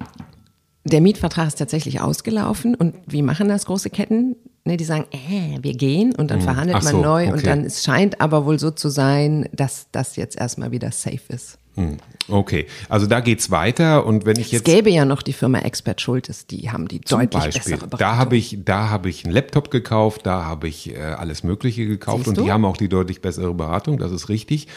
der 0.85 1.01
Mietvertrag 1.01 1.47
ist 1.47 1.57
tatsächlich 1.59 1.99
ausgelaufen 1.99 2.73
und 2.73 2.95
wie 3.07 3.21
machen 3.21 3.49
das 3.49 3.65
große 3.65 3.89
Ketten? 3.89 4.37
Ne, 4.63 4.77
die 4.77 4.83
sagen, 4.83 5.05
äh, 5.11 5.57
wir 5.61 5.73
gehen 5.73 6.13
und 6.13 6.29
dann 6.29 6.41
verhandelt 6.41 6.77
Ach 6.77 6.83
man 6.83 6.91
so, 6.91 7.01
neu 7.01 7.23
okay. 7.23 7.31
und 7.31 7.47
dann 7.47 7.63
es 7.63 7.83
scheint 7.83 8.19
aber 8.19 8.45
wohl 8.45 8.59
so 8.59 8.71
zu 8.71 8.89
sein, 8.89 9.47
dass 9.53 9.87
das 9.91 10.17
jetzt 10.17 10.37
erstmal 10.37 10.71
wieder 10.71 10.91
safe 10.91 11.21
ist. 11.29 11.57
Hm, 11.77 11.97
Okay, 12.29 12.67
also 12.89 13.05
da 13.07 13.21
geht's 13.21 13.51
weiter 13.51 14.05
und 14.05 14.25
wenn 14.25 14.35
ich 14.37 14.47
Es 14.47 14.51
jetzt 14.51 14.65
gäbe 14.65 14.89
ja 14.89 15.05
noch 15.05 15.21
die 15.21 15.31
Firma 15.31 15.59
Expert 15.59 16.01
Schultes, 16.01 16.45
die 16.45 16.69
haben 16.71 16.89
die 16.89 16.99
Zum 16.99 17.19
deutlich 17.21 17.41
Beispiel, 17.41 17.61
bessere 17.75 17.87
Beratung. 17.87 17.99
da 17.99 18.15
habe 18.17 18.35
ich, 18.35 18.57
da 18.65 18.89
habe 18.89 19.07
ich 19.09 19.23
einen 19.23 19.33
Laptop 19.33 19.71
gekauft, 19.71 20.25
da 20.25 20.43
habe 20.43 20.67
ich 20.67 20.93
äh, 20.93 20.97
alles 20.97 21.43
Mögliche 21.43 21.87
gekauft 21.87 22.25
Siehst 22.25 22.27
und 22.27 22.37
die 22.43 22.47
du? 22.47 22.51
haben 22.51 22.65
auch 22.65 22.75
die 22.75 22.89
deutlich 22.89 23.21
bessere 23.21 23.53
Beratung, 23.53 23.97
das 23.97 24.11
ist 24.11 24.27
richtig. 24.27 24.67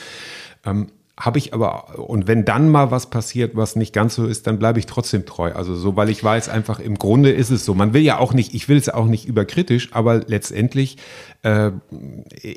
Ähm, 0.64 0.92
habe 1.20 1.38
ich 1.38 1.52
aber, 1.52 1.98
und 1.98 2.26
wenn 2.26 2.46
dann 2.46 2.70
mal 2.70 2.90
was 2.90 3.10
passiert, 3.10 3.54
was 3.54 3.76
nicht 3.76 3.92
ganz 3.92 4.14
so 4.14 4.26
ist, 4.26 4.46
dann 4.46 4.58
bleibe 4.58 4.78
ich 4.78 4.86
trotzdem 4.86 5.26
treu. 5.26 5.52
Also 5.52 5.76
so, 5.76 5.94
weil 5.94 6.08
ich 6.08 6.24
weiß 6.24 6.48
einfach, 6.48 6.80
im 6.80 6.96
Grunde 6.96 7.30
ist 7.30 7.50
es 7.50 7.66
so. 7.66 7.74
Man 7.74 7.92
will 7.92 8.00
ja 8.00 8.18
auch 8.18 8.32
nicht, 8.32 8.54
ich 8.54 8.68
will 8.70 8.78
es 8.78 8.88
auch 8.88 9.04
nicht 9.04 9.26
überkritisch, 9.26 9.90
aber 9.92 10.20
letztendlich, 10.26 10.96
äh, 11.42 11.72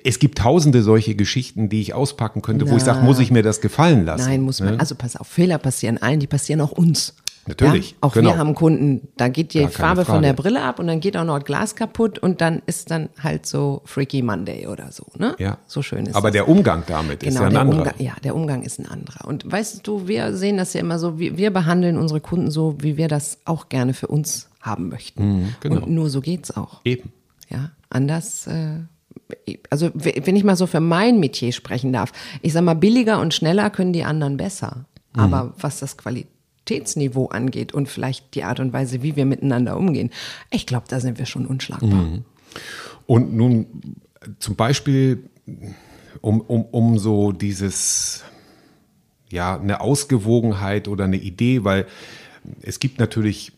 es 0.05 0.17
gibt 0.17 0.37
tausende 0.37 0.81
solche 0.81 1.13
Geschichten, 1.15 1.67
die 1.67 1.81
ich 1.81 1.93
auspacken 1.93 2.41
könnte, 2.41 2.69
wo 2.69 2.77
ich 2.77 2.83
Na. 2.85 2.93
sage, 2.93 3.05
muss 3.05 3.19
ich 3.19 3.31
mir 3.31 3.43
das 3.43 3.59
gefallen 3.59 4.05
lassen? 4.05 4.29
Nein, 4.29 4.41
muss 4.41 4.61
man. 4.61 4.75
Ne? 4.75 4.79
Also 4.79 4.95
pass 4.95 5.17
auf, 5.17 5.27
Fehler 5.27 5.57
passieren 5.57 5.97
allen, 5.97 6.21
die 6.21 6.27
passieren 6.27 6.61
auch 6.61 6.71
uns. 6.71 7.15
Natürlich, 7.45 7.91
Ja? 7.91 7.97
Auch 8.01 8.13
genau. 8.13 8.29
wir 8.31 8.37
haben 8.37 8.55
Kunden, 8.55 9.09
da 9.17 9.27
geht 9.27 9.53
die 9.53 9.59
Gar 9.59 9.69
Farbe 9.69 10.05
von 10.05 10.21
der 10.21 10.33
Brille 10.33 10.61
ab 10.61 10.79
und 10.79 10.87
dann 10.87 10.99
geht 11.01 11.17
auch 11.17 11.25
noch 11.25 11.43
Glas 11.43 11.75
kaputt 11.75 12.17
und 12.19 12.39
dann 12.41 12.61
ist 12.67 12.89
dann 12.89 13.09
halt 13.21 13.45
so 13.45 13.81
Freaky 13.85 14.21
Monday 14.21 14.67
oder 14.67 14.91
so, 14.91 15.05
ne? 15.17 15.35
Ja. 15.39 15.57
So 15.67 15.81
schön 15.81 16.05
ist 16.05 16.15
Aber 16.15 16.29
das. 16.29 16.33
der 16.33 16.47
Umgang 16.47 16.83
damit 16.87 17.21
ist 17.23 17.29
Genau, 17.37 17.41
ja 17.41 17.47
ein 17.47 17.51
der 17.53 17.61
anderer. 17.61 17.77
Umgang, 17.79 17.95
ja, 17.99 18.13
der 18.23 18.35
Umgang 18.35 18.61
ist 18.63 18.79
ein 18.79 18.87
anderer. 18.87 19.27
Und 19.27 19.51
weißt 19.51 19.85
du, 19.85 20.07
wir 20.07 20.35
sehen 20.37 20.55
das 20.57 20.73
ja 20.73 20.79
immer 20.79 20.99
so, 20.99 21.19
wir, 21.19 21.37
wir 21.37 21.51
behandeln 21.51 21.97
unsere 21.97 22.21
Kunden 22.21 22.49
so, 22.49 22.77
wie 22.79 22.95
wir 22.97 23.07
das 23.09 23.39
auch 23.45 23.67
gerne 23.67 23.93
für 23.93 24.07
uns 24.07 24.49
haben 24.61 24.87
möchten. 24.87 25.55
genau. 25.59 25.77
Und 25.81 25.89
nur 25.89 26.09
so 26.09 26.21
geht's 26.21 26.55
auch. 26.55 26.79
Eben. 26.85 27.11
Ja, 27.49 27.71
anders, 27.89 28.47
äh, 28.47 28.77
also 29.69 29.89
wenn 29.93 30.35
ich 30.35 30.43
mal 30.45 30.55
so 30.55 30.65
für 30.67 30.79
mein 30.79 31.19
Metier 31.19 31.51
sprechen 31.51 31.91
darf, 31.91 32.11
ich 32.41 32.53
sag 32.53 32.63
mal, 32.63 32.73
billiger 32.75 33.19
und 33.19 33.33
schneller 33.33 33.69
können 33.69 33.91
die 33.91 34.05
anderen 34.05 34.37
besser. 34.37 34.85
Mhm. 35.13 35.19
Aber 35.21 35.53
was 35.59 35.79
das 35.79 35.97
Qualitätsniveau 36.65 37.27
angeht 37.27 37.73
und 37.73 37.87
vielleicht 37.87 38.35
die 38.35 38.43
Art 38.43 38.59
und 38.59 38.73
Weise, 38.73 39.03
wie 39.03 39.15
wir 39.15 39.25
miteinander 39.25 39.77
umgehen, 39.77 40.09
ich 40.49 40.65
glaube, 40.65 40.85
da 40.87 40.99
sind 40.99 41.19
wir 41.19 41.25
schon 41.25 41.45
unschlagbar. 41.45 41.89
Mhm. 41.89 42.25
Und 43.05 43.33
nun 43.33 43.65
zum 44.39 44.55
Beispiel, 44.55 45.29
um, 46.21 46.41
um, 46.41 46.65
um 46.65 46.97
so 46.97 47.31
dieses, 47.31 48.23
ja, 49.29 49.59
eine 49.59 49.81
Ausgewogenheit 49.81 50.87
oder 50.87 51.05
eine 51.05 51.17
Idee, 51.17 51.63
weil 51.63 51.85
es 52.61 52.79
gibt 52.79 52.99
natürlich 52.99 53.51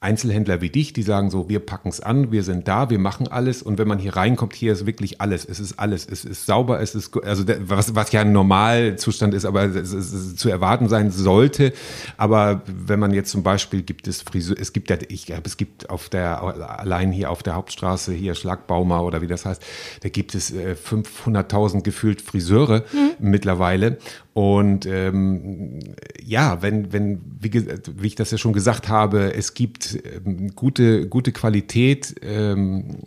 Einzelhändler 0.00 0.60
wie 0.60 0.70
dich, 0.70 0.92
die 0.92 1.02
sagen 1.02 1.28
so, 1.28 1.48
wir 1.48 1.58
packen 1.58 1.88
es 1.88 1.98
an, 1.98 2.30
wir 2.30 2.44
sind 2.44 2.68
da, 2.68 2.88
wir 2.88 3.00
machen 3.00 3.26
alles. 3.26 3.62
Und 3.62 3.78
wenn 3.78 3.88
man 3.88 3.98
hier 3.98 4.14
reinkommt, 4.14 4.54
hier 4.54 4.72
ist 4.72 4.86
wirklich 4.86 5.20
alles, 5.20 5.44
es 5.44 5.58
ist 5.58 5.80
alles, 5.80 6.06
es 6.08 6.24
ist 6.24 6.46
sauber, 6.46 6.80
es 6.80 6.94
ist, 6.94 7.16
also 7.24 7.44
was, 7.62 7.96
was 7.96 8.12
ja 8.12 8.20
ein 8.20 8.30
Normalzustand 8.30 9.34
ist, 9.34 9.44
aber 9.44 9.64
es, 9.64 9.92
es, 9.92 10.12
es 10.12 10.36
zu 10.36 10.50
erwarten 10.50 10.88
sein 10.88 11.10
sollte, 11.10 11.72
aber 12.16 12.62
wenn 12.66 13.00
man 13.00 13.12
jetzt 13.12 13.32
zum 13.32 13.42
Beispiel 13.42 13.82
gibt 13.82 14.06
es 14.06 14.22
Friseur, 14.22 14.56
es 14.56 14.72
gibt 14.72 14.88
ja, 14.88 14.98
ich 15.08 15.26
glaube, 15.26 15.42
es 15.46 15.56
gibt 15.56 15.90
auf 15.90 16.08
der, 16.08 16.42
allein 16.42 17.10
hier 17.10 17.32
auf 17.32 17.42
der 17.42 17.56
Hauptstraße, 17.56 18.12
hier 18.12 18.36
Schlagbaumer 18.36 19.02
oder 19.02 19.20
wie 19.20 19.26
das 19.26 19.46
heißt, 19.46 19.60
da 20.02 20.08
gibt 20.10 20.36
es 20.36 20.52
äh, 20.52 20.76
500.000 20.76 21.82
gefühlt 21.82 22.22
Friseure 22.22 22.84
mittlerweile 23.18 23.98
und 24.38 24.86
ähm, 24.86 25.80
ja, 26.24 26.62
wenn, 26.62 26.92
wenn 26.92 27.20
wie, 27.40 27.50
wie 27.52 28.06
ich 28.06 28.14
das 28.14 28.30
ja 28.30 28.38
schon 28.38 28.52
gesagt 28.52 28.88
habe, 28.88 29.34
es 29.34 29.54
gibt 29.54 29.98
ähm, 30.24 30.54
gute, 30.54 31.08
gute 31.08 31.32
Qualität, 31.32 32.14
ähm, 32.22 32.98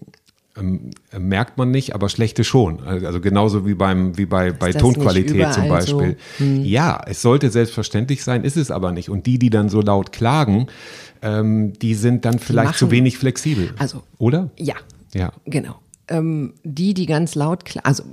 ähm, 0.58 0.90
merkt 1.18 1.58
man 1.58 1.72
nicht, 1.72 1.96
aber 1.96 2.10
schlechte 2.10 2.44
schon. 2.44 2.82
Also 2.82 3.22
genauso 3.22 3.66
wie 3.66 3.76
beim 3.76 4.18
wie 4.18 4.26
bei, 4.26 4.52
bei 4.52 4.74
Tonqualität 4.74 5.54
zum 5.54 5.68
überall 5.68 5.82
so? 5.88 6.00
Beispiel. 6.00 6.18
Ja, 6.66 7.02
es 7.08 7.22
sollte 7.22 7.50
selbstverständlich 7.50 8.26
sein, 8.26 8.44
ist 8.44 8.58
es 8.58 8.70
aber 8.70 8.92
nicht. 8.92 9.10
Und 9.10 9.26
die, 9.26 9.40
die 9.40 9.50
dann 9.50 9.70
so 9.70 9.80
laut 9.80 10.12
klagen, 10.12 10.68
ähm, 11.22 11.72
die 11.80 11.96
sind 11.96 12.26
dann 12.26 12.40
vielleicht 12.40 12.76
zu 12.76 12.92
wenig 12.92 13.18
flexibel. 13.18 13.70
Also- 13.78 14.04
oder? 14.18 14.50
Ja, 14.60 14.76
Ja. 15.14 15.32
genau. 15.46 15.80
Ähm, 16.10 16.56
die, 16.66 16.94
die 16.94 17.06
ganz 17.06 17.36
laut, 17.36 17.64
kla- 17.64 17.84
also 17.84 18.04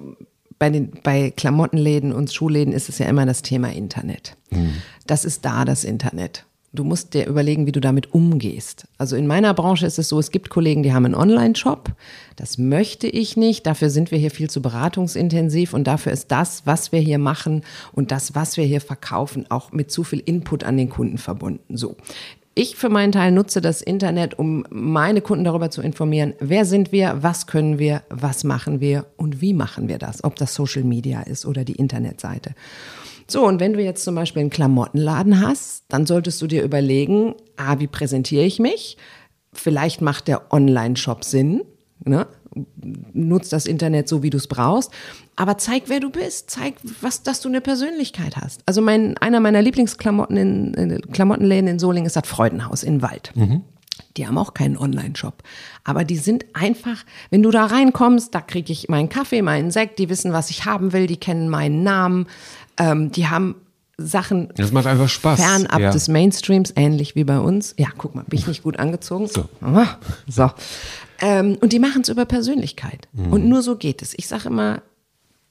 bei 0.58 0.70
den 0.70 0.92
bei 1.02 1.30
Klamottenläden 1.30 2.12
und 2.12 2.32
Schuhläden 2.32 2.72
ist 2.72 2.88
es 2.88 2.98
ja 2.98 3.06
immer 3.06 3.26
das 3.26 3.42
Thema 3.42 3.72
Internet. 3.72 4.36
Das 5.06 5.24
ist 5.24 5.44
da 5.44 5.64
das 5.64 5.84
Internet. 5.84 6.44
Du 6.74 6.84
musst 6.84 7.14
dir 7.14 7.26
überlegen, 7.26 7.66
wie 7.66 7.72
du 7.72 7.80
damit 7.80 8.12
umgehst. 8.12 8.86
Also 8.98 9.16
in 9.16 9.26
meiner 9.26 9.54
Branche 9.54 9.86
ist 9.86 9.98
es 9.98 10.10
so, 10.10 10.18
es 10.18 10.30
gibt 10.30 10.50
Kollegen, 10.50 10.82
die 10.82 10.92
haben 10.92 11.06
einen 11.06 11.14
Online-Shop. 11.14 11.92
Das 12.36 12.58
möchte 12.58 13.06
ich 13.08 13.38
nicht. 13.38 13.66
Dafür 13.66 13.88
sind 13.88 14.10
wir 14.10 14.18
hier 14.18 14.30
viel 14.30 14.50
zu 14.50 14.60
beratungsintensiv 14.60 15.72
und 15.72 15.86
dafür 15.86 16.12
ist 16.12 16.30
das, 16.30 16.66
was 16.66 16.92
wir 16.92 17.00
hier 17.00 17.18
machen 17.18 17.62
und 17.92 18.10
das, 18.10 18.34
was 18.34 18.58
wir 18.58 18.64
hier 18.64 18.82
verkaufen, 18.82 19.46
auch 19.50 19.72
mit 19.72 19.90
zu 19.90 20.04
viel 20.04 20.20
Input 20.20 20.62
an 20.62 20.76
den 20.76 20.90
Kunden 20.90 21.16
verbunden. 21.16 21.78
So. 21.78 21.96
Ich 22.58 22.74
für 22.74 22.88
meinen 22.88 23.12
Teil 23.12 23.30
nutze 23.30 23.60
das 23.60 23.80
Internet, 23.82 24.36
um 24.36 24.64
meine 24.68 25.20
Kunden 25.20 25.44
darüber 25.44 25.70
zu 25.70 25.80
informieren, 25.80 26.34
wer 26.40 26.64
sind 26.64 26.90
wir, 26.90 27.18
was 27.20 27.46
können 27.46 27.78
wir, 27.78 28.02
was 28.10 28.42
machen 28.42 28.80
wir 28.80 29.06
und 29.16 29.40
wie 29.40 29.54
machen 29.54 29.86
wir 29.86 29.98
das, 29.98 30.24
ob 30.24 30.34
das 30.34 30.56
Social 30.56 30.82
Media 30.82 31.20
ist 31.20 31.46
oder 31.46 31.62
die 31.62 31.76
Internetseite. 31.76 32.56
So, 33.28 33.46
und 33.46 33.60
wenn 33.60 33.74
du 33.74 33.80
jetzt 33.80 34.02
zum 34.02 34.16
Beispiel 34.16 34.40
einen 34.40 34.50
Klamottenladen 34.50 35.40
hast, 35.40 35.84
dann 35.86 36.04
solltest 36.04 36.42
du 36.42 36.48
dir 36.48 36.64
überlegen, 36.64 37.36
ah, 37.56 37.78
wie 37.78 37.86
präsentiere 37.86 38.44
ich 38.44 38.58
mich? 38.58 38.96
Vielleicht 39.52 40.00
macht 40.00 40.26
der 40.26 40.52
Online-Shop 40.52 41.22
Sinn, 41.22 41.62
ne? 42.04 42.26
Nutzt 43.12 43.52
das 43.52 43.66
Internet 43.66 44.08
so, 44.08 44.22
wie 44.22 44.30
du 44.30 44.36
es 44.36 44.46
brauchst, 44.46 44.90
aber 45.36 45.58
zeig, 45.58 45.84
wer 45.86 46.00
du 46.00 46.10
bist, 46.10 46.50
zeig, 46.50 46.74
was, 47.00 47.22
dass 47.22 47.40
du 47.40 47.48
eine 47.48 47.60
Persönlichkeit 47.60 48.36
hast. 48.36 48.62
Also 48.66 48.80
mein, 48.80 49.16
einer 49.18 49.40
meiner 49.40 49.62
Lieblingsklamotten 49.62 50.36
in, 50.36 50.74
in 50.74 51.00
Klamottenläden 51.12 51.68
in 51.68 51.78
Solingen 51.78 52.06
ist 52.06 52.16
das 52.16 52.26
Freudenhaus 52.26 52.82
in 52.82 53.02
Wald. 53.02 53.32
Die 54.16 54.26
haben 54.26 54.38
auch 54.38 54.54
keinen 54.54 54.76
Online-Shop. 54.76 55.42
Aber 55.84 56.04
die 56.04 56.16
sind 56.16 56.44
einfach, 56.54 57.04
wenn 57.30 57.42
du 57.42 57.50
da 57.50 57.66
reinkommst, 57.66 58.34
da 58.34 58.40
kriege 58.40 58.72
ich 58.72 58.88
meinen 58.88 59.08
Kaffee, 59.08 59.42
meinen 59.42 59.70
Sekt, 59.70 59.98
die 59.98 60.08
wissen, 60.08 60.32
was 60.32 60.50
ich 60.50 60.64
haben 60.64 60.92
will, 60.92 61.06
die 61.06 61.18
kennen 61.18 61.48
meinen 61.48 61.82
Namen, 61.84 62.26
ähm, 62.78 63.12
die 63.12 63.28
haben 63.28 63.56
Sachen 63.96 64.48
Das 64.56 64.70
macht 64.70 64.86
einfach 64.86 65.08
Spaß. 65.08 65.40
fernab 65.40 65.80
ja. 65.80 65.90
des 65.90 66.06
Mainstreams, 66.06 66.72
ähnlich 66.76 67.16
wie 67.16 67.24
bei 67.24 67.40
uns. 67.40 67.74
Ja, 67.78 67.88
guck 67.96 68.14
mal, 68.14 68.24
bin 68.24 68.38
ich 68.38 68.46
nicht 68.48 68.62
gut 68.62 68.78
angezogen? 68.78 69.26
So. 69.26 69.48
Ah, 69.60 69.96
so. 70.28 70.50
Ähm, 71.20 71.56
und 71.60 71.72
die 71.72 71.78
machen 71.78 72.02
es 72.02 72.08
über 72.08 72.24
Persönlichkeit. 72.24 73.08
Mhm. 73.12 73.32
Und 73.32 73.48
nur 73.48 73.62
so 73.62 73.76
geht 73.76 74.02
es. 74.02 74.14
Ich 74.16 74.28
sage 74.28 74.48
immer, 74.48 74.82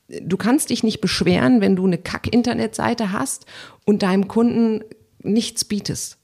du 0.08 0.38
kannst 0.38 0.69
dich 0.69 0.84
nicht 0.84 1.01
beschweren, 1.01 1.62
wenn 1.62 1.75
du 1.75 1.86
eine 1.86 1.97
Kack-Internetseite 1.97 3.12
hast 3.12 3.45
und 3.86 4.03
deinem 4.03 4.27
Kunden 4.27 4.84
nichts 5.21 5.65
bietest. 5.65 6.16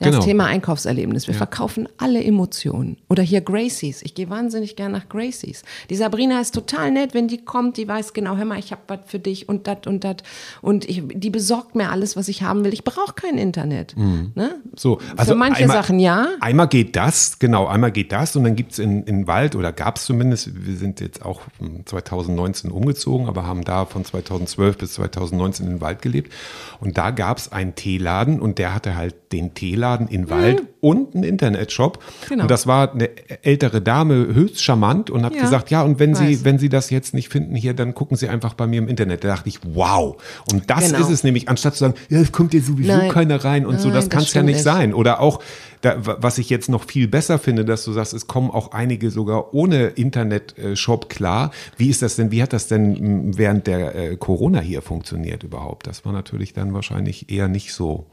Ja, 0.00 0.06
Genau. 0.06 0.16
Das 0.16 0.24
Thema 0.24 0.46
Einkaufserlebnis. 0.46 1.26
Wir 1.26 1.34
verkaufen 1.34 1.86
alle 1.98 2.24
Emotionen. 2.24 2.96
Oder 3.08 3.22
hier 3.22 3.42
Gracies. 3.42 4.02
Ich 4.02 4.14
gehe 4.14 4.30
wahnsinnig 4.30 4.74
gern 4.74 4.92
nach 4.92 5.08
Gracies. 5.08 5.62
Die 5.90 5.96
Sabrina 5.96 6.40
ist 6.40 6.54
total 6.54 6.90
nett, 6.90 7.12
wenn 7.12 7.28
die 7.28 7.44
kommt. 7.44 7.76
Die 7.76 7.86
weiß 7.86 8.14
genau, 8.14 8.36
hör 8.36 8.46
mal, 8.46 8.58
ich 8.58 8.72
habe 8.72 8.80
was 8.88 9.00
für 9.06 9.18
dich 9.18 9.48
und 9.48 9.66
dat 9.66 9.86
und 9.86 10.02
dat. 10.02 10.22
Und 10.62 10.88
ich, 10.88 11.02
die 11.06 11.28
besorgt 11.28 11.74
mir 11.74 11.90
alles, 11.90 12.16
was 12.16 12.28
ich 12.28 12.42
haben 12.42 12.64
will. 12.64 12.72
Ich 12.72 12.82
brauche 12.82 13.12
kein 13.12 13.36
Internet. 13.36 13.94
Ne? 14.34 14.56
So, 14.74 15.00
also 15.16 15.32
für 15.32 15.38
manche 15.38 15.62
einmal, 15.62 15.76
Sachen 15.76 15.98
ja. 15.98 16.28
Einmal 16.40 16.68
geht 16.68 16.96
das, 16.96 17.38
genau, 17.38 17.66
einmal 17.66 17.92
geht 17.92 18.10
das 18.12 18.34
und 18.36 18.44
dann 18.44 18.56
gibt's 18.56 18.78
in, 18.78 19.04
in 19.04 19.26
Wald 19.26 19.54
oder 19.54 19.72
gab's 19.72 20.06
zumindest, 20.06 20.66
wir 20.66 20.76
sind 20.76 21.00
jetzt 21.00 21.24
auch 21.24 21.42
hm, 21.58 21.84
2019 21.84 22.70
umgezogen, 22.70 23.28
aber 23.28 23.46
haben 23.46 23.64
da 23.64 23.84
von 23.84 24.04
2012 24.04 24.78
bis 24.78 24.94
2019 24.94 25.66
in 25.66 25.72
den 25.74 25.80
Wald 25.80 26.00
gelebt 26.02 26.32
und 26.80 26.96
da 26.96 27.10
gab's 27.10 27.52
einen 27.52 27.74
Teeladen 27.74 28.40
und 28.40 28.58
der 28.58 28.74
hatte 28.74 28.96
halt 28.96 29.14
den 29.32 29.54
Teeladen 29.70 30.08
in 30.08 30.28
Wald 30.30 30.62
und 30.80 31.14
einen 31.14 31.22
Internetshop 31.24 31.98
Mhm. 31.98 32.28
Genau. 32.28 32.42
und 32.42 32.50
das 32.50 32.66
war 32.66 32.92
eine 32.92 33.08
ältere 33.42 33.80
Dame, 33.80 34.14
höchst 34.34 34.62
charmant 34.64 35.10
und 35.10 35.24
hat 35.24 35.34
Ja, 35.34 35.42
gesagt, 35.42 35.70
ja 35.70 35.82
und 35.82 35.98
wenn 36.00 36.14
Sie, 36.14 36.44
wenn 36.44 36.58
Sie 36.58 36.68
das 36.68 36.90
jetzt 36.90 37.14
nicht 37.14 37.28
finden 37.28 37.54
hier, 37.54 37.72
dann 37.74 37.94
gucken 37.94 38.16
Sie 38.16 38.28
einfach 38.28 38.54
bei 38.54 38.66
mir 38.66 38.78
im 38.78 38.88
Internet. 38.88 39.22
Da 39.24 39.28
dachte 39.28 39.48
ich, 39.48 39.60
wow 39.74 40.16
und 40.52 40.68
das 40.70 40.86
Genau. 40.86 40.98
ist 41.00 41.10
es 41.10 41.22
nämlich, 41.24 41.48
anstatt 41.48 41.74
zu 41.74 41.80
sagen, 41.80 41.94
ja, 42.08 42.20
es 42.20 42.32
kommt 42.32 42.52
ja 42.54 42.60
sowieso 42.60 42.92
Nein. 42.92 43.10
keiner 43.10 43.44
rein 43.44 43.64
und 43.66 43.78
so, 43.80 43.88
Nein, 43.88 43.94
das 43.96 44.04
das 44.08 44.10
kann 44.12 44.22
es 44.22 44.34
ja 44.34 44.42
nicht 44.42 44.54
nicht. 44.56 44.64
sein. 44.64 44.92
Oder 44.94 45.20
auch, 45.20 45.40
da, 45.82 45.96
was 46.02 46.38
ich 46.38 46.50
jetzt 46.50 46.68
noch 46.68 46.84
viel 46.84 47.06
besser 47.08 47.38
finde, 47.38 47.64
dass 47.64 47.84
du 47.84 47.92
sagst, 47.92 48.12
es 48.12 48.26
kommen 48.26 48.50
auch 48.50 48.72
einige 48.72 49.10
sogar 49.10 49.54
ohne 49.54 49.86
Internet-Shop 49.88 51.08
klar. 51.08 51.52
Wie 51.76 51.88
ist 51.88 52.02
das 52.02 52.16
denn, 52.16 52.30
wie 52.32 52.42
hat 52.42 52.52
das 52.52 52.66
denn 52.66 53.36
während 53.38 53.66
der 53.66 53.94
äh, 53.94 54.16
Corona 54.16 54.60
hier 54.60 54.82
funktioniert 54.82 55.42
überhaupt? 55.42 55.86
Das 55.86 56.04
war 56.04 56.12
natürlich 56.12 56.52
dann 56.52 56.74
wahrscheinlich 56.74 57.30
eher 57.30 57.48
nicht 57.48 57.72
so. 57.72 58.06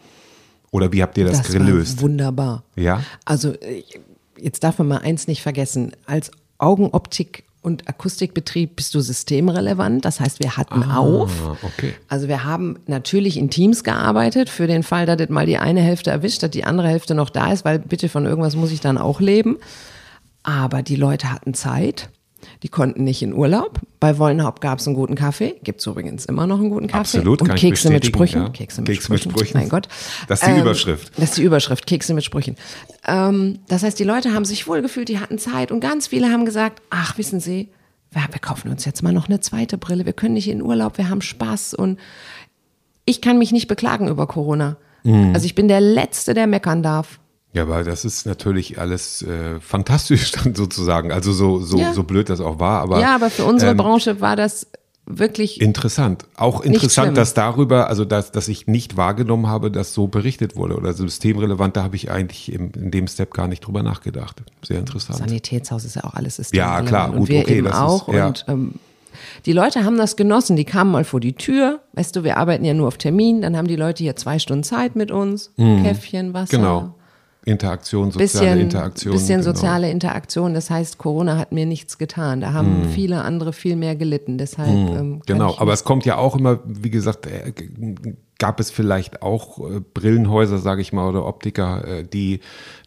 Oder 0.72 0.92
wie 0.92 1.02
habt 1.02 1.18
ihr 1.18 1.26
das, 1.26 1.42
Das 1.42 1.52
gelöst? 1.52 2.02
wunderbar. 2.02 2.64
Ja? 2.76 3.02
Also 3.26 3.54
jetzt 4.38 4.64
darf 4.64 4.78
man 4.80 4.88
mal 4.88 4.98
eins 5.00 5.28
nicht 5.28 5.42
vergessen. 5.42 5.94
Als 6.06 6.32
Augenoptik 6.58 7.44
und 7.62 7.88
Akustikbetrieb 7.90 8.76
bist 8.76 8.94
du 8.96 9.02
systemrelevant. 9.02 10.06
Das 10.06 10.20
heißt, 10.20 10.40
wir 10.42 10.58
hatten 10.58 10.84
auf. 10.84 11.32
Ah, 11.46 11.58
okay. 11.64 11.94
Also 12.08 12.28
wir 12.28 12.44
haben 12.44 12.80
natürlich 12.88 13.38
in 13.38 13.50
Teams 13.50 13.84
gearbeitet 13.84 14.50
für 14.50 14.68
den 14.68 14.84
Fall, 14.84 15.06
dass 15.06 15.18
das 15.18 15.30
mal 15.30 15.46
die 15.46 15.58
eine 15.58 15.82
Hälfte 15.82 16.12
erwischt, 16.12 16.44
dass 16.44 16.52
die 16.52 16.64
andere 16.64 16.88
Hälfte 16.88 17.14
noch 17.16 17.30
da 17.30 17.52
ist, 17.52 17.66
weil 17.66 17.80
bitte 17.80 18.10
von 18.10 18.26
irgendwas 18.26 18.56
muss 18.56 18.72
ich 18.72 18.80
dann 18.80 18.98
auch 18.98 19.20
leben. 19.20 19.58
Aber 20.44 20.82
die 20.82 20.96
Leute 20.96 21.32
hatten 21.32 21.54
Zeit. 21.54 22.10
Die 22.64 22.70
konnten 22.70 23.04
nicht 23.04 23.22
in 23.22 23.34
Urlaub. 23.34 23.80
Bei 24.00 24.18
Wollenhaupt 24.18 24.62
gab 24.62 24.80
es 24.80 24.88
einen 24.88 24.96
guten 24.96 25.16
Kaffee. 25.16 25.56
Gibt 25.64 25.80
es 25.80 25.86
übrigens 25.88 26.26
immer 26.26 26.48
noch 26.48 26.60
einen 26.60 26.70
guten 26.70 26.88
Kaffee. 26.88 27.18
Absolut, 27.18 27.42
Und 27.42 27.56
Kekse 27.56 27.90
mit 27.90 28.06
Sprüchen. 28.06 28.42
ja. 28.44 28.50
Kekse 28.50 28.82
mit 28.82 28.90
Kekse 28.90 29.12
mit 29.12 29.22
Sprüchen. 29.22 29.38
Sprüchen. 29.40 29.58
Mein 29.60 29.70
Gott. 29.70 29.88
Das 30.28 30.42
ist 30.44 30.48
die 30.56 30.60
Überschrift. 30.60 31.12
Das 31.18 31.24
ist 31.30 31.38
die 31.38 31.44
Überschrift. 31.44 31.88
Kekse 31.88 32.14
mit 32.14 32.24
Sprüchen. 32.24 32.56
Ähm, 33.06 33.60
das 33.68 33.84
heißt, 33.84 33.98
die 34.00 34.04
Leute 34.04 34.34
haben 34.34 34.46
sich 34.46 34.68
wohlgefühlt, 34.68 35.10
die 35.10 35.20
hatten 35.20 35.38
Zeit 35.38 35.72
und 35.72 35.80
ganz 35.80 36.08
viele 36.08 36.32
haben 36.32 36.46
gesagt, 36.46 36.82
ach, 36.90 37.18
wissen 37.18 37.40
Sie, 37.40 37.70
wir, 38.12 38.22
wir 38.32 38.40
kaufen 38.40 38.70
uns 38.70 38.86
jetzt 38.86 39.04
mal 39.04 39.14
noch 39.14 39.28
eine 39.28 39.40
zweite 39.40 39.78
Brille. 39.78 40.06
Wir 40.06 40.14
können 40.14 40.34
nicht 40.36 40.48
in 40.48 40.62
Urlaub, 40.62 40.98
wir 40.98 41.10
haben 41.10 41.22
Spaß 41.22 41.74
und 41.74 42.00
ich 43.06 43.22
kann 43.22 43.38
mich 43.38 43.52
nicht 43.52 43.68
beklagen 43.68 44.08
über 44.08 44.28
Corona. 44.28 44.78
Mhm. 45.04 45.32
Also 45.34 45.46
ich 45.46 45.56
bin 45.56 45.68
der 45.68 45.82
Letzte, 45.82 46.34
der 46.34 46.48
meckern 46.48 46.84
darf. 46.84 47.20
Ja, 47.58 47.64
aber 47.64 47.84
das 47.84 48.06
ist 48.06 48.26
natürlich 48.26 48.80
alles 48.80 49.22
äh, 49.24 49.60
fantastisch 49.60 50.32
dann 50.44 50.56
sozusagen. 50.56 51.12
Also 51.12 51.34
so, 51.34 51.60
so, 51.60 51.78
Ja. 51.80 51.94
so 51.94 52.04
blöd 52.04 52.30
das 52.30 52.40
auch 52.40 52.60
war. 52.60 52.82
Aber, 52.82 53.00
ja, 53.02 53.16
aber 53.16 53.30
für 53.30 53.44
unsere 53.46 53.72
ähm, 53.72 53.78
Branche 53.78 54.22
war 54.22 54.36
das 54.36 54.68
wirklich 55.10 55.62
Interessant. 55.62 56.26
Auch 56.36 56.60
interessant, 56.62 57.16
dass 57.16 57.34
darüber, 57.34 57.88
also 57.88 58.04
dass, 58.04 58.32
dass 58.34 58.50
ich 58.50 58.68
nicht 58.68 58.98
wahrgenommen 58.98 59.48
habe, 59.48 59.72
dass 59.72 59.94
so 59.94 60.08
berichtet 60.08 60.58
wurde 60.58 60.76
oder 60.76 60.92
systemrelevant, 60.94 61.78
da 61.78 61.84
habe 61.84 61.96
ich 61.96 62.12
eigentlich 62.12 62.52
im, 62.52 62.72
in 62.76 62.92
dem 62.92 63.08
Step 63.08 63.34
gar 63.34 63.48
nicht 63.48 63.62
drüber 63.66 63.84
nachgedacht. 63.84 64.44
Sehr 64.66 64.80
interessant. 64.80 65.20
Sanitätshaus 65.20 65.86
ist 65.86 65.96
ja 65.96 66.04
auch 66.04 66.14
alles 66.14 66.36
Ja, 66.38 66.44
systemrelevant. 66.44 66.88
klar, 66.90 67.10
und 67.12 67.18
gut, 67.20 67.30
wir 67.30 67.40
okay, 67.40 67.58
eben 67.60 67.66
das 67.68 67.76
ist- 67.76 67.82
auch. 67.82 68.14
ja. 68.14 68.28
Und 68.28 68.46
ähm, 68.50 68.74
die 69.46 69.54
Leute 69.54 69.84
haben 69.86 69.98
das 69.98 70.16
genossen. 70.18 70.58
Die 70.58 70.66
kamen 70.66 70.92
mal 70.92 71.06
vor 71.06 71.20
die 71.22 71.34
Tür. 71.34 71.80
Weißt 71.94 72.16
du, 72.16 72.24
wir 72.26 72.36
arbeiten 72.38 72.66
ja 72.66 72.74
nur 72.74 72.88
auf 72.90 72.98
Termin. 72.98 73.42
Dann 73.42 73.56
haben 73.58 73.68
die 73.68 73.76
Leute 73.78 74.04
hier 74.04 74.16
zwei 74.16 74.38
Stunden 74.40 74.64
Zeit 74.64 74.96
mit 74.96 75.10
uns. 75.10 75.52
Käffchen, 75.58 76.34
Wasser. 76.34 76.58
Genau. 76.58 76.94
Interaktion, 77.48 78.12
soziale 78.12 78.26
Bisschen, 78.26 78.60
Interaktion. 78.60 79.14
bisschen 79.14 79.42
genau. 79.42 79.54
soziale 79.54 79.90
Interaktion. 79.90 80.54
Das 80.54 80.70
heißt, 80.70 80.98
Corona 80.98 81.38
hat 81.38 81.54
mir 81.54 81.66
nichts 81.66 81.98
getan. 81.98 82.42
Da 82.42 82.52
haben 82.52 82.90
viele 82.94 83.22
andere 83.22 83.54
viel 83.54 83.78
mehr 83.78 83.96
gelitten. 83.96 84.38
Deshalb 84.38 84.70
ähm, 84.70 85.22
kann 85.22 85.22
Genau, 85.26 85.56
aber 85.58 85.72
es 85.72 85.86
kommt 85.86 86.06
ja 86.06 86.18
auch 86.18 86.36
immer, 86.36 86.60
wie 86.66 86.90
gesagt, 86.90 87.26
äh, 87.26 87.54
gab 88.40 88.60
es 88.60 88.70
vielleicht 88.72 89.22
auch 89.22 89.60
äh, 89.60 89.80
Brillenhäuser, 89.94 90.60
sage 90.60 90.82
ich 90.82 90.94
mal, 90.94 91.08
oder 91.10 91.26
Optiker, 91.26 91.88
äh, 91.88 92.04
die 92.04 92.40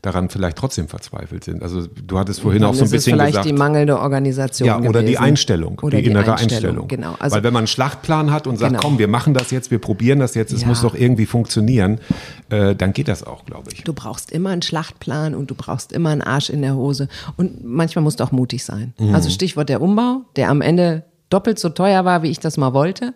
daran 0.03 0.31
vielleicht 0.31 0.57
trotzdem 0.57 0.89
verzweifelt 0.89 1.45
sind. 1.45 1.63
Also 1.63 1.87
du 1.87 2.19
hattest 2.19 2.41
vorhin 2.41 2.65
auch 2.65 2.73
so 2.75 2.85
ein 2.85 2.91
bisschen 2.91 3.15
vielleicht 3.15 3.33
gesagt. 3.33 3.47
die 3.49 3.53
mangelnde 3.53 3.99
Organisation 3.99 4.67
Ja, 4.67 4.79
oder 4.79 5.01
die 5.01 5.09
gewesen. 5.13 5.23
Einstellung, 5.23 5.79
Oder 5.81 5.99
die, 6.01 6.07
innere 6.09 6.37
Einstellung. 6.37 6.89
Genau. 6.89 7.17
Also 7.19 7.37
Weil 7.37 7.43
wenn 7.43 7.53
man 7.53 7.61
einen 7.63 7.67
Schlachtplan 7.67 8.31
hat 8.33 8.47
und 8.47 8.57
sagt, 8.59 8.71
Genau. 8.73 8.83
komm, 8.83 8.99
wir 8.99 9.09
machen 9.09 9.35
das 9.35 9.51
jetzt, 9.51 9.71
wir 9.71 9.79
probieren 9.79 10.19
das 10.21 10.35
jetzt, 10.35 10.53
es 10.53 10.63
Ja. 10.63 10.69
muss 10.69 10.81
doch 10.83 10.95
irgendwie 10.95 11.27
funktionieren, 11.27 12.01
äh, 12.49 12.75
dann 12.75 12.93
geht 12.93 13.09
das 13.09 13.25
auch, 13.25 13.45
glaube 13.45 13.71
ich. 13.73 13.83
Du 13.85 13.93
brauchst 13.93 14.31
immer 14.33 14.51
einen 14.51 14.63
Schlachtplan 14.63 15.35
und 15.35 15.51
du 15.51 15.55
brauchst 15.55 15.93
immer 15.93 16.11
einen 16.11 16.23
Arsch 16.23 16.49
in 16.51 16.63
der 16.63 16.77
Hose. 16.77 17.09
Und 17.37 17.65
manchmal 17.65 18.03
musst 18.03 18.21
du 18.21 18.25
auch 18.25 18.33
mutig 18.33 18.65
sein. 18.65 18.95
Mhm. 18.99 19.15
Also 19.15 19.29
Stichwort 19.31 19.69
der 19.69 19.83
Umbau, 19.83 20.23
der 20.37 20.49
am 20.49 20.63
Ende 20.63 21.05
doppelt 21.29 21.59
so 21.59 21.69
teuer 21.69 22.05
war, 22.05 22.23
wie 22.23 22.31
ich 22.31 22.41
das 22.41 22.57
mal 22.57 22.73
wollte. 22.73 23.13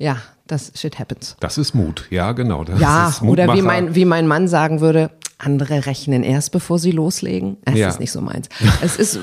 Ja, 0.00 0.16
das 0.46 0.72
shit 0.74 0.98
happens. 0.98 1.36
Das 1.40 1.58
ist 1.58 1.74
Mut, 1.74 2.06
ja, 2.10 2.32
genau. 2.32 2.64
Das 2.64 2.80
Ja, 2.80 3.14
oder 3.22 3.54
wie 3.54 3.62
mein, 3.62 3.94
wie 3.94 4.06
mein 4.06 4.26
Mann 4.26 4.48
sagen 4.48 4.80
würde, 4.80 5.10
andere 5.38 5.84
rechnen 5.86 6.22
erst, 6.22 6.52
bevor 6.52 6.78
sie 6.78 6.90
loslegen. 6.90 7.58
Es 7.66 7.74
Ja. 7.76 7.88
ist 7.88 8.00
nicht 8.00 8.10
so 8.10 8.20
meins. 8.22 8.48
Es 8.82 8.96
ist 8.96 9.18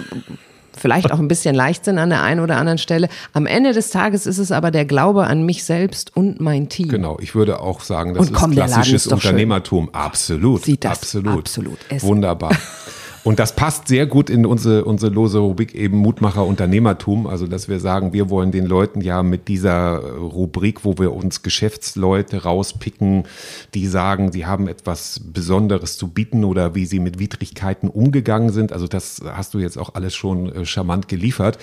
vielleicht 0.77 1.11
auch 1.11 1.17
ein 1.17 1.27
bisschen 1.27 1.55
Leichtsinn 1.55 1.97
an 1.97 2.09
der 2.11 2.21
einen 2.21 2.39
oder 2.41 2.57
anderen 2.57 2.77
Stelle. 2.77 3.09
Am 3.33 3.47
Ende 3.47 3.73
des 3.73 3.89
Tages 3.89 4.27
ist 4.27 4.37
es 4.37 4.51
aber 4.51 4.69
der 4.69 4.85
Glaube 4.85 5.25
an 5.25 5.43
mich 5.43 5.63
selbst 5.63 6.15
und 6.15 6.39
mein 6.39 6.69
Team. 6.69 6.89
Genau, 6.89 7.17
ich 7.19 7.33
würde 7.33 7.59
auch 7.59 7.81
sagen, 7.81 8.13
das 8.13 8.27
Und 8.27 8.33
komm, 8.35 8.51
ist 8.51 8.57
Laden 8.57 8.73
klassisches 8.73 9.05
ist 9.07 9.11
doch 9.11 9.19
schön. 9.19 9.29
Unternehmertum. 9.31 9.89
Absolut. 9.93 10.63
Sieht 10.63 10.85
das 10.85 10.99
absolut. 10.99 11.39
absolut. 11.39 11.79
Wunderbar. 12.01 12.51
Und 13.27 13.39
das 13.39 13.53
passt 13.53 13.89
sehr 13.89 14.05
gut 14.05 14.29
in 14.29 14.45
unsere, 14.45 14.85
unsere 14.85 15.11
lose 15.11 15.39
Rubrik 15.39 15.75
eben 15.75 15.97
Mutmacher 15.97 16.45
Unternehmertum. 16.45 17.27
Also, 17.27 17.45
dass 17.45 17.67
wir 17.67 17.81
sagen, 17.81 18.13
wir 18.13 18.29
wollen 18.29 18.53
den 18.53 18.65
Leuten 18.65 19.01
ja 19.01 19.21
mit 19.21 19.49
dieser 19.49 19.97
Rubrik, 19.97 20.85
wo 20.85 20.97
wir 20.97 21.11
uns 21.11 21.41
Geschäftsleute 21.41 22.43
rauspicken, 22.43 23.25
die 23.73 23.85
sagen, 23.87 24.31
sie 24.31 24.45
haben 24.45 24.69
etwas 24.69 25.19
Besonderes 25.19 25.97
zu 25.97 26.07
bieten 26.07 26.45
oder 26.45 26.73
wie 26.73 26.85
sie 26.85 27.01
mit 27.01 27.19
Widrigkeiten 27.19 27.89
umgegangen 27.89 28.51
sind. 28.51 28.71
Also, 28.71 28.87
das 28.87 29.21
hast 29.25 29.53
du 29.53 29.59
jetzt 29.59 29.77
auch 29.77 29.93
alles 29.95 30.15
schon 30.15 30.49
äh, 30.55 30.63
charmant 30.63 31.09
geliefert. 31.09 31.59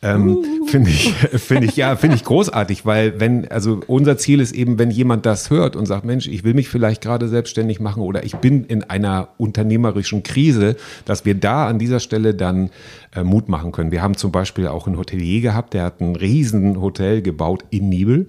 Ähm, 0.00 0.38
Finde 0.66 0.88
ich, 0.88 1.12
finde 1.36 1.66
ich, 1.66 1.76
ja, 1.76 1.94
finde 1.96 2.16
ich 2.16 2.24
großartig, 2.24 2.86
weil 2.86 3.20
wenn, 3.20 3.46
also 3.48 3.82
unser 3.86 4.16
Ziel 4.16 4.40
ist 4.40 4.52
eben, 4.52 4.78
wenn 4.78 4.90
jemand 4.90 5.26
das 5.26 5.50
hört 5.50 5.76
und 5.76 5.84
sagt, 5.84 6.06
Mensch, 6.06 6.26
ich 6.26 6.42
will 6.42 6.54
mich 6.54 6.70
vielleicht 6.70 7.02
gerade 7.02 7.28
selbstständig 7.28 7.80
machen 7.80 8.02
oder 8.02 8.24
ich 8.24 8.36
bin 8.36 8.64
in 8.64 8.82
einer 8.82 9.28
unternehmerischen 9.36 10.22
Krise, 10.22 10.76
dass 11.04 11.24
wir 11.24 11.34
da 11.34 11.66
an 11.66 11.78
dieser 11.78 12.00
Stelle 12.00 12.34
dann 12.34 12.70
äh, 13.14 13.22
Mut 13.22 13.48
machen 13.48 13.72
können. 13.72 13.90
Wir 13.90 14.02
haben 14.02 14.16
zum 14.16 14.32
Beispiel 14.32 14.66
auch 14.68 14.86
einen 14.86 14.96
Hotelier 14.96 15.40
gehabt, 15.40 15.74
der 15.74 15.84
hat 15.84 16.00
ein 16.00 16.16
riesen 16.16 16.80
Hotel 16.80 17.22
gebaut 17.22 17.64
in 17.70 17.88
Nibel 17.88 18.26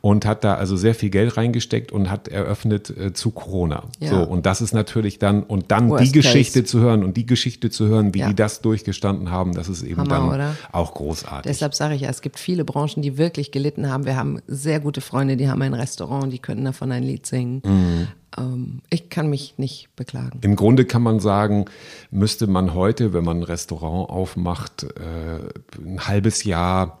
und 0.00 0.24
hat 0.26 0.44
da 0.44 0.54
also 0.54 0.76
sehr 0.76 0.94
viel 0.94 1.10
Geld 1.10 1.36
reingesteckt 1.36 1.92
und 1.92 2.10
hat 2.10 2.28
eröffnet 2.28 2.90
äh, 2.90 3.12
zu 3.12 3.30
Corona. 3.30 3.84
Ja. 4.00 4.10
So, 4.10 4.22
und 4.22 4.46
das 4.46 4.60
ist 4.60 4.72
natürlich 4.74 5.18
dann, 5.18 5.42
und 5.42 5.70
dann 5.70 5.90
Worst 5.90 6.04
die 6.06 6.12
Geschichte 6.12 6.60
case. 6.60 6.70
zu 6.70 6.80
hören 6.80 7.04
und 7.04 7.16
die 7.16 7.26
Geschichte 7.26 7.70
zu 7.70 7.86
hören, 7.86 8.14
wie 8.14 8.20
Ja. 8.20 8.28
die 8.28 8.34
das 8.34 8.60
durchgestanden 8.60 9.30
haben, 9.30 9.52
das 9.54 9.68
ist 9.68 9.82
eben 9.82 10.00
Hammer, 10.00 10.08
dann 10.10 10.28
oder? 10.28 10.56
auch 10.72 10.94
großartig. 10.94 11.50
Deshalb 11.50 11.74
sage 11.74 11.94
ich 11.94 12.02
ja, 12.02 12.08
es 12.10 12.20
gibt 12.22 12.38
viele 12.38 12.64
Branchen, 12.64 13.02
die 13.02 13.18
wirklich 13.18 13.50
gelitten 13.50 13.88
haben. 13.90 14.06
Wir 14.06 14.16
haben 14.16 14.40
sehr 14.46 14.80
gute 14.80 15.00
Freunde, 15.00 15.36
die 15.36 15.48
haben 15.48 15.62
ein 15.62 15.74
Restaurant, 15.74 16.32
die 16.32 16.38
können 16.38 16.64
davon 16.64 16.92
ein 16.92 17.02
Lied 17.02 17.26
singen. 17.26 17.62
Mhm. 17.64 18.08
Ähm, 18.38 18.80
ich 18.90 19.08
kann 19.10 19.28
mich 19.28 19.54
nicht 19.58 19.88
beklagen. 19.96 20.38
Im 20.42 20.56
Grunde 20.56 20.84
kann 20.84 21.02
man 21.02 21.20
sagen, 21.20 21.66
müsste 22.10 22.46
man 22.46 22.74
heute, 22.74 23.12
wenn 23.12 23.24
man 23.24 23.38
ein 23.38 23.42
Restaurant 23.42 24.08
aufmacht, 24.10 24.84
äh, 24.84 25.78
ein 25.84 26.06
halbes 26.06 26.44
Jahr 26.44 27.00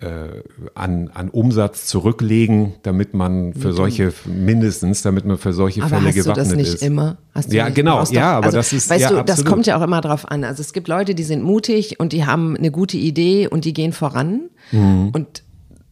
äh, 0.00 0.42
an, 0.74 1.08
an 1.14 1.30
Umsatz 1.30 1.86
zurücklegen, 1.86 2.74
damit 2.82 3.14
man 3.14 3.54
für 3.54 3.72
solche, 3.72 4.12
mindestens, 4.26 5.00
damit 5.00 5.24
man 5.24 5.38
für 5.38 5.54
solche 5.54 5.80
Aber 5.80 5.88
Fälle 5.88 6.08
hast 6.08 6.16
du 6.16 6.22
gewappnet 6.22 6.46
das 6.46 6.54
nicht 6.54 6.74
ist. 6.74 6.82
immer? 6.82 7.16
Ja, 7.48 7.64
nicht? 7.64 7.76
genau, 7.76 7.96
brauchst 7.96 8.12
ja, 8.12 8.32
aber 8.36 8.50
das 8.50 8.74
ist- 8.74 8.90
Weißt 8.90 9.00
ja, 9.00 9.08
du, 9.08 9.14
das 9.16 9.38
absolut. 9.38 9.46
kommt 9.48 9.66
ja 9.66 9.78
auch 9.78 9.82
immer 9.82 10.02
drauf 10.02 10.30
an. 10.30 10.44
Also 10.44 10.60
es 10.60 10.74
gibt 10.74 10.88
Leute, 10.88 11.14
die 11.14 11.24
sind 11.24 11.42
mutig 11.42 11.98
und 11.98 12.12
die 12.12 12.26
haben 12.26 12.56
eine 12.56 12.70
gute 12.70 12.98
Idee 12.98 13.48
und 13.48 13.64
die 13.64 13.72
gehen 13.72 13.92
voran. 13.94 14.50
Mhm. 14.70 15.10
Und 15.14 15.42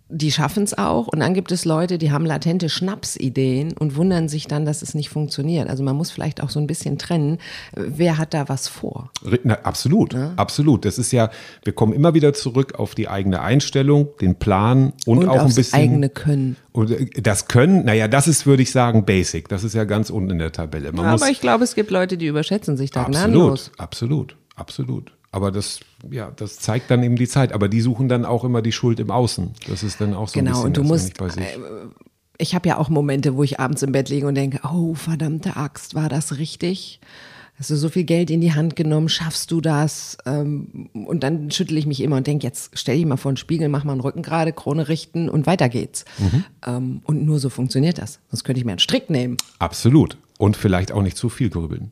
die 0.09 0.31
schaffen 0.31 0.65
es 0.65 0.77
auch. 0.77 1.09
Und 1.09 1.21
dann 1.21 1.33
gibt 1.33 1.51
es 1.51 1.65
Leute, 1.65 1.97
die 1.97 2.13
haben 2.13 2.27
latente 2.27 2.69
Schnapsideen 2.69 3.73
und 3.73 3.97
wundern 3.97 4.29
sich 4.29 4.47
dann, 4.47 4.67
dass 4.67 4.83
es 4.83 4.95
nicht 4.95 5.09
funktioniert. 5.09 5.69
Also 5.69 5.83
man 5.83 5.97
muss 5.97 6.11
vielleicht 6.11 6.43
auch 6.43 6.51
so 6.51 6.61
ein 6.61 6.67
bisschen 6.67 6.99
trennen, 6.99 7.39
wer 7.75 8.19
hat 8.19 8.35
da 8.35 8.49
was 8.49 8.69
vor. 8.69 9.11
Na, 9.45 9.55
absolut, 9.63 10.15
absolut. 10.37 10.85
Das 10.85 10.99
ist 10.99 11.11
ja, 11.13 11.31
wir 11.65 11.73
kommen 11.73 11.95
immer 11.95 12.13
wieder 12.13 12.35
zurück 12.35 12.75
auf 12.79 12.95
die 12.95 13.09
eigene 13.09 13.41
Einstellung, 13.41 14.09
den 14.21 14.37
Plan 14.37 14.93
und, 15.07 15.19
Und 15.19 15.29
auch 15.29 15.41
ein 15.47 15.55
bisschen. 15.55 15.79
eigene 15.79 16.11
Können. 16.11 16.57
Und 16.73 16.91
äh, 16.91 17.07
das 17.23 17.49
Können, 17.49 17.85
naja, 17.85 18.07
das 18.07 18.29
ist, 18.29 18.47
würde 18.47 18.63
ich 18.63 18.73
sagen, 18.73 19.05
basic. 19.07 19.49
Das 19.49 19.65
ist 19.65 19.75
ja 19.75 19.85
ganz 19.85 20.11
unten 20.11 20.31
in 20.31 20.39
der 20.39 20.53
Tabelle. 20.53 20.93
Man 20.93 21.11
muss, 21.13 21.23
Aber 21.23 21.31
ich 21.31 21.41
glaube, 21.41 21.65
es 21.65 21.75
gibt 21.75 21.91
Leute, 21.91 22.19
die 22.19 22.27
überschätzen 22.27 22.77
sich 22.77 22.91
da 22.91 23.01
absolut, 23.03 23.17
gnadenlos. 23.17 23.71
absolut, 23.79 24.37
absolut. 24.55 25.14
Aber 25.35 25.51
das, 25.51 25.81
ja, 26.13 26.31
das 26.37 26.61
zeigt 26.61 26.93
dann 26.93 27.03
eben 27.03 27.17
die 27.17 27.27
Zeit. 27.27 27.53
Aber 27.53 27.67
die 27.69 27.81
suchen 27.81 28.09
dann 28.09 28.25
auch 28.25 28.45
immer 28.45 28.63
die 28.63 28.71
Schuld 28.71 29.01
im 29.01 29.11
Außen. 29.11 29.51
Das 29.69 29.83
ist 29.83 30.01
dann 30.01 30.15
auch 30.15 30.29
so 30.29 30.39
ein 30.39 30.45
Genau, 30.45 30.59
bisschen 30.59 30.67
und 30.67 30.77
du 30.77 30.85
musst, 30.85 31.05
nicht 31.07 31.19
bei 31.19 31.29
sich. 31.29 31.43
Ich 32.39 32.55
habe 32.55 32.69
ja 32.69 32.79
auch 32.79 32.89
Momente, 32.89 33.35
wo 33.35 33.43
ich 33.43 33.59
abends 33.59 33.83
im 33.83 33.91
Bett 33.91 34.09
liege 34.11 34.29
und 34.29 34.37
denke, 34.37 34.61
oh, 34.63 34.95
verdammte 34.95 35.57
Axt, 35.57 35.97
war 35.97 36.09
das 36.09 36.39
richtig? 36.39 37.01
Hast 37.59 37.71
du 37.71 37.77
so 37.77 37.89
viel 37.89 38.05
Geld 38.05 38.31
in 38.31 38.41
die 38.41 38.53
Hand 38.55 38.77
genommen, 38.77 39.09
schaffst 39.09 39.51
du 39.51 39.61
das? 39.61 40.19
Ähm, 40.25 40.89
Und 40.93 41.25
dann 41.25 41.51
schüttle 41.51 41.79
ich 41.81 41.87
mich 41.87 42.01
immer 42.01 42.17
und 42.17 42.29
denke, 42.29 42.47
jetzt 42.47 42.71
stell 42.75 42.97
dich 42.97 43.07
mal 43.07 43.17
vor 43.17 43.33
den 43.33 43.37
Spiegel, 43.37 43.69
mach 43.69 43.83
mal 43.83 43.93
einen 43.93 44.03
Rücken 44.03 44.23
gerade, 44.23 44.53
Krone 44.53 44.87
richten 44.89 45.29
und 45.29 45.47
weiter 45.49 45.69
geht's. 45.69 46.05
Mhm. 46.19 46.45
Ähm, 46.65 47.01
Und 47.03 47.25
nur 47.25 47.41
so 47.41 47.51
funktioniert 47.51 47.99
das. 47.99 48.21
Sonst 48.31 48.45
könnte 48.45 48.61
ich 48.61 48.65
mir 48.65 48.73
einen 48.73 48.79
Strick 48.79 49.11
nehmen. 49.11 49.37
Absolut. 49.59 50.17
Und 50.39 50.57
vielleicht 50.57 50.93
auch 50.93 51.03
nicht 51.03 51.17
zu 51.17 51.29
viel 51.29 51.51
grübeln. 51.51 51.91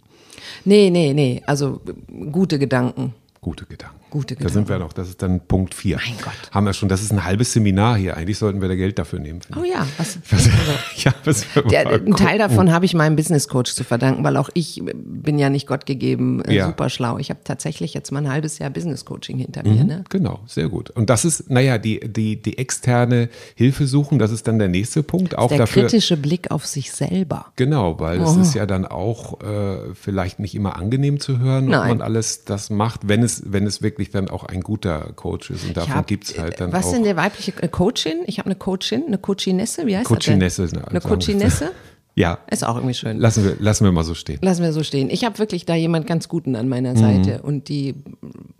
Nee, 0.65 0.91
nee, 0.91 1.13
nee. 1.13 1.43
Also 1.47 1.81
äh, 1.89 2.31
gute 2.31 2.59
Gedanken. 2.61 3.15
Gute 3.43 3.67
Gedanken. 3.67 4.02
Gute 4.13 4.37
Da 4.37 4.49
sind 4.51 4.69
wir 4.69 4.79
noch, 4.79 4.93
das 4.93 5.09
ist 5.09 5.23
dann 5.23 5.41
Punkt 5.41 5.75
vier. 5.75 5.97
Mein 5.97 6.17
Gott. 6.23 6.35
Haben 6.51 6.67
wir 6.67 6.75
schon, 6.75 6.89
das 6.91 7.01
ist 7.03 7.13
ein 7.13 7.25
halbes 7.25 7.53
Seminar 7.55 7.97
hier. 7.97 8.15
Eigentlich 8.17 8.37
sollten 8.37 8.61
wir 8.61 8.69
da 8.69 8.75
Geld 8.75 8.99
dafür 8.99 9.19
nehmen. 9.21 9.41
Oh 9.59 9.65
ja, 9.65 9.87
was? 9.97 10.19
Was, 10.31 10.49
ja, 11.03 11.15
was 11.25 11.47
Der, 11.71 11.89
ein 11.89 12.15
Teil 12.15 12.37
davon 12.39 12.71
habe 12.73 12.85
ich 12.85 12.93
meinem 12.95 13.17
Business 13.17 13.49
Coach 13.49 13.73
zu 13.75 13.85
verdanken, 13.85 14.23
weil 14.23 14.37
auch 14.37 14.51
ich 14.55 14.83
bin 14.95 15.39
ja 15.39 15.49
nicht 15.49 15.67
Gott 15.67 15.87
gegeben, 15.87 16.43
äh, 16.45 16.55
Ja. 16.57 16.67
super 16.67 16.91
schlau. 16.91 17.17
Ich 17.19 17.31
habe 17.31 17.41
tatsächlich 17.43 17.95
jetzt 17.95 18.13
mal 18.13 18.21
ein 18.25 18.31
halbes 18.31 18.59
Jahr 18.59 18.69
Business 18.71 19.05
Coaching 19.07 19.39
hinter 19.39 19.63
mir. 19.63 19.83
Ne? 19.85 20.05
Genau, 20.11 20.41
sehr 20.47 20.69
gut. 20.69 20.91
Und 20.91 21.09
das 21.09 21.25
ist, 21.25 21.51
naja, 21.51 21.79
die, 21.79 22.01
die, 22.01 22.41
die 22.41 22.59
externe 22.59 23.31
Hilfe 23.55 23.87
suchen, 23.87 24.19
das 24.19 24.31
ist 24.31 24.47
dann 24.47 24.59
der 24.59 24.69
nächste 24.69 25.03
Punkt. 25.03 25.39
Auch 25.39 25.49
Der 25.49 25.59
dafür. 25.59 25.85
kritische 25.85 26.17
Blick 26.19 26.51
auf 26.51 26.67
sich 26.67 26.93
selber. 26.93 27.47
Genau, 27.57 27.99
weil 27.99 28.21
es 28.21 28.37
Oh. 28.37 28.41
ist 28.41 28.55
ja 28.55 28.67
dann 28.67 28.85
auch 28.87 29.41
äh, 29.41 29.95
vielleicht 29.95 30.39
nicht 30.39 30.55
immer 30.55 30.77
angenehm 30.77 31.19
zu 31.19 31.39
hören, 31.39 31.65
ob 31.75 31.87
man 31.87 32.03
alles 32.03 32.45
das 32.45 32.69
macht, 32.69 33.09
wenn 33.09 33.23
es, 33.23 33.43
wenn 33.47 33.67
es 33.67 33.81
wirklich 33.83 34.02
dann 34.11 34.29
auch 34.29 34.45
ein 34.45 34.61
guter 34.61 35.13
Coach 35.15 35.51
ist. 35.51 35.65
Und 35.65 35.77
davon 35.77 36.05
gibt 36.07 36.25
es 36.25 36.39
halt 36.39 36.55
äh, 36.55 36.57
dann 36.59 36.73
Was 36.73 36.85
auch. 36.85 36.89
ist 36.89 36.95
denn 36.97 37.05
der 37.05 37.17
weibliche 37.17 37.53
äh, 37.63 37.69
Coachin? 37.69 38.19
Ich 38.27 38.39
habe 38.39 38.47
eine 38.47 38.57
Coachin, 38.57 39.05
eine 39.07 39.19
Coachinesse, 39.19 39.87
wie 39.87 39.97
heißt 39.97 40.07
Coachinesse 40.07 40.63
das 40.63 40.73
ist 40.73 40.77
denn? 40.77 40.83
eine- 40.85 40.91
Eine 40.91 41.01
Coachinesse? 41.01 41.71
ja, 42.15 42.39
Ist 42.51 42.65
auch 42.65 42.77
irgendwie 42.77 42.95
schön. 42.95 43.19
lassen 43.19 43.45
wir, 43.45 43.57
lassen 43.59 43.85
wir 43.85 43.93
mal 43.93 44.05
so 44.05 44.15
stehen. 44.15 44.39
Lassen 44.43 44.63
wir 44.63 44.73
so 44.75 44.83
stehen. 44.83 45.09
Ich 45.09 45.25
habe 45.25 45.39
wirklich 45.39 45.65
da 45.65 45.75
jemand 45.75 46.07
ganz 46.07 46.29
Guten 46.29 46.57
an 46.57 46.67
Mhm. 46.67 46.71
meiner 46.71 46.97
Seite 46.97 47.41
und 47.43 47.69
die 47.69 47.95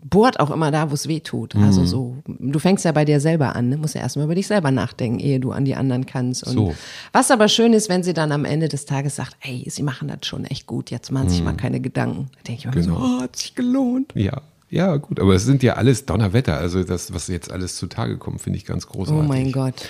bohrt 0.05 0.39
auch 0.39 0.51
immer 0.51 0.69
da, 0.71 0.89
wo 0.91 0.93
es 0.95 1.07
weh 1.07 1.19
tut. 1.21 1.55
Mhm. 1.55 1.63
Also 1.63 1.85
so, 1.85 2.17
du 2.27 2.59
fängst 2.59 2.85
ja 2.85 2.91
bei 2.91 3.03
dir 3.05 3.19
selber 3.19 3.55
an, 3.55 3.69
ne? 3.69 3.77
musst 3.77 3.95
ja 3.95 4.01
erstmal 4.01 4.25
über 4.25 4.35
dich 4.35 4.45
selber 4.47 4.69
nachdenken, 4.71 5.19
ehe 5.19 5.39
du 5.39 5.51
an 5.51 5.65
die 5.65 5.75
anderen 5.75 6.05
kannst. 6.05 6.45
Und 6.45 6.53
So. 6.53 6.75
Was 7.13 7.31
aber 7.31 7.47
schön 7.47 7.73
ist, 7.73 7.89
wenn 7.89 8.03
sie 8.03 8.13
dann 8.13 8.31
am 8.31 8.45
Ende 8.45 8.67
des 8.69 8.85
Tages 8.85 9.15
sagt, 9.15 9.35
ey, 9.41 9.65
sie 9.69 9.81
machen 9.83 10.07
das 10.07 10.19
schon 10.27 10.45
echt 10.45 10.67
gut, 10.67 10.91
jetzt 10.91 11.11
machen 11.11 11.29
sie 11.29 11.35
sich 11.37 11.43
mal 11.43 11.53
keine 11.55 11.79
Gedanken. 11.79 12.29
Da 12.37 12.39
denke 12.47 12.59
ich 12.59 12.65
mir 12.65 12.71
Genau. 12.81 12.99
so, 12.99 13.03
oh, 13.03 13.21
hat 13.21 13.35
sich 13.35 13.55
gelohnt. 13.55 14.13
Ja. 14.15 14.41
Ja, 14.73 14.97
gut, 14.97 15.19
aber 15.19 15.35
es 15.35 15.45
sind 15.45 15.61
ja 15.61 15.73
alles 15.73 16.07
Donnerwetter. 16.07 16.57
Also 16.57 16.83
das, 16.83 17.13
was 17.13 17.27
jetzt 17.27 17.51
alles 17.51 17.75
zutage 17.75 18.17
kommt, 18.17 18.41
finde 18.41 18.57
ich 18.57 18.65
ganz 18.65 18.87
Oh 18.89 18.93
großartig. 18.93 19.27
mein 19.27 19.51
Gott. 19.51 19.87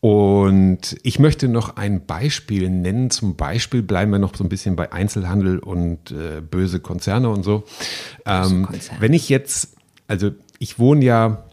Und 0.00 0.96
ich 1.02 1.18
möchte 1.18 1.46
noch 1.46 1.76
ein 1.76 2.06
Beispiel 2.06 2.70
nennen. 2.70 3.10
Zum 3.10 3.36
Beispiel 3.36 3.82
bleiben 3.82 4.10
wir 4.10 4.18
noch 4.18 4.34
so 4.34 4.42
ein 4.42 4.48
bisschen 4.48 4.74
bei 4.74 4.92
Einzelhandel 4.92 5.58
und 5.58 6.10
äh, 6.10 6.40
böse 6.40 6.80
Konzerne 6.80 7.28
und 7.28 7.42
so. 7.44 7.64
Ähm, 8.26 8.64
Konzerne. 8.66 9.00
wenn 9.00 9.12
ich 9.12 9.28
jetzt, 9.28 9.76
also 10.08 10.30
ich 10.58 10.78
wohne 10.78 11.04
ja 11.04 11.44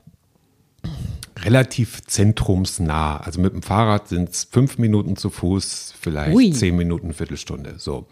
relativ 1.43 2.01
zentrumsnah. 2.05 3.17
Also 3.17 3.39
mit 3.39 3.53
dem 3.53 3.61
Fahrrad 3.61 4.07
sind 4.07 4.29
es 4.29 4.43
fünf 4.45 4.77
Minuten 4.77 5.15
zu 5.15 5.29
Fuß, 5.29 5.93
vielleicht 5.99 6.35
Ui. 6.35 6.51
zehn 6.51 6.75
Minuten, 6.75 7.13
Viertelstunde. 7.13 7.75
So. 7.77 8.07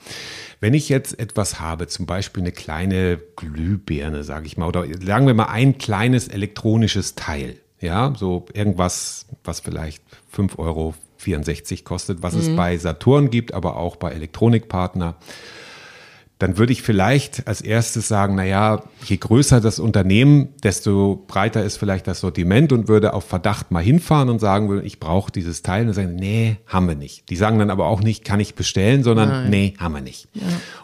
Wenn 0.60 0.74
ich 0.74 0.90
jetzt 0.90 1.20
etwas 1.20 1.60
habe, 1.60 1.88
zum 1.88 2.06
Beispiel 2.06 2.44
eine 2.44 2.52
kleine 2.52 3.20
Glühbirne, 3.36 4.24
sage 4.24 4.48
ich 4.48 4.58
mal, 4.58 4.68
oder 4.68 4.86
sagen 5.04 5.28
wir 5.28 5.34
mal 5.34 5.46
ein 5.46 5.78
kleines 5.78 6.28
elektronisches 6.28 7.16
Teil, 7.16 7.58
ja, 7.80 8.14
so 8.18 8.46
irgendwas, 8.54 9.26
was 9.44 9.60
vielleicht 9.60 10.04
5,64 10.36 10.58
Euro 10.58 10.94
kostet, 11.84 12.24
was 12.24 12.34
es 12.34 12.56
bei 12.56 12.78
Saturn 12.78 13.30
gibt, 13.30 13.54
aber 13.54 13.78
auch 13.78 13.96
bei 13.96 14.12
Elektronikpartner 14.12 15.16
dann 16.38 16.58
würde 16.58 16.74
ich 16.74 16.82
vielleicht 16.82 17.48
als 17.48 17.62
erstes 17.62 18.10
sagen, 18.10 18.36
naja, 18.36 18.84
je 19.06 19.15
größer 19.15 19.62
das 19.62 19.80
Unternehmen, 19.80 20.50
desto 20.63 21.24
breiter 21.28 21.63
ist 21.63 21.78
vielleicht 21.78 22.08
das 22.08 22.19
Sortiment 22.19 22.74
und 22.74 22.89
würde 22.89 23.13
auf 23.13 23.24
Verdacht 23.24 23.71
mal 23.71 23.82
hinfahren 23.82 24.30
und 24.30 24.39
sagen, 24.39 24.82
ich 24.84 25.00
brauche 25.00 25.32
dieses 25.32 25.62
Teil 25.62 25.82
und 25.82 25.88
dann 25.88 25.95
sagen, 25.95 26.15
nee, 26.15 26.58
haben 26.67 26.88
wir 26.88 26.95
nicht. 26.95 27.30
Die 27.30 27.38
sagen 27.38 27.58
dann 27.60 27.69
aber 27.69 27.86
auch 27.86 28.02
nicht, 28.02 28.26
kann 28.26 28.41
ich 28.41 28.56
bestellen, 28.56 29.04
sondern 29.04 29.50
nee, 29.50 29.76
haben 29.78 29.95
wir 29.95 30.02
nicht. 30.02 30.28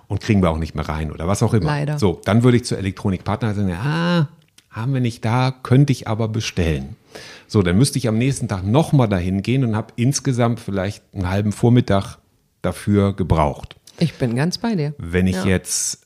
Und 0.08 0.22
kriegen 0.22 0.42
wir 0.42 0.50
auch 0.52 0.58
nicht 0.58 0.74
mehr 0.74 0.88
rein 0.88 1.12
oder 1.12 1.28
was 1.28 1.44
auch 1.44 1.54
immer. 1.54 1.66
Leider. 1.66 2.00
So, 2.00 2.22
dann 2.24 2.44
würde 2.44 2.58
ich 2.58 2.64
zur 2.64 2.78
Elektronikpartner 2.78 3.54
sagen, 3.54 3.74
ah, 3.74 4.30
haben 4.70 4.94
wir 4.94 5.02
nicht 5.02 5.26
da, 5.26 5.52
könnte 5.52 5.92
ich 5.92 6.08
aber 6.08 6.30
bestellen. 6.30 6.96
So, 7.48 7.62
dann 7.62 7.78
müsste 7.78 7.98
ich 7.98 8.08
am 8.08 8.18
nächsten 8.18 8.48
Tag 8.48 8.66
nochmal 8.66 9.10
dahin 9.10 9.42
gehen 9.42 9.66
und 9.66 9.76
habe 9.76 9.92
insgesamt 9.98 10.62
vielleicht 10.62 11.04
einen 11.14 11.30
halben 11.30 11.52
Vormittag 11.52 12.20
dafür 12.62 13.14
gebraucht. 13.14 13.76
Ich 14.02 14.16
bin 14.16 14.36
ganz 14.36 14.58
bei 14.58 14.76
dir. 14.76 14.94
Wenn 14.98 15.28
ich 15.28 15.36
Ja. 15.36 15.46
jetzt 15.46 16.01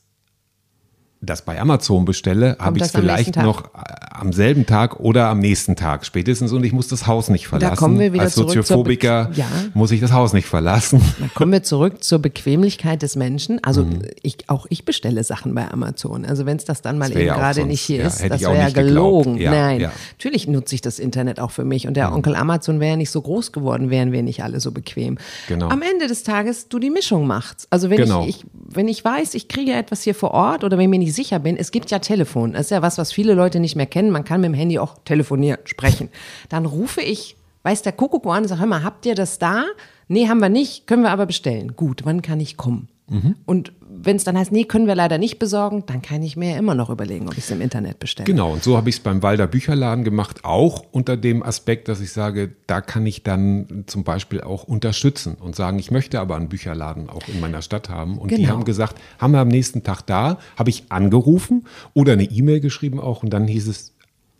das 1.20 1.42
bei 1.42 1.60
Amazon 1.60 2.04
bestelle, 2.04 2.56
habe 2.60 2.76
ich 2.78 2.84
es 2.84 2.92
das 2.92 3.00
vielleicht 3.00 3.36
noch 3.36 3.64
äh, 3.74 3.78
am 4.12 4.32
selben 4.32 4.66
Tag 4.66 5.00
oder 5.00 5.28
am 5.28 5.38
nächsten 5.38 5.74
Tag 5.74 6.04
spätestens 6.06 6.52
und 6.52 6.62
ich 6.64 6.72
muss 6.72 6.88
das 6.88 7.06
Haus 7.06 7.28
nicht 7.30 7.48
verlassen. 7.48 7.76
kommen 7.76 7.98
wir 7.98 8.12
wieder 8.12 8.22
Als 8.24 8.36
Be- 8.36 9.28
Ja. 9.34 9.46
muss 9.74 9.90
ich 9.90 10.00
das 10.00 10.12
Haus 10.12 10.32
nicht 10.32 10.46
verlassen. 10.46 11.00
Dann 11.18 11.32
kommen 11.34 11.52
wir 11.52 11.62
zurück 11.62 12.04
zur 12.04 12.18
Bequemlichkeit 12.18 13.02
des 13.02 13.16
Menschen. 13.16 13.62
Also 13.64 13.84
Mhm. 13.84 14.02
ich, 14.22 14.38
auch 14.48 14.66
ich 14.68 14.84
bestelle 14.84 15.24
Sachen 15.24 15.54
bei 15.54 15.70
Amazon. 15.70 16.24
Also 16.24 16.46
wenn 16.46 16.56
es 16.58 16.64
das 16.64 16.82
dann 16.82 16.98
mal 16.98 17.08
wär 17.14 17.22
eben 17.22 17.34
gerade 17.34 17.60
sonst- 17.60 17.68
nicht 17.68 17.80
hier 17.80 17.98
ja, 17.98 18.06
ist, 18.06 18.22
das 18.22 18.40
wäre 18.40 18.56
ja 18.56 18.68
gelogen. 18.70 19.36
Ja, 19.38 19.50
Nein. 19.50 19.78
Mhm. 19.78 19.82
natürlich 20.18 20.46
nutze 20.48 20.74
ich 20.74 20.80
das 20.82 20.98
Internet 20.98 21.40
auch 21.40 21.50
für 21.50 21.64
mich. 21.64 21.86
Und 21.88 21.94
der 21.96 22.12
Onkel 22.12 22.34
Amazon 22.36 22.78
wäre 22.80 22.90
ja 22.92 22.96
nicht 22.96 23.10
so 23.10 23.20
groß 23.22 23.52
geworden, 23.52 23.90
wären 23.90 24.12
wir 24.12 24.22
nicht 24.22 24.42
alle 24.42 24.60
so 24.60 24.70
bequem. 24.72 25.18
Genau. 25.48 25.68
Am 25.68 25.82
Ende 25.82 26.06
des 26.08 26.22
Tages 26.22 26.68
du 26.68 26.78
die 26.78 26.90
Mischung 26.90 27.26
machst. 27.26 27.66
Also 27.70 27.90
wenn 27.90 27.96
Genau. 27.98 28.22
ich, 28.22 28.40
ich, 28.40 28.46
wenn 28.52 28.88
ich 28.88 29.04
weiß, 29.04 29.34
ich 29.34 29.48
kriege 29.48 29.72
etwas 29.72 30.02
hier 30.02 30.14
vor 30.14 30.32
Ort 30.32 30.62
oder 30.64 30.78
wenn 30.78 30.90
mir 30.90 30.98
nicht 30.98 31.05
sicher 31.10 31.38
bin, 31.38 31.56
es 31.56 31.70
gibt 31.70 31.90
ja 31.90 31.98
Telefon. 31.98 32.52
Das 32.52 32.62
ist 32.62 32.70
ja 32.70 32.82
was, 32.82 32.98
was 32.98 33.12
viele 33.12 33.34
Leute 33.34 33.60
nicht 33.60 33.76
mehr 33.76 33.86
kennen. 33.86 34.10
Man 34.10 34.24
kann 34.24 34.40
mit 34.40 34.48
dem 34.48 34.54
Handy 34.54 34.78
auch 34.78 34.98
telefonieren, 35.04 35.58
sprechen. 35.64 36.08
Dann 36.48 36.66
rufe 36.66 37.00
ich, 37.00 37.36
weiß 37.62 37.82
der 37.82 37.92
Kuckuck 37.92 38.26
an 38.26 38.42
und 38.42 38.48
sage, 38.48 38.60
hör 38.60 38.66
mal, 38.66 38.82
habt 38.82 39.06
ihr 39.06 39.14
das 39.14 39.38
da? 39.38 39.64
Nee, 40.08 40.28
haben 40.28 40.40
wir 40.40 40.48
nicht, 40.48 40.86
können 40.86 41.02
wir 41.02 41.10
aber 41.10 41.26
bestellen. 41.26 41.74
Gut, 41.76 42.02
wann 42.04 42.22
kann 42.22 42.40
ich 42.40 42.56
kommen? 42.56 42.88
Mhm. 43.08 43.36
Und 43.46 43.72
wenn 43.88 44.16
es 44.16 44.24
dann 44.24 44.36
heißt, 44.36 44.50
nee, 44.52 44.64
können 44.64 44.86
wir 44.86 44.94
leider 44.94 45.16
nicht 45.18 45.38
besorgen, 45.38 45.84
dann 45.86 46.02
kann 46.02 46.22
ich 46.22 46.36
mir 46.36 46.50
ja 46.50 46.56
immer 46.58 46.74
noch 46.74 46.90
überlegen, 46.90 47.28
ob 47.28 47.32
ich 47.38 47.44
es 47.44 47.50
im 47.50 47.60
Internet 47.60 47.98
bestelle. 47.98 48.26
Genau, 48.26 48.52
und 48.52 48.62
so 48.62 48.76
habe 48.76 48.88
ich 48.88 48.96
es 48.96 49.00
beim 49.02 49.22
Walder 49.22 49.46
Bücherladen 49.46 50.04
gemacht, 50.04 50.44
auch 50.44 50.84
unter 50.90 51.16
dem 51.16 51.42
Aspekt, 51.42 51.88
dass 51.88 52.00
ich 52.00 52.12
sage, 52.12 52.52
da 52.66 52.80
kann 52.80 53.06
ich 53.06 53.22
dann 53.22 53.84
zum 53.86 54.02
Beispiel 54.04 54.40
auch 54.40 54.64
unterstützen 54.64 55.36
und 55.40 55.54
sagen, 55.54 55.78
ich 55.78 55.90
möchte 55.90 56.20
aber 56.20 56.36
einen 56.36 56.48
Bücherladen 56.48 57.08
auch 57.08 57.28
in 57.28 57.40
meiner 57.40 57.62
Stadt 57.62 57.88
haben. 57.88 58.18
Und 58.18 58.30
die 58.32 58.36
Genau. 58.36 58.50
haben 58.50 58.64
gesagt, 58.64 58.96
haben 59.18 59.32
wir 59.32 59.40
am 59.40 59.48
nächsten 59.48 59.82
Tag 59.82 60.02
da, 60.02 60.38
habe 60.56 60.70
ich 60.70 60.84
angerufen 60.90 61.64
oder 61.94 62.14
eine 62.14 62.24
E-Mail 62.24 62.60
geschrieben 62.60 62.98
auch 63.00 63.22
und 63.22 63.30
dann 63.30 63.46
hieß 63.46 63.68
es, 63.68 63.92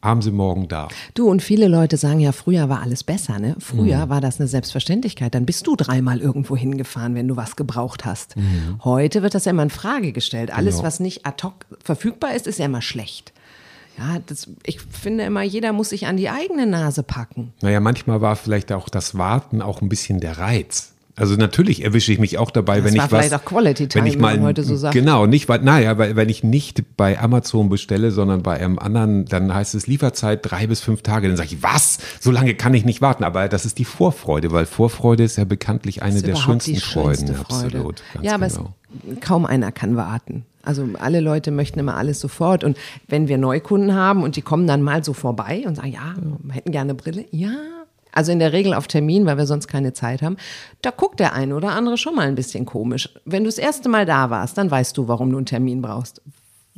haben 0.07 0.23
Sie 0.23 0.31
morgen 0.31 0.69
da. 0.69 0.89
Du 1.15 1.29
und 1.29 1.43
viele 1.43 1.69
Leute 1.69 1.97
sagen 1.99 2.21
ja, 2.21 2.33
früher 2.33 2.69
war 2.69 2.81
alles 2.83 3.05
besser, 3.05 3.39
ne? 3.39 3.57
Früher 3.59 4.07
Mhm. 4.07 4.09
war 4.09 4.21
das 4.21 4.41
eine 4.41 4.49
Selbstverständlichkeit. 4.49 5.35
Dann 5.35 5.45
bist 5.45 5.67
du 5.67 5.77
dreimal 5.77 6.21
irgendwo 6.21 6.57
hingefahren, 6.57 7.15
wenn 7.15 7.29
du 7.29 7.37
was 7.37 7.57
gebraucht 7.57 8.05
hast. 8.05 8.37
Mhm. 8.37 8.81
Heute 8.85 9.23
wird 9.23 9.35
das 9.35 9.45
ja 9.45 9.51
immer 9.51 9.65
in 9.65 9.71
Frage 9.71 10.13
gestellt. 10.13 10.51
Alles, 10.51 10.77
Genau. 10.77 10.87
was 10.87 11.01
nicht 11.01 11.27
ad 11.27 11.43
hoc 11.45 11.55
verfügbar 11.85 12.35
ist, 12.35 12.47
ist 12.47 12.59
ja 12.59 12.65
immer 12.65 12.83
schlecht. 12.83 13.33
Ja, 13.99 14.19
das, 14.27 14.49
ich 14.65 14.81
finde 14.83 15.25
immer, 15.25 15.43
jeder 15.43 15.73
muss 15.73 15.89
sich 15.89 16.07
an 16.07 16.17
die 16.19 16.29
eigene 16.29 16.67
Nase 16.67 17.03
packen. 17.03 17.53
Naja, 17.63 17.81
manchmal 17.81 18.21
war 18.21 18.37
vielleicht 18.37 18.71
auch 18.73 18.89
das 18.91 19.17
Warten 19.17 19.63
auch 19.63 19.81
ein 19.81 19.89
bisschen 19.89 20.21
der 20.21 20.37
Reiz. 20.39 20.93
Also 21.19 21.35
natürlich 21.37 21.83
erwische 21.83 22.13
ich 22.13 22.19
mich 22.19 22.37
auch 22.37 22.51
dabei, 22.51 22.77
Das 22.81 22.85
wenn 22.85 22.99
war 22.99 23.07
ich 23.07 23.13
was, 23.13 23.27
vielleicht 23.27 23.43
auch 23.43 23.45
Quality 23.47 23.89
Time, 23.89 24.05
wenn 24.05 24.13
ich 24.13 24.19
mal 24.19 24.39
heute 24.43 24.63
so 24.63 24.77
sagt. 24.77 24.93
genau 24.93 25.25
nicht, 25.25 25.49
weil 25.49 25.61
naja, 25.61 25.97
weil 25.97 26.15
wenn 26.15 26.29
ich 26.29 26.45
nicht 26.45 26.97
bei 26.99 27.19
Amazon 27.19 27.71
bestelle, 27.71 28.11
sondern 28.11 28.43
bei 28.43 28.61
einem 28.61 28.79
anderen, 28.79 29.25
dann 29.25 29.55
heißt 29.55 29.75
es 29.75 29.87
Lieferzeit 29.87 30.41
drei 30.43 30.67
bis 30.67 30.83
fünf 30.83 31.01
Tage. 31.01 31.29
Dann 31.29 31.39
sage 31.39 31.49
ich, 31.53 31.63
was? 31.63 31.99
So 32.21 32.31
lange 32.31 32.55
kann 32.55 32.75
ich 32.75 32.85
nicht 32.85 33.01
warten. 33.01 33.25
Aber 33.25 33.49
das 33.49 33.65
ist 33.65 33.79
die 33.79 33.87
Vorfreude, 33.87 34.53
weil 34.53 34.67
Vorfreude 34.67 35.25
ist 35.25 35.37
ja 35.39 35.45
bekanntlich 35.45 36.03
eine 36.03 36.21
der 36.21 36.37
schönsten 36.37 36.77
Freuden. 36.77 37.29
Freude. 37.29 37.41
Absolut. 37.41 38.03
Ganz 38.13 38.27
ja, 38.27 38.35
aber 38.35 38.49
genau. 38.49 38.75
es, 39.11 39.21
kaum 39.21 39.47
einer 39.47 39.73
kann 39.73 39.97
warten. 39.97 40.45
Also 40.63 40.87
alle 40.99 41.21
Leute 41.21 41.51
möchten 41.51 41.79
immer 41.79 41.97
alles 41.97 42.21
sofort. 42.21 42.63
Und 42.63 42.77
wenn 43.09 43.29
wir 43.29 43.39
Neukunden 43.39 43.95
haben 43.95 44.23
und 44.23 44.37
die 44.37 44.43
kommen 44.43 44.67
dann 44.67 44.83
mal 44.83 45.03
so 45.03 45.15
vorbei 45.15 45.63
und 45.67 45.77
sagen, 45.77 45.93
ja, 45.93 46.15
hätten 46.51 46.73
gerne 46.73 46.95
Brille, 46.95 47.25
ja, 47.31 47.55
also 48.17 48.33
in 48.33 48.39
der 48.39 48.53
Regel 48.53 48.75
auf 48.75 48.87
Termin, 48.87 49.27
weil 49.27 49.37
wir 49.37 49.47
sonst 49.47 49.69
keine 49.69 49.93
Zeit 49.93 50.23
haben, 50.23 50.37
da 50.83 50.91
guckt 50.91 51.21
der 51.21 51.35
eine 51.35 51.55
oder 51.55 51.73
andere 51.73 51.99
schon 51.99 52.15
mal 52.15 52.27
ein 52.27 52.35
bisschen 52.35 52.65
komisch. 52.65 53.11
Wenn 53.25 53.45
du 53.45 53.49
das 53.49 53.59
erste 53.59 53.89
Mal 53.89 54.07
da 54.07 54.31
warst, 54.31 54.57
dann 54.57 54.71
weißt 54.71 54.97
du, 54.97 55.07
warum 55.07 55.31
du 55.31 55.37
einen 55.37 55.47
Termin 55.47 55.83
brauchst. 55.83 56.23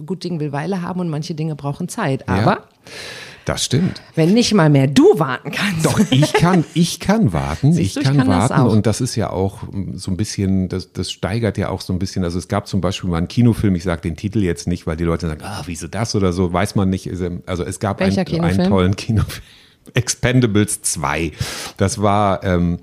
Gut 0.04 0.24
Ding 0.24 0.40
will 0.40 0.52
Weile 0.52 0.82
haben 0.82 1.00
und 1.00 1.08
manche 1.08 1.34
Dinge 1.34 1.56
brauchen 1.56 1.88
Zeit. 1.88 2.28
Aber 2.28 2.52
Ja. 2.52 2.64
Das 3.44 3.64
stimmt. 3.64 4.02
wenn 4.14 4.34
nicht 4.34 4.52
mal 4.52 4.68
mehr 4.68 4.86
du 4.86 5.18
warten 5.18 5.50
kannst. 5.50 5.86
Doch, 5.86 5.98
ich 6.10 6.34
kann, 6.34 6.64
ich 6.74 7.00
kann 7.00 7.32
warten. 7.32 7.72
Siehst 7.72 7.96
ich 7.96 8.02
du, 8.02 8.02
kann, 8.02 8.18
kann 8.18 8.28
das 8.28 8.50
warten. 8.50 8.66
auch. 8.66 8.72
Und 8.72 8.84
das 8.84 9.00
ist 9.00 9.16
ja 9.16 9.30
auch 9.30 9.62
mm, 9.62 9.96
so 9.96 10.10
ein 10.10 10.18
bisschen, 10.18 10.68
das, 10.68 10.92
das 10.92 11.10
steigert 11.10 11.56
ja 11.56 11.70
auch 11.70 11.80
so 11.80 11.94
ein 11.94 11.98
bisschen. 11.98 12.24
Also 12.24 12.38
es 12.38 12.48
gab 12.48 12.68
zum 12.68 12.82
Beispiel 12.82 13.08
mal 13.08 13.16
einen 13.16 13.28
Kinofilm, 13.28 13.74
ich 13.74 13.84
sage 13.84 14.02
den 14.02 14.16
Titel 14.16 14.42
jetzt 14.42 14.68
nicht, 14.68 14.86
weil 14.86 14.96
die 14.98 15.04
Leute 15.04 15.28
sagen, 15.28 15.40
ah, 15.44 15.62
wieso 15.64 15.88
das 15.88 16.14
oder 16.14 16.34
so, 16.34 16.52
weiß 16.52 16.74
man 16.74 16.90
nicht. 16.90 17.08
Also 17.46 17.64
es 17.64 17.80
gab 17.80 18.02
einen, 18.02 18.14
Welcher 18.14 18.44
einen 18.44 18.68
tollen 18.68 18.96
Kinofilm. 18.96 19.42
Expendables 19.94 20.82
2. 20.82 21.32
Das 21.76 22.00
war, 22.00 22.42
ähm, 22.44 22.78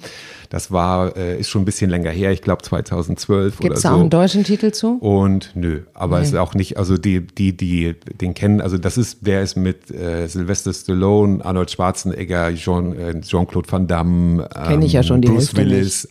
das 0.49 0.71
war, 0.71 1.15
äh, 1.17 1.39
ist 1.39 1.49
schon 1.49 1.63
ein 1.63 1.65
bisschen 1.65 1.89
länger 1.89 2.11
her, 2.11 2.31
ich 2.31 2.41
glaube 2.41 2.61
2012 2.63 3.57
Gibt 3.57 3.65
oder 3.65 3.75
es 3.75 3.81
so. 3.81 3.89
da 3.89 3.95
auch 3.95 3.99
einen 3.99 4.09
deutschen 4.09 4.43
Titel 4.43 4.71
zu? 4.71 4.97
Und 4.99 5.51
nö, 5.55 5.81
aber 5.93 6.21
es 6.21 6.29
ist 6.29 6.35
auch 6.35 6.53
nicht, 6.53 6.77
also 6.77 6.97
die, 6.97 7.25
die, 7.25 7.55
die 7.55 7.95
den 8.21 8.33
kennen, 8.33 8.61
also 8.61 8.77
das 8.77 8.97
ist, 8.97 9.25
der 9.25 9.41
ist 9.41 9.55
mit 9.55 9.91
äh, 9.91 10.27
Sylvester 10.27 10.73
Stallone, 10.73 11.43
Arnold 11.43 11.71
Schwarzenegger, 11.71 12.53
Jean, 12.55 12.97
äh, 12.97 13.19
Jean-Claude 13.21 13.71
Van 13.71 13.87
Damme, 13.87 14.47
ähm, 14.55 14.67
Kenn 14.67 14.81
ich 14.81 14.93
ja 14.93 15.03
schon 15.03 15.21
die 15.21 15.27
Bruce 15.27 15.53
Hälfte 15.53 15.57
Willis. 15.57 16.09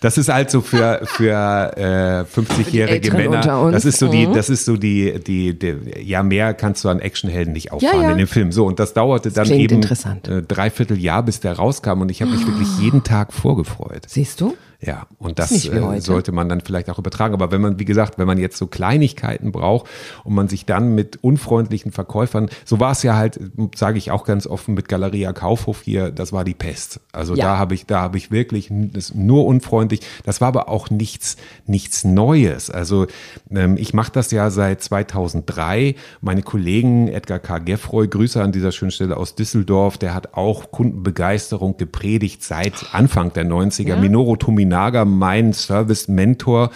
Das 0.00 0.16
ist 0.16 0.28
halt 0.30 0.50
so 0.50 0.60
für 0.62 1.00
für 1.04 1.72
äh, 1.76 2.24
50-jährige 2.40 2.88
Älteren 2.88 3.16
Männer. 3.18 3.36
unter 3.36 3.60
uns. 3.62 3.72
Das 3.74 3.84
ist 3.84 3.98
so 3.98 4.08
die, 4.08 4.26
Mhm. 4.26 4.34
das 4.34 4.48
ist 4.48 4.64
so 4.64 4.76
die, 4.76 5.20
die, 5.20 5.58
die, 5.58 5.76
ja 6.02 6.22
mehr 6.22 6.54
kannst 6.54 6.84
du 6.84 6.88
an 6.88 7.00
Actionhelden 7.00 7.52
nicht 7.52 7.70
auffahren 7.72 8.02
ja. 8.02 8.12
in 8.12 8.18
dem 8.18 8.26
Film. 8.26 8.50
So 8.50 8.64
und 8.66 8.78
das 8.80 8.94
dauerte 8.94 9.30
dann 9.30 9.44
klingt 9.44 9.72
eben 9.72 9.82
äh, 9.82 10.42
dreiviertel 10.42 10.98
Jahr, 10.98 11.22
bis 11.22 11.40
der 11.40 11.52
rauskam 11.54 12.00
und 12.00 12.10
ich 12.10 12.22
habe 12.22 12.30
mich 12.32 12.46
wirklich 12.46 12.68
jeden 12.80 13.04
Tag 13.04 13.32
vorgefreut. 13.32 14.02
Siehst 14.06 14.40
du? 14.40 14.56
Ja, 14.82 15.06
und 15.18 15.38
das 15.38 15.66
äh, 15.66 16.00
sollte 16.00 16.32
man 16.32 16.48
dann 16.48 16.62
vielleicht 16.62 16.88
auch 16.88 16.98
übertragen. 16.98 17.34
Aber 17.34 17.52
wenn 17.52 17.60
man, 17.60 17.78
wie 17.78 17.84
gesagt, 17.84 18.18
wenn 18.18 18.26
man 18.26 18.38
jetzt 18.38 18.56
so 18.56 18.66
Kleinigkeiten 18.66 19.52
braucht 19.52 19.86
und 20.24 20.34
man 20.34 20.48
sich 20.48 20.64
dann 20.64 20.94
mit 20.94 21.18
unfreundlichen 21.22 21.92
Verkäufern, 21.92 22.48
so 22.64 22.80
war 22.80 22.92
es 22.92 23.02
ja 23.02 23.14
halt, 23.14 23.38
sage 23.74 23.98
ich 23.98 24.10
auch 24.10 24.24
ganz 24.24 24.46
offen, 24.46 24.74
mit 24.74 24.88
Galeria 24.88 25.34
Kaufhof 25.34 25.82
hier, 25.82 26.10
das 26.10 26.32
war 26.32 26.44
die 26.44 26.54
Pest. 26.54 27.00
Also 27.12 27.34
Ja. 27.34 27.44
da 27.44 27.58
habe 27.58 27.74
ich, 27.74 27.84
da 27.84 28.00
habe 28.00 28.16
ich 28.16 28.30
wirklich 28.30 28.70
nur 28.70 29.44
unfreundlich. 29.46 30.00
Das 30.24 30.40
war 30.40 30.48
aber 30.48 30.68
auch 30.70 30.88
nichts, 30.88 31.36
nichts 31.66 32.04
Neues. 32.04 32.70
Also 32.70 33.06
ähm, 33.50 33.76
ich 33.76 33.92
mache 33.92 34.12
das 34.12 34.30
ja 34.30 34.50
seit 34.50 34.82
2003. 34.82 35.94
Meine 36.22 36.42
Kollegen 36.42 37.08
Edgar 37.08 37.38
K. 37.38 37.58
Geffroy, 37.58 38.08
Grüße 38.08 38.42
an 38.42 38.52
dieser 38.52 38.72
schönen 38.72 38.90
Stelle 38.92 39.18
aus 39.18 39.34
Düsseldorf, 39.34 39.98
der 39.98 40.14
hat 40.14 40.34
auch 40.34 40.70
Kundenbegeisterung 40.70 41.76
gepredigt 41.76 42.42
seit 42.44 42.94
Anfang 42.94 43.32
der 43.34 43.44
90er. 43.44 43.88
Ja. 43.88 43.96
Minoru 43.96 44.36
Tominaga, 44.70 45.04
mein 45.04 45.52
Service-Mentor. 45.52 46.70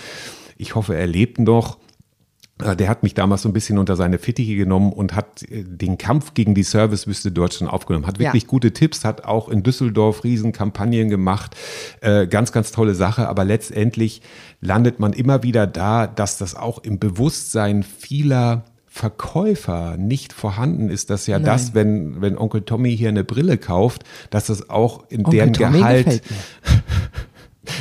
Ich 0.57 0.75
hoffe, 0.75 0.97
er 0.97 1.07
lebt 1.07 1.39
noch. 1.39 1.79
Äh, 2.63 2.75
Der 2.75 2.89
hat 2.89 3.05
mich 3.05 3.15
damals 3.15 3.43
so 3.43 3.49
ein 3.49 3.53
bisschen 3.53 3.79
unter 3.79 3.95
seine 3.95 4.19
Fittiche 4.19 4.57
genommen 4.57 4.93
und 4.93 5.15
hat 5.15 5.45
äh, 5.45 5.63
den 5.63 5.97
Kampf 5.97 6.35
gegen 6.35 6.57
die 6.57 6.65
Servicewüste 6.65 7.31
Deutschland 7.31 7.73
aufgenommen. 7.73 8.07
Hat 8.07 8.19
wirklich 8.19 8.43
Ja. 8.43 8.49
gute 8.49 8.73
Tipps, 8.73 9.05
hat 9.05 9.25
auch 9.25 9.49
in 9.49 9.63
Düsseldorf 9.63 10.25
Riesenkampagnen 10.25 11.09
gemacht. 11.09 11.55
Äh, 12.01 12.27
ganz, 12.27 12.51
ganz 12.51 12.73
tolle 12.73 12.97
Sache. 12.97 13.29
Aber 13.29 13.45
letztendlich 13.45 14.23
landet 14.61 14.99
man 14.99 15.13
immer 15.13 15.45
wieder 15.45 15.69
da, 15.69 16.09
dass 16.09 16.37
das 16.37 16.57
auch 16.57 16.83
im 16.83 16.99
Bewusstsein 16.99 17.85
vieler 17.85 18.65
Verkäufer 18.87 19.97
nicht 19.97 20.33
vorhanden 20.33 20.89
ist, 20.89 21.11
dass 21.11 21.27
ja 21.27 21.41
das, 21.41 21.75
wenn, 21.75 22.21
wenn 22.21 22.39
Onkel 22.39 22.63
Tommy 22.63 22.97
hier 22.97 23.09
eine 23.09 23.25
Brille 23.25 23.59
kauft, 23.59 24.05
dass 24.31 24.47
das 24.47 24.71
auch 24.71 25.03
in 25.09 25.25
Onkel 25.25 25.33
deren 25.33 25.53
Tommy 25.53 25.79
Gehalt. 25.79 26.23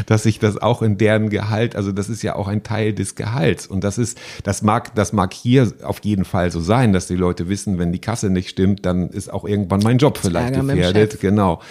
Dass 0.06 0.24
sich 0.24 0.40
das 0.40 0.62
auch 0.62 0.82
in 0.82 0.98
deren 0.98 1.30
Gehalt, 1.30 1.76
also 1.76 1.92
das 1.92 2.10
ist 2.10 2.22
ja 2.22 2.36
auch 2.36 2.48
ein 2.48 2.64
Teil 2.64 2.94
des 2.94 3.16
Gehalts. 3.16 3.68
Und 3.68 3.84
das 3.84 3.98
ist, 3.98 4.18
das 4.44 4.62
mag, 4.62 4.96
das 4.96 5.14
mag 5.14 5.34
hier 5.34 5.72
auf 5.84 6.00
jeden 6.04 6.26
Fall 6.26 6.52
so 6.52 6.60
sein, 6.60 6.94
dass 6.94 7.08
die 7.08 7.16
Leute 7.16 7.50
wissen, 7.50 7.80
wenn 7.80 7.92
die 7.92 8.00
Kasse 8.00 8.30
nicht 8.30 8.50
stimmt, 8.50 8.86
dann 8.86 9.10
ist 9.10 9.32
auch 9.32 9.46
irgendwann 9.46 9.82
mein 9.82 9.98
Job 9.98 10.18
vielleicht 10.18 10.54
gefährdet, 10.54 11.20
genau. 11.20 11.62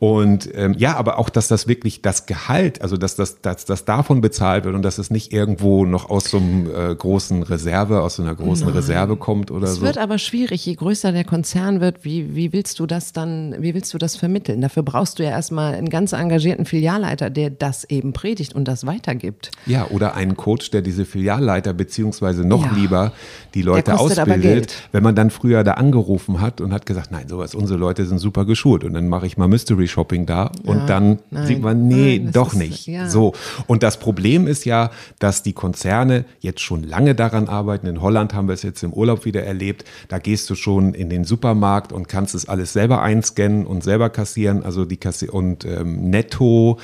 Und 0.00 0.48
ähm, 0.54 0.74
ja, 0.78 0.96
aber 0.96 1.18
auch, 1.18 1.28
dass 1.28 1.46
das 1.46 1.68
wirklich 1.68 2.00
das 2.00 2.24
Gehalt, 2.24 2.80
also 2.80 2.96
dass 2.96 3.16
das, 3.16 3.42
dass 3.42 3.66
das 3.66 3.84
davon 3.84 4.22
bezahlt 4.22 4.64
wird 4.64 4.74
und 4.74 4.80
dass 4.82 4.96
es 4.96 5.10
nicht 5.10 5.30
irgendwo 5.30 5.84
noch 5.84 6.08
aus 6.08 6.24
so 6.24 6.38
einem 6.38 6.70
äh, 6.74 6.94
großen 6.94 7.42
Reserve, 7.42 8.00
aus 8.00 8.16
so 8.16 8.22
einer 8.22 8.34
großen 8.34 8.66
Reserve 8.68 9.16
kommt 9.16 9.50
oder 9.50 9.66
Es 9.66 9.74
so. 9.74 9.82
wird 9.82 9.98
aber 9.98 10.16
schwierig, 10.16 10.64
je 10.64 10.74
größer 10.74 11.12
der 11.12 11.24
Konzern 11.24 11.82
wird, 11.82 12.02
wie, 12.02 12.34
wie 12.34 12.54
willst 12.54 12.78
du 12.80 12.86
das 12.86 13.12
dann, 13.12 13.54
wie 13.58 13.74
willst 13.74 13.92
du 13.92 13.98
das 13.98 14.16
vermitteln? 14.16 14.62
Dafür 14.62 14.82
brauchst 14.84 15.18
du 15.18 15.22
ja 15.22 15.30
erstmal 15.30 15.74
einen 15.74 15.90
ganz 15.90 16.14
engagierten 16.14 16.64
Filialleiter, 16.64 17.28
der 17.28 17.50
das 17.50 17.84
eben 17.84 18.14
predigt 18.14 18.54
und 18.54 18.64
das 18.68 18.86
weitergibt. 18.86 19.50
Ja, 19.66 19.86
oder 19.90 20.14
einen 20.14 20.34
Coach, 20.34 20.70
der 20.70 20.80
diese 20.80 21.04
Filialleiter 21.04 21.74
beziehungsweise 21.74 22.42
noch 22.48 22.64
Ja. 22.64 22.72
lieber 22.74 23.12
die 23.52 23.60
Leute 23.60 23.98
ausbildet. 23.98 24.72
Wenn 24.92 25.02
man 25.02 25.14
dann 25.14 25.28
früher 25.28 25.62
da 25.62 25.72
angerufen 25.74 26.40
hat 26.40 26.62
und 26.62 26.72
hat 26.72 26.86
gesagt, 26.86 27.10
nein, 27.10 27.28
sowas, 27.28 27.54
unsere 27.54 27.78
Leute 27.78 28.06
sind 28.06 28.18
super 28.18 28.46
geschult 28.46 28.82
und 28.84 28.94
dann 28.94 29.06
mache 29.06 29.26
ich 29.26 29.36
mal 29.36 29.46
Mystery 29.46 29.89
Shopping 29.90 30.24
da 30.24 30.50
und 30.64 30.86
dann 30.88 31.18
nein, 31.30 31.46
sieht 31.46 31.60
man, 31.60 31.86
nee, 31.88 32.18
nein, 32.22 32.32
doch 32.32 32.52
ist- 32.52 32.58
nicht. 32.58 32.86
ja. 32.86 33.08
So. 33.08 33.34
Und 33.66 33.82
das 33.82 33.98
Problem 33.98 34.46
ist 34.46 34.64
ja, 34.64 34.90
dass 35.18 35.42
die 35.42 35.52
Konzerne 35.52 36.24
jetzt 36.40 36.60
schon 36.60 36.82
lange 36.82 37.14
daran 37.14 37.48
arbeiten. 37.48 37.86
In 37.86 38.00
Holland 38.00 38.32
haben 38.32 38.48
wir 38.48 38.54
es 38.54 38.62
jetzt 38.62 38.82
im 38.82 38.92
Urlaub 38.92 39.24
wieder 39.24 39.42
erlebt. 39.44 39.84
Da 40.08 40.18
gehst 40.18 40.48
du 40.48 40.54
schon 40.54 40.94
in 40.94 41.10
den 41.10 41.24
Supermarkt 41.24 41.92
und 41.92 42.08
kannst 42.08 42.34
es 42.34 42.48
alles 42.48 42.72
selber 42.72 43.02
einscannen 43.02 43.66
und 43.66 43.82
selber 43.84 44.08
kassieren. 44.10 44.62
Also 44.64 44.84
die 44.84 44.96
Kassi 44.96 45.28
und 45.28 45.64
ähm, 45.64 46.08
Netto. 46.10 46.78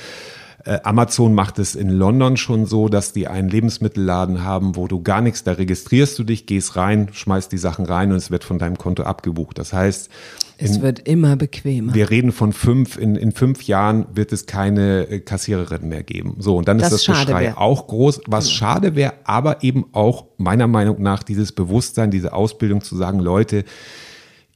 Äh, 0.65 0.79
Amazon 0.83 1.33
macht 1.33 1.59
es 1.59 1.75
in 1.75 1.89
London 1.89 2.35
schon 2.35 2.65
so, 2.65 2.89
dass 2.89 3.13
die 3.13 3.27
einen 3.27 3.47
Lebensmittelladen 3.49 4.43
haben, 4.43 4.75
wo 4.75 4.87
du 4.87 5.01
gar 5.01 5.21
nichts, 5.21 5.43
da 5.43 5.53
registrierst 5.53 6.17
du 6.17 6.23
dich, 6.23 6.45
gehst 6.45 6.75
rein, 6.75 7.09
schmeißt 7.11 7.51
die 7.51 7.57
Sachen 7.59 7.85
rein 7.85 8.11
und 8.11 8.17
es 8.17 8.31
wird 8.31 8.43
von 8.43 8.57
deinem 8.59 8.77
Konto 8.77 9.03
abgebucht. 9.03 9.59
Das 9.59 9.71
heißt, 9.71 10.09
Es 10.57 10.81
wird 10.81 11.07
immer 11.07 11.35
bequemer. 11.35 11.93
wir 11.93 12.09
reden 12.09 12.31
von 12.31 12.51
fünf, 12.53 12.97
in, 12.97 13.15
in 13.15 13.31
fünf 13.31 13.63
Jahren 13.63 14.07
wird 14.13 14.33
es 14.33 14.47
keine 14.47 15.07
äh, 15.07 15.19
Kassiererin 15.19 15.87
mehr 15.87 16.01
geben. 16.03 16.37
So, 16.39 16.57
und 16.57 16.67
dann 16.67 16.79
Das 16.79 16.87
ist 16.91 16.93
das 16.93 17.05
schade 17.05 17.27
Geschrei 17.27 17.43
wär. 17.43 17.61
auch 17.61 17.85
groß, 17.87 18.21
was 18.25 18.51
schade 18.51 18.95
wäre, 18.95 19.13
aber 19.25 19.63
eben 19.63 19.85
auch 19.91 20.25
meiner 20.37 20.67
Meinung 20.67 21.01
nach 21.01 21.21
dieses 21.21 21.51
Bewusstsein, 21.51 22.09
diese 22.09 22.33
Ausbildung 22.33 22.81
zu 22.81 22.95
sagen, 22.97 23.19
Leute, 23.19 23.63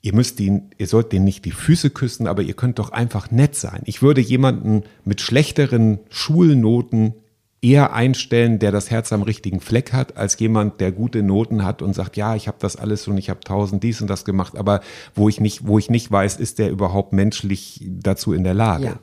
ihr 0.01 0.15
müsst 0.15 0.39
ihn, 0.39 0.71
ihr 0.77 0.87
sollt 0.87 1.11
denen 1.11 1.25
nicht 1.25 1.45
die 1.45 1.51
Füße 1.51 1.89
küssen, 1.89 2.27
aber 2.27 2.41
ihr 2.41 2.53
könnt 2.53 2.79
doch 2.79 2.91
einfach 2.91 3.31
nett 3.31 3.55
sein. 3.55 3.81
Ich 3.85 4.01
würde 4.01 4.21
jemanden 4.21 4.83
mit 5.05 5.21
schlechteren 5.21 5.99
Schulnoten 6.09 7.13
eher 7.61 7.93
einstellen, 7.93 8.57
der 8.57 8.71
das 8.71 8.89
Herz 8.89 9.13
am 9.13 9.21
richtigen 9.21 9.59
Fleck 9.59 9.93
hat, 9.93 10.17
als 10.17 10.39
jemand, 10.39 10.81
der 10.81 10.91
gute 10.91 11.21
Noten 11.21 11.63
hat 11.63 11.83
und 11.83 11.93
sagt, 11.93 12.17
ja, 12.17 12.35
ich 12.35 12.47
habe 12.47 12.57
das 12.59 12.75
alles 12.75 13.07
und 13.07 13.17
ich 13.17 13.29
habe 13.29 13.41
tausend 13.41 13.83
dies 13.83 14.01
und 14.01 14.09
das 14.09 14.25
gemacht, 14.25 14.57
aber 14.57 14.81
wo 15.13 15.29
ich 15.29 15.39
nicht, 15.39 15.67
wo 15.67 15.77
ich 15.77 15.89
nicht 15.91 16.11
weiß, 16.11 16.37
ist 16.37 16.57
der 16.57 16.71
überhaupt 16.71 17.13
menschlich 17.13 17.85
dazu 17.87 18.33
in 18.33 18.43
der 18.43 18.55
Lage. 18.55 18.85
Ja. 18.85 18.99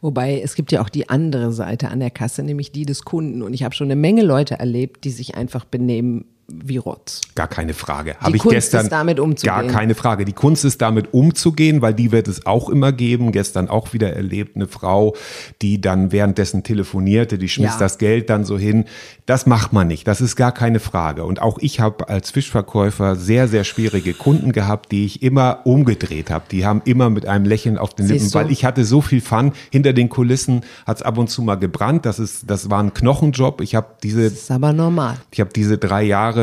Wobei 0.00 0.40
es 0.40 0.56
gibt 0.56 0.72
ja 0.72 0.82
auch 0.82 0.88
die 0.88 1.08
andere 1.08 1.52
Seite 1.52 1.88
an 1.88 2.00
der 2.00 2.10
Kasse, 2.10 2.42
nämlich 2.42 2.72
die 2.72 2.84
des 2.84 3.04
Kunden. 3.04 3.42
Und 3.42 3.54
ich 3.54 3.62
habe 3.62 3.74
schon 3.74 3.86
eine 3.86 3.96
Menge 3.96 4.22
Leute 4.22 4.58
erlebt, 4.58 5.04
die 5.04 5.10
sich 5.10 5.36
einfach 5.36 5.64
benehmen 5.64 6.26
wie 6.52 6.76
Rotz. 6.78 7.20
Gar 7.34 7.48
keine 7.48 7.74
Frage. 7.74 8.16
Habe 8.20 8.36
ich 8.36 8.42
Kunst 8.42 8.54
gestern 8.54 8.82
ist, 8.86 8.92
damit 8.92 9.20
umzugehen. 9.20 9.54
Gar 9.54 9.64
keine 9.66 9.94
Frage. 9.94 10.24
Die 10.24 10.32
Kunst 10.32 10.64
ist 10.64 10.80
damit 10.82 11.12
umzugehen, 11.14 11.82
weil 11.82 11.94
die 11.94 12.12
wird 12.12 12.28
es 12.28 12.46
auch 12.46 12.68
immer 12.68 12.92
geben. 12.92 13.32
Gestern 13.32 13.68
auch 13.68 13.92
wieder 13.92 14.12
erlebt 14.14 14.56
eine 14.56 14.66
Frau, 14.68 15.14
die 15.62 15.80
dann 15.80 16.12
währenddessen 16.12 16.62
telefonierte, 16.62 17.38
die 17.38 17.48
schmiss 17.48 17.72
Ja. 17.72 17.78
das 17.78 17.98
Geld 17.98 18.30
dann 18.30 18.44
so 18.44 18.58
hin. 18.58 18.84
Das 19.26 19.46
macht 19.46 19.72
man 19.72 19.86
nicht. 19.86 20.06
Das 20.08 20.20
ist 20.20 20.36
gar 20.36 20.52
keine 20.52 20.80
Frage. 20.80 21.24
Und 21.24 21.40
auch 21.40 21.58
ich 21.60 21.80
habe 21.80 22.08
als 22.08 22.30
Fischverkäufer 22.30 23.16
sehr 23.16 23.48
sehr 23.48 23.64
schwierige 23.64 24.12
Kunden 24.14 24.52
gehabt, 24.52 24.90
die 24.92 25.04
ich 25.04 25.22
immer 25.22 25.60
umgedreht 25.64 26.30
habe. 26.30 26.44
Die 26.50 26.66
haben 26.66 26.82
immer 26.84 27.10
mit 27.10 27.26
einem 27.26 27.44
Lächeln 27.44 27.78
auf 27.78 27.94
den 27.94 28.06
Siehst 28.06 28.20
Lippen, 28.24 28.32
du? 28.32 28.38
weil 28.38 28.50
ich 28.52 28.64
hatte 28.64 28.84
so 28.84 29.00
viel 29.00 29.20
Fun. 29.20 29.52
Hinter 29.70 29.92
den 29.92 30.08
Kulissen 30.08 30.62
hat 30.86 30.96
es 30.98 31.02
ab 31.02 31.18
und 31.18 31.28
zu 31.30 31.42
mal 31.42 31.54
gebrannt. 31.56 32.06
Das 32.06 32.18
ist 32.18 32.50
das 32.50 32.70
war 32.70 32.82
ein 32.82 32.92
Knochenjob. 32.94 33.60
Ich 33.60 33.74
habe 33.74 33.86
diese 34.02 34.24
Das 34.24 34.32
ist 34.32 34.50
aber 34.50 34.72
normal. 34.72 35.16
ich 35.30 35.40
habe 35.40 35.50
diese 35.54 35.78
drei 35.78 36.02
Jahre 36.02 36.39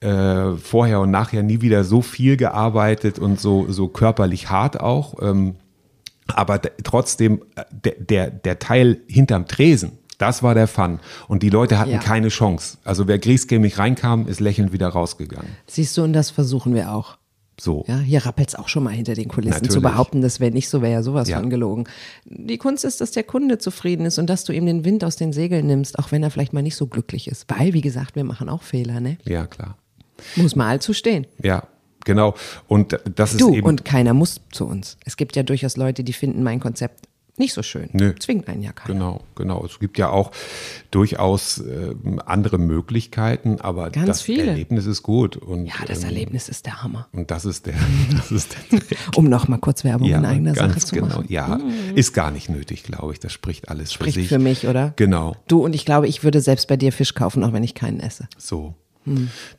äh, 0.00 0.56
vorher 0.56 1.00
und 1.00 1.10
nachher 1.10 1.42
nie 1.42 1.60
wieder 1.60 1.84
so 1.84 2.02
viel 2.02 2.36
gearbeitet 2.36 3.18
und 3.18 3.40
so, 3.40 3.66
so 3.68 3.88
körperlich 3.88 4.50
hart 4.50 4.80
auch. 4.80 5.14
Ähm, 5.22 5.56
aber 6.28 6.60
trotzdem, 6.82 7.42
äh, 7.56 7.64
der, 7.70 7.94
der, 8.00 8.30
der 8.30 8.58
Teil 8.58 8.98
hinterm 9.08 9.46
Tresen, 9.46 9.92
das 10.18 10.42
war 10.42 10.54
der 10.54 10.66
Fun. 10.66 11.00
Und 11.28 11.42
die 11.42 11.50
Leute 11.50 11.78
hatten 11.78 11.90
Ja. 11.90 11.98
keine 11.98 12.28
Chance. 12.28 12.78
Also 12.84 13.06
wer 13.06 13.18
griesgrämig 13.18 13.78
reinkam, 13.78 14.26
ist 14.26 14.40
lächelnd 14.40 14.72
wieder 14.72 14.88
rausgegangen. 14.88 15.50
Siehst 15.66 15.96
du, 15.96 16.02
und 16.04 16.12
das 16.14 16.30
versuchen 16.30 16.74
wir 16.74 16.92
auch. 16.92 17.18
So. 17.58 17.84
Ja, 17.88 17.98
hier 17.98 18.24
rappelt's 18.26 18.54
auch 18.54 18.68
schon 18.68 18.82
mal 18.84 18.90
hinter 18.90 19.14
den 19.14 19.28
Kulissen. 19.28 19.54
Natürlich. 19.54 19.72
Zu 19.72 19.80
behaupten, 19.80 20.20
das 20.20 20.40
wäre 20.40 20.52
nicht 20.52 20.68
so, 20.68 20.82
wäre 20.82 20.92
ja 20.92 21.02
sowas 21.02 21.28
Ja. 21.28 21.38
von 21.40 21.48
gelogen. 21.48 21.84
Die 22.26 22.58
Kunst 22.58 22.84
ist, 22.84 23.00
dass 23.00 23.12
der 23.12 23.22
Kunde 23.24 23.58
zufrieden 23.58 24.04
ist 24.04 24.18
und 24.18 24.28
dass 24.28 24.44
du 24.44 24.52
ihm 24.52 24.66
den 24.66 24.84
Wind 24.84 25.04
aus 25.04 25.16
den 25.16 25.32
Segeln 25.32 25.66
nimmst, 25.66 25.98
auch 25.98 26.12
wenn 26.12 26.22
er 26.22 26.30
vielleicht 26.30 26.52
mal 26.52 26.62
nicht 26.62 26.76
so 26.76 26.86
glücklich 26.86 27.28
ist. 27.28 27.46
Weil, 27.48 27.72
wie 27.72 27.80
gesagt, 27.80 28.14
wir 28.14 28.24
machen 28.24 28.48
auch 28.50 28.62
Fehler, 28.62 29.00
ne? 29.00 29.16
Ja, 29.24 29.46
klar. 29.46 29.78
Muss 30.36 30.54
mal 30.54 30.68
allzu 30.68 30.92
stehen. 30.92 31.26
Ja, 31.42 31.62
genau. 32.04 32.34
Und 32.68 32.98
das 33.14 33.32
ist 33.32 33.40
Du, 33.40 33.54
eben. 33.54 33.66
und 33.66 33.84
keiner 33.86 34.12
muss 34.12 34.40
zu 34.52 34.66
uns. 34.66 34.98
Es 35.04 35.16
gibt 35.16 35.34
ja 35.36 35.42
durchaus 35.42 35.76
Leute, 35.78 36.04
die 36.04 36.12
finden 36.12 36.42
mein 36.42 36.60
Konzept 36.60 37.06
nicht 37.38 37.52
so 37.52 37.62
schön. 37.62 37.88
Nö. 37.92 38.14
Zwingt 38.18 38.48
einen 38.48 38.62
ja 38.62 38.72
keiner. 38.72 38.94
Genau, 38.94 39.20
genau. 39.34 39.64
Es 39.64 39.78
gibt 39.78 39.98
ja 39.98 40.10
auch 40.10 40.30
durchaus 40.90 41.58
ähm, 41.58 42.20
andere 42.24 42.58
Möglichkeiten, 42.58 43.60
aber 43.60 43.90
Ganz 43.90 44.06
das 44.06 44.22
viele. 44.22 44.46
Erlebnis 44.46 44.86
ist 44.86 45.02
gut. 45.02 45.36
Und, 45.36 45.66
Ja, 45.66 45.74
das 45.86 46.00
ähm, 46.02 46.06
Erlebnis 46.10 46.48
ist 46.48 46.66
der 46.66 46.82
Hammer. 46.82 47.08
Und 47.12 47.30
das 47.30 47.44
ist 47.44 47.66
der, 47.66 47.74
das 48.10 48.30
ist 48.30 48.56
der 48.72 48.80
Um 49.16 49.28
noch 49.28 49.48
mal 49.48 49.58
kurz 49.58 49.84
Werbung 49.84 50.08
in 50.08 50.24
eigener 50.24 50.54
Sache 50.54 50.78
zu 50.78 50.94
genau. 50.94 51.08
machen. 51.08 51.26
Ja, 51.28 51.58
ist 51.94 52.12
gar 52.12 52.30
nicht 52.30 52.48
nötig, 52.48 52.82
glaube 52.82 53.12
ich. 53.12 53.20
Das 53.20 53.32
spricht 53.32 53.68
alles 53.68 53.92
Spricht 53.92 54.14
für 54.14 54.20
sich. 54.20 54.28
für 54.28 54.38
mich, 54.38 54.66
oder? 54.66 54.92
Genau, 54.96 55.36
Du 55.48 55.64
und 55.64 55.74
ich 55.74 55.84
glaube, 55.84 56.08
ich 56.08 56.24
würde 56.24 56.40
selbst 56.40 56.68
bei 56.68 56.76
dir 56.76 56.92
Fisch 56.92 57.14
kaufen, 57.14 57.44
auch 57.44 57.52
wenn 57.52 57.62
ich 57.64 57.74
keinen 57.74 58.00
esse. 58.00 58.28
so. 58.38 58.74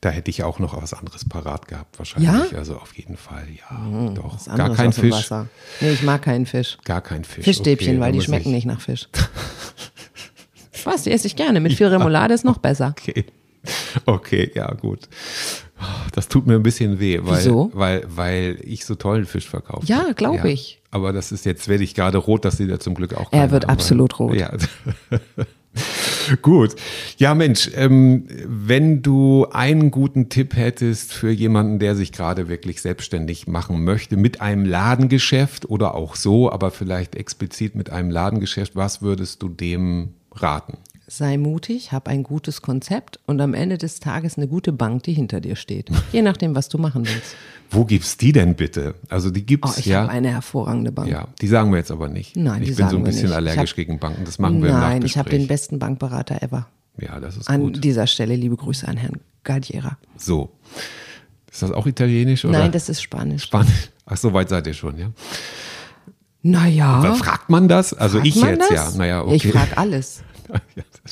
Da 0.02 0.10
hätte 0.10 0.30
ich 0.30 0.44
auch 0.44 0.60
noch 0.60 0.82
was 0.82 0.94
anderes 0.94 1.24
parat 1.28 1.68
gehabt, 1.68 1.98
wahrscheinlich. 2.00 2.30
Hm. 2.32 2.40
Ja? 2.40 2.50
Hm, 2.52 2.58
Also 2.58 2.78
auf 2.78 2.96
jeden 2.98 3.16
Fall, 3.18 3.46
ja. 3.58 4.10
doch. 4.14 4.36
Was 4.36 4.46
Gar 4.46 4.74
kein 4.76 4.92
Fisch. 4.94 5.12
Wasser. 5.14 5.48
Nee, 5.80 5.92
ich 5.92 6.04
mag 6.04 6.22
keinen 6.22 6.46
Fisch. 6.46 6.78
Gar 6.86 7.02
kein 7.02 7.24
Fisch. 7.24 7.46
Fischstäbchen, 7.46 7.94
Okay, 7.96 8.00
weil 8.02 8.12
die 8.12 8.22
schmecken 8.22 8.50
ich- 8.50 8.56
nicht 8.56 8.66
nach 8.66 8.82
Fisch. 8.82 9.08
Was, 10.84 11.04
die 11.04 11.12
esse 11.12 11.28
ich 11.28 11.36
gerne. 11.36 11.60
Mit 11.60 11.74
viel 11.74 11.88
Remoulade 11.88 12.34
ist 12.34 12.46
noch 12.46 12.60
besser. 12.60 12.90
Okay. 12.98 13.26
Okay, 14.06 14.52
ja, 14.56 14.72
gut. 14.74 15.10
Das 16.14 16.30
tut 16.30 16.48
mir 16.48 16.56
ein 16.56 16.64
bisschen 16.64 17.00
weh, 17.00 17.20
weil, 17.22 17.40
Wieso? 17.40 17.70
weil, 17.74 18.04
weil 18.08 18.58
ich 18.64 18.86
so 18.86 18.96
tollen 18.96 19.26
Fisch 19.26 19.48
verkaufe. 19.50 19.86
Ja, 19.86 20.14
glaub 20.16 20.46
ich. 20.46 20.82
Aber 20.92 21.12
das 21.14 21.32
ist 21.34 21.46
jetzt, 21.46 21.68
werde 21.68 21.84
ich 21.84 21.94
gerade 21.94 22.18
rot, 22.18 22.46
dass 22.46 22.58
sie 22.58 22.68
da 22.68 22.80
zum 22.80 22.94
Glück 22.96 23.14
auch 23.16 23.32
Er 23.34 23.52
wird 23.52 23.66
haben, 23.66 23.72
absolut 23.74 24.18
rot. 24.20 24.36
Ja. 24.36 24.52
Gut. 26.42 26.76
Ja, 27.18 27.36
Mensch, 27.36 27.70
ähm, 27.76 28.26
wenn 28.46 29.02
du 29.02 29.48
einen 29.52 29.92
guten 29.92 30.30
Tipp 30.30 30.56
hättest 30.56 31.14
für 31.14 31.32
jemanden, 31.32 31.80
der 31.80 31.96
sich 31.96 32.12
gerade 32.12 32.48
wirklich 32.48 32.82
selbstständig 32.82 33.48
machen 33.48 33.84
möchte, 33.84 34.18
mit 34.18 34.42
einem 34.42 34.66
Ladengeschäft 34.66 35.70
oder 35.70 35.96
auch 35.96 36.16
so, 36.16 36.52
aber 36.52 36.72
vielleicht 36.72 37.16
explizit 37.16 37.76
mit 37.76 37.90
einem 37.90 38.12
Ladengeschäft, 38.12 38.76
was 38.76 39.02
würdest 39.02 39.42
du 39.42 39.50
dem 39.50 40.14
raten? 40.34 40.78
Sei 41.10 41.38
mutig, 41.38 41.94
hab 41.94 42.10
ein 42.10 42.22
gutes 42.24 42.62
Konzept 42.62 43.20
und 43.28 43.40
am 43.40 43.54
Ende 43.54 43.78
des 43.78 44.02
Tages 44.02 44.38
eine 44.38 44.48
gute 44.48 44.74
Bank, 44.74 45.04
die 45.04 45.14
hinter 45.14 45.40
dir 45.40 45.56
steht. 45.56 45.90
Je 46.12 46.22
nachdem, 46.22 46.54
was 46.54 46.68
du 46.68 46.78
machen 46.78 47.06
willst. 47.08 47.34
Wo 47.72 47.86
gibt's 47.86 48.18
die 48.18 48.34
denn 48.34 48.56
bitte? 48.56 48.94
Also 49.08 49.30
die 49.30 49.42
Oh, 49.42 49.46
gibt's 49.46 49.78
ich 49.78 49.86
ja. 49.86 50.02
habe 50.02 50.12
eine 50.12 50.30
hervorragende 50.32 50.92
Bank. 50.92 51.10
Ja, 51.10 51.30
die 51.40 51.48
sagen 51.48 51.72
wir 51.72 51.78
jetzt 51.78 51.92
aber 51.92 52.10
nicht. 52.10 52.36
Nein, 52.36 52.62
ich 52.64 52.70
die 52.72 52.76
bin 52.76 52.90
so 52.90 52.98
ein 52.98 53.04
bisschen. 53.06 53.30
Ich 53.30 53.34
allergisch 53.36 53.72
hab- 53.72 53.76
gegen 53.78 54.00
Banken. 54.00 54.26
Das 54.26 54.38
machen 54.38 54.62
wir 54.62 54.72
Nein, 54.74 55.02
ich 55.06 55.18
habe 55.18 55.30
den 55.30 55.48
besten 55.48 55.80
Bankberater 55.80 56.42
ever. 56.44 56.68
Ja, 57.00 57.20
das 57.22 57.38
ist 57.38 57.50
An 57.50 57.62
gut. 57.62 57.84
dieser 57.84 58.06
Stelle 58.08 58.36
liebe 58.36 58.58
Grüße 58.58 58.86
an 58.88 58.98
Herrn 58.98 59.14
Galdiera. 59.46 59.98
So. 60.18 60.50
Ist 61.50 61.62
das 61.62 61.72
auch 61.72 61.86
italienisch 61.88 62.44
oder? 62.44 62.60
Nein, 62.60 62.72
das 62.74 62.90
ist 62.90 63.02
Spanisch. 63.02 63.44
Spanisch. 63.44 63.92
Ach, 64.06 64.18
so 64.18 64.34
weit 64.34 64.50
seid 64.50 64.68
ihr 64.68 64.74
schon, 64.74 64.98
ja? 64.98 65.12
Naja. 66.44 67.14
Fragt 67.16 67.50
man 67.50 67.68
das? 67.68 67.94
Also 67.94 68.18
fragt 68.18 68.28
ich 68.28 68.36
jetzt 68.36 68.72
das? 68.72 68.94
ja. 68.94 68.98
Naja, 68.98 69.22
okay. 69.24 69.36
Ich 69.36 69.48
frage 69.48 69.78
alles. 69.78 70.22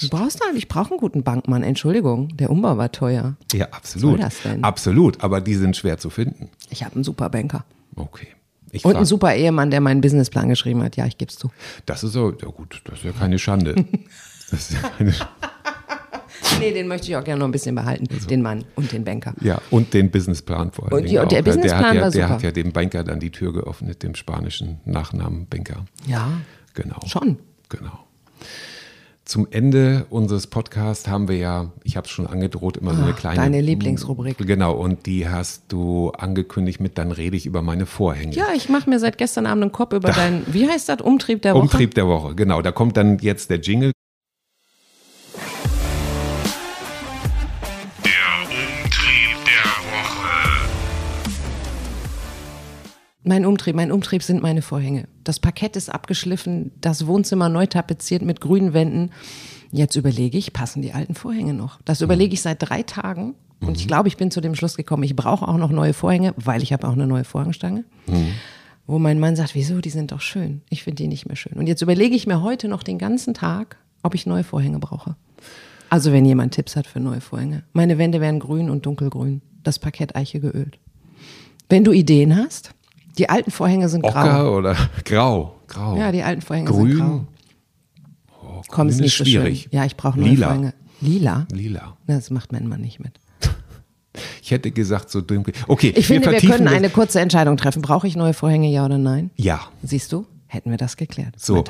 Du 0.02 0.10
brauchst 0.10 0.42
halt, 0.46 0.56
ich 0.58 0.68
brauche 0.68 0.92
einen 0.92 1.00
guten 1.00 1.24
Bankmann. 1.24 1.64
Entschuldigung, 1.64 2.36
der 2.38 2.50
Umbau 2.50 2.78
war 2.78 2.92
teuer. 2.92 3.36
ja, 3.54 3.68
absolut. 3.72 4.12
soll 4.12 4.20
das 4.20 4.42
denn? 4.44 4.64
Absolut, 4.64 5.24
aber 5.24 5.42
die 5.42 5.56
sind 5.56 5.76
schwer 5.78 5.98
zu 5.98 6.10
finden. 6.10 6.50
Ich 6.70 6.84
habe 6.84 6.96
einen 6.96 7.04
super 7.04 7.30
Banker. 7.30 7.66
Okay. 7.96 8.28
Ich 8.72 8.84
Und 8.84 8.92
frag- 8.92 8.98
einen 8.98 9.06
super 9.06 9.34
Ehemann, 9.36 9.72
der 9.72 9.80
meinen 9.82 10.02
Businessplan 10.02 10.50
geschrieben 10.50 10.84
hat. 10.84 10.98
Ja, 10.98 11.06
ich 11.06 11.18
geb's 11.18 11.38
zu. 11.38 11.50
das 11.86 12.04
ist 12.04 12.12
so, 12.14 12.32
ja 12.32 12.48
gut, 12.50 12.82
das 12.86 13.00
ist 13.00 13.06
ja 13.06 13.12
keine 13.12 13.40
Schande. 13.40 13.76
Das 14.52 14.70
ist 14.70 14.74
ja, 14.74 14.90
keine, 14.90 15.12
Nee, 16.60 16.72
den 16.72 16.88
möchte 16.88 17.08
ich 17.08 17.16
auch 17.18 17.24
gerne 17.24 17.40
noch 17.40 17.48
ein 17.48 17.52
bisschen 17.52 17.74
behalten. 17.74 18.08
Den 18.30 18.42
Mann 18.44 18.64
und 18.76 18.92
den 18.92 19.04
Banker. 19.04 19.34
ja, 19.42 19.60
und 19.72 19.94
den 19.94 20.12
Businessplan 20.12 20.72
vor 20.72 20.86
allem. 20.86 21.02
Und 21.04 21.10
die- 21.10 21.18
und 21.18 21.32
der 21.32 21.42
Businessplan 21.42 21.82
der 21.82 21.88
hat 21.90 21.96
ja, 21.96 22.02
war 22.04 22.12
Der 22.12 22.22
super. 22.24 22.34
hat 22.36 22.44
ja 22.44 22.52
dem 22.52 22.72
Banker 22.72 23.04
dann 23.04 23.20
die 23.20 23.32
Tür 23.32 23.54
geöffnet, 23.54 24.04
dem 24.04 24.14
spanischen 24.14 24.80
Nachnamen 24.86 25.48
Banker. 25.48 25.86
Ja, 26.06 26.30
Genau. 26.76 27.00
schon. 27.08 27.40
Genau. 27.70 28.00
Zum 29.26 29.48
Ende 29.50 30.06
unseres 30.12 30.46
Podcasts 30.46 31.08
haben 31.08 31.28
wir 31.28 31.36
ja, 31.38 31.72
ich 31.84 31.98
habe 31.98 32.06
es 32.06 32.12
schon 32.12 32.28
angedroht, 32.28 32.78
immer 32.78 32.94
so 32.94 33.02
eine 33.02 33.12
Ah, 33.12 33.16
kleine. 33.16 33.38
deine 33.38 33.60
Lieblingsrubrik. 33.62 34.38
Genau, 34.38 34.74
und 34.74 35.08
die 35.08 35.28
hast 35.28 35.64
du 35.70 36.12
angekündigt 36.12 36.80
mit, 36.80 37.00
dann 37.00 37.12
rede 37.12 37.36
ich 37.36 37.48
über 37.48 37.64
meine 37.64 37.88
Vorhänge. 37.88 38.36
Ja, 38.36 38.46
ich 38.56 38.70
mache 38.70 38.88
mir 38.88 39.00
seit 39.00 39.18
gestern 39.18 39.48
Abend 39.48 39.64
einen 39.64 39.72
Kopf 39.72 39.94
über 39.94 40.12
deinen, 40.12 40.44
wie 40.54 40.70
heißt 40.70 40.90
das, 40.90 41.02
Umtrieb 41.02 41.42
der 41.42 41.56
Woche? 41.56 41.62
Umtrieb 41.64 41.96
der 41.96 42.08
Woche, 42.08 42.36
genau. 42.36 42.62
Da 42.62 42.72
kommt 42.72 42.98
dann 42.98 43.18
jetzt 43.18 43.50
der 43.50 43.60
Jingle. 43.62 43.92
Mein 53.28 53.44
Umtrieb, 53.44 53.76
mein 53.76 53.92
Umtrieb 53.92 54.22
sind 54.22 54.44
meine 54.44 54.62
Vorhänge. 54.62 55.08
Das 55.24 55.40
Parkett 55.40 55.76
ist 55.76 55.90
abgeschliffen, 55.90 56.72
das 56.80 57.08
Wohnzimmer 57.08 57.50
neu 57.50 57.66
tapeziert 57.66 58.22
mit 58.22 58.40
grünen 58.40 58.74
Wänden. 58.74 59.10
Jetzt 59.72 59.96
überlege 59.96 60.38
ich, 60.38 60.54
passen 60.54 60.84
die 60.84 60.94
alten 60.94 61.16
Vorhänge 61.16 61.56
noch? 61.56 61.82
Das 61.86 62.02
überlege 62.02 62.36
ich 62.36 62.44
seit 62.44 62.58
drei 62.62 62.84
Tagen. 62.84 63.34
Und 63.62 63.78
ich 63.78 63.88
glaube, 63.88 64.10
ich 64.10 64.18
bin 64.18 64.30
zu 64.30 64.42
dem 64.42 64.54
Schluss 64.54 64.78
gekommen, 64.78 65.02
ich 65.02 65.16
brauche 65.16 65.48
auch 65.48 65.58
noch 65.58 65.72
neue 65.72 65.94
Vorhänge, 65.94 66.36
weil 66.38 66.62
ich 66.62 66.72
habe 66.72 66.88
auch 66.88 66.94
eine 66.94 67.08
neue 67.08 67.24
Vorhangstange. 67.24 67.84
Wo 68.86 69.00
mein 69.00 69.20
Mann 69.20 69.36
sagt, 69.36 69.56
wieso, 69.56 69.82
die 69.82 69.90
sind 69.90 70.12
doch 70.12 70.22
schön. 70.22 70.62
Ich 70.70 70.84
finde 70.84 71.02
die 71.02 71.08
nicht 71.08 71.26
mehr 71.26 71.36
schön. 71.36 71.54
Und 71.58 71.66
jetzt 71.66 71.82
überlege 71.82 72.16
ich 72.16 72.28
mir 72.28 72.44
heute 72.44 72.68
noch 72.68 72.84
den 72.84 73.00
ganzen 73.00 73.34
Tag, 73.34 73.78
ob 74.04 74.14
ich 74.14 74.28
neue 74.28 74.44
Vorhänge 74.44 74.78
brauche. 74.78 75.16
Also 75.90 76.12
wenn 76.12 76.26
jemand 76.26 76.54
Tipps 76.54 76.76
hat 76.76 76.86
für 76.86 77.00
neue 77.00 77.22
Vorhänge. 77.22 77.64
Meine 77.74 77.98
Wände 77.98 78.22
werden 78.22 78.40
grün 78.40 78.70
und 78.70 78.86
dunkelgrün. 78.86 79.42
Das 79.64 79.80
Parkett 79.80 80.16
Eiche 80.16 80.40
geölt. 80.40 80.78
Wenn 81.70 81.84
du 81.84 81.92
Ideen 81.92 82.36
hast, 82.38 82.76
die 83.18 83.30
alten 83.30 83.52
Vorhänge 83.52 83.90
sind 83.90 84.02
grau. 84.02 84.10
Ocker 84.10 84.58
oder 84.58 84.76
grau? 85.06 85.56
Grau. 85.68 85.98
Ja, 85.98 86.12
die 86.12 86.24
alten 86.24 86.42
Vorhänge 86.42 86.70
Grün. 86.70 86.88
sind 86.92 87.00
grau. 87.00 87.28
Oh, 88.44 88.62
Komm, 88.70 88.90
ist 88.90 89.00
nicht 89.02 89.18
so 89.18 89.24
schwierig. 89.26 89.64
schön. 89.64 89.72
Ja, 89.72 89.86
ich 89.86 89.96
brauche 89.98 90.20
neue 90.20 90.30
Lila. 90.30 90.48
Vorhänge. 90.48 90.74
Lila? 91.02 91.48
Lila. 91.52 91.98
Na, 92.08 92.16
Das 92.16 92.30
macht 92.30 92.52
mein 92.52 92.68
Mann 92.68 92.82
nicht 92.82 93.00
mit. 93.00 93.20
Ich 94.42 94.52
hätte 94.52 94.72
gesagt, 94.72 95.10
so 95.10 95.20
dunkel. 95.22 95.54
Okay, 95.68 95.92
Ich 95.96 96.08
finde, 96.08 96.32
wir 96.32 96.40
können 96.40 96.66
das- 96.66 96.74
eine 96.74 96.90
kurze 96.90 97.20
Entscheidung 97.20 97.58
treffen. 97.58 97.82
Brauche 97.82 98.08
ich 98.08 98.16
neue 98.16 98.34
Vorhänge, 98.34 98.70
ja 98.70 98.86
oder 98.86 98.98
nein? 98.98 99.32
Ja. 99.36 99.60
Siehst 99.84 100.12
du? 100.14 100.26
Hätten 100.48 100.70
wir 100.70 100.78
das 100.78 100.96
geklärt. 100.96 101.34
So, 101.38 101.66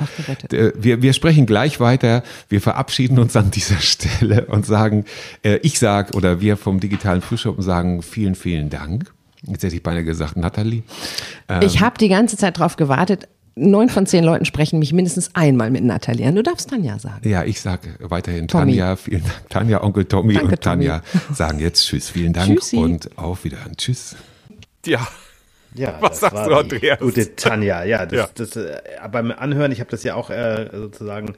äh, 0.52 0.70
wir, 0.76 1.02
wir 1.02 1.12
sprechen 1.12 1.46
gleich 1.46 1.80
weiter. 1.80 2.22
Wir 2.48 2.60
verabschieden 2.60 3.18
uns 3.18 3.34
an 3.34 3.50
dieser 3.50 3.78
Stelle 3.80 4.46
und 4.46 4.64
sagen, 4.66 5.06
äh, 5.42 5.56
ich 5.62 5.78
sag 5.80 6.14
oder 6.14 6.40
wir 6.40 6.56
vom 6.56 6.78
digitalen 6.78 7.20
Frühschoppen 7.22 7.64
sagen 7.64 8.02
vielen, 8.02 8.34
vielen 8.36 8.70
Dank. 8.70 9.12
Jetzt 9.46 9.62
hätte 9.62 9.76
ich 9.76 9.82
beinahe 9.82 10.04
gesagt, 10.04 10.36
Nathalie. 10.36 10.82
Ähm. 11.48 11.62
ich 11.62 11.80
habe 11.80 11.98
die 11.98 12.08
ganze 12.08 12.36
Zeit 12.36 12.58
drauf 12.58 12.76
gewartet. 12.76 13.28
Neun 13.58 13.88
von 13.88 14.04
zehn 14.04 14.22
Leuten 14.22 14.44
sprechen 14.44 14.78
mich 14.78 14.92
mindestens 14.92 15.30
einmal 15.34 15.70
mit 15.70 15.82
Nathalie 15.82 16.26
an. 16.26 16.34
Du 16.34 16.42
darfst 16.42 16.70
dann 16.72 16.84
ja 16.84 16.98
sagen. 16.98 17.26
Ja, 17.26 17.42
ich 17.44 17.60
sage 17.60 17.94
weiterhin 18.00 18.48
Tommy. 18.48 18.72
Tanja, 18.72 18.96
vielen 18.96 19.22
Dank. 19.22 19.48
Tanja, 19.48 19.82
Onkel 19.82 20.04
Tommy 20.04 20.34
Danke, 20.34 20.50
und 20.50 20.60
Tanja 20.60 21.02
sagen 21.32 21.58
jetzt 21.60 21.86
Tschüss, 21.86 22.10
vielen 22.10 22.34
Dank 22.34 22.54
Tschüssi. 22.58 22.76
und 22.76 23.16
auf 23.16 23.44
Wiedersehen. 23.44 23.76
Tschüss. 23.78 24.14
Ja, 24.84 25.08
Ja, 25.74 25.96
Was 26.00 26.10
das 26.10 26.20
sagst 26.20 26.34
war 26.36 26.48
du, 26.48 26.54
Andreas? 26.56 26.98
Gute 27.00 27.34
Tanja, 27.34 27.82
ja. 27.84 28.04
Das, 28.04 28.18
Ja. 28.18 28.28
Das, 28.34 28.56
äh, 28.56 28.78
beim 29.10 29.30
Anhören, 29.30 29.72
ich 29.72 29.80
habe 29.80 29.90
das 29.90 30.02
ja 30.04 30.16
auch 30.16 30.28
äh, 30.28 30.68
sozusagen 30.72 31.34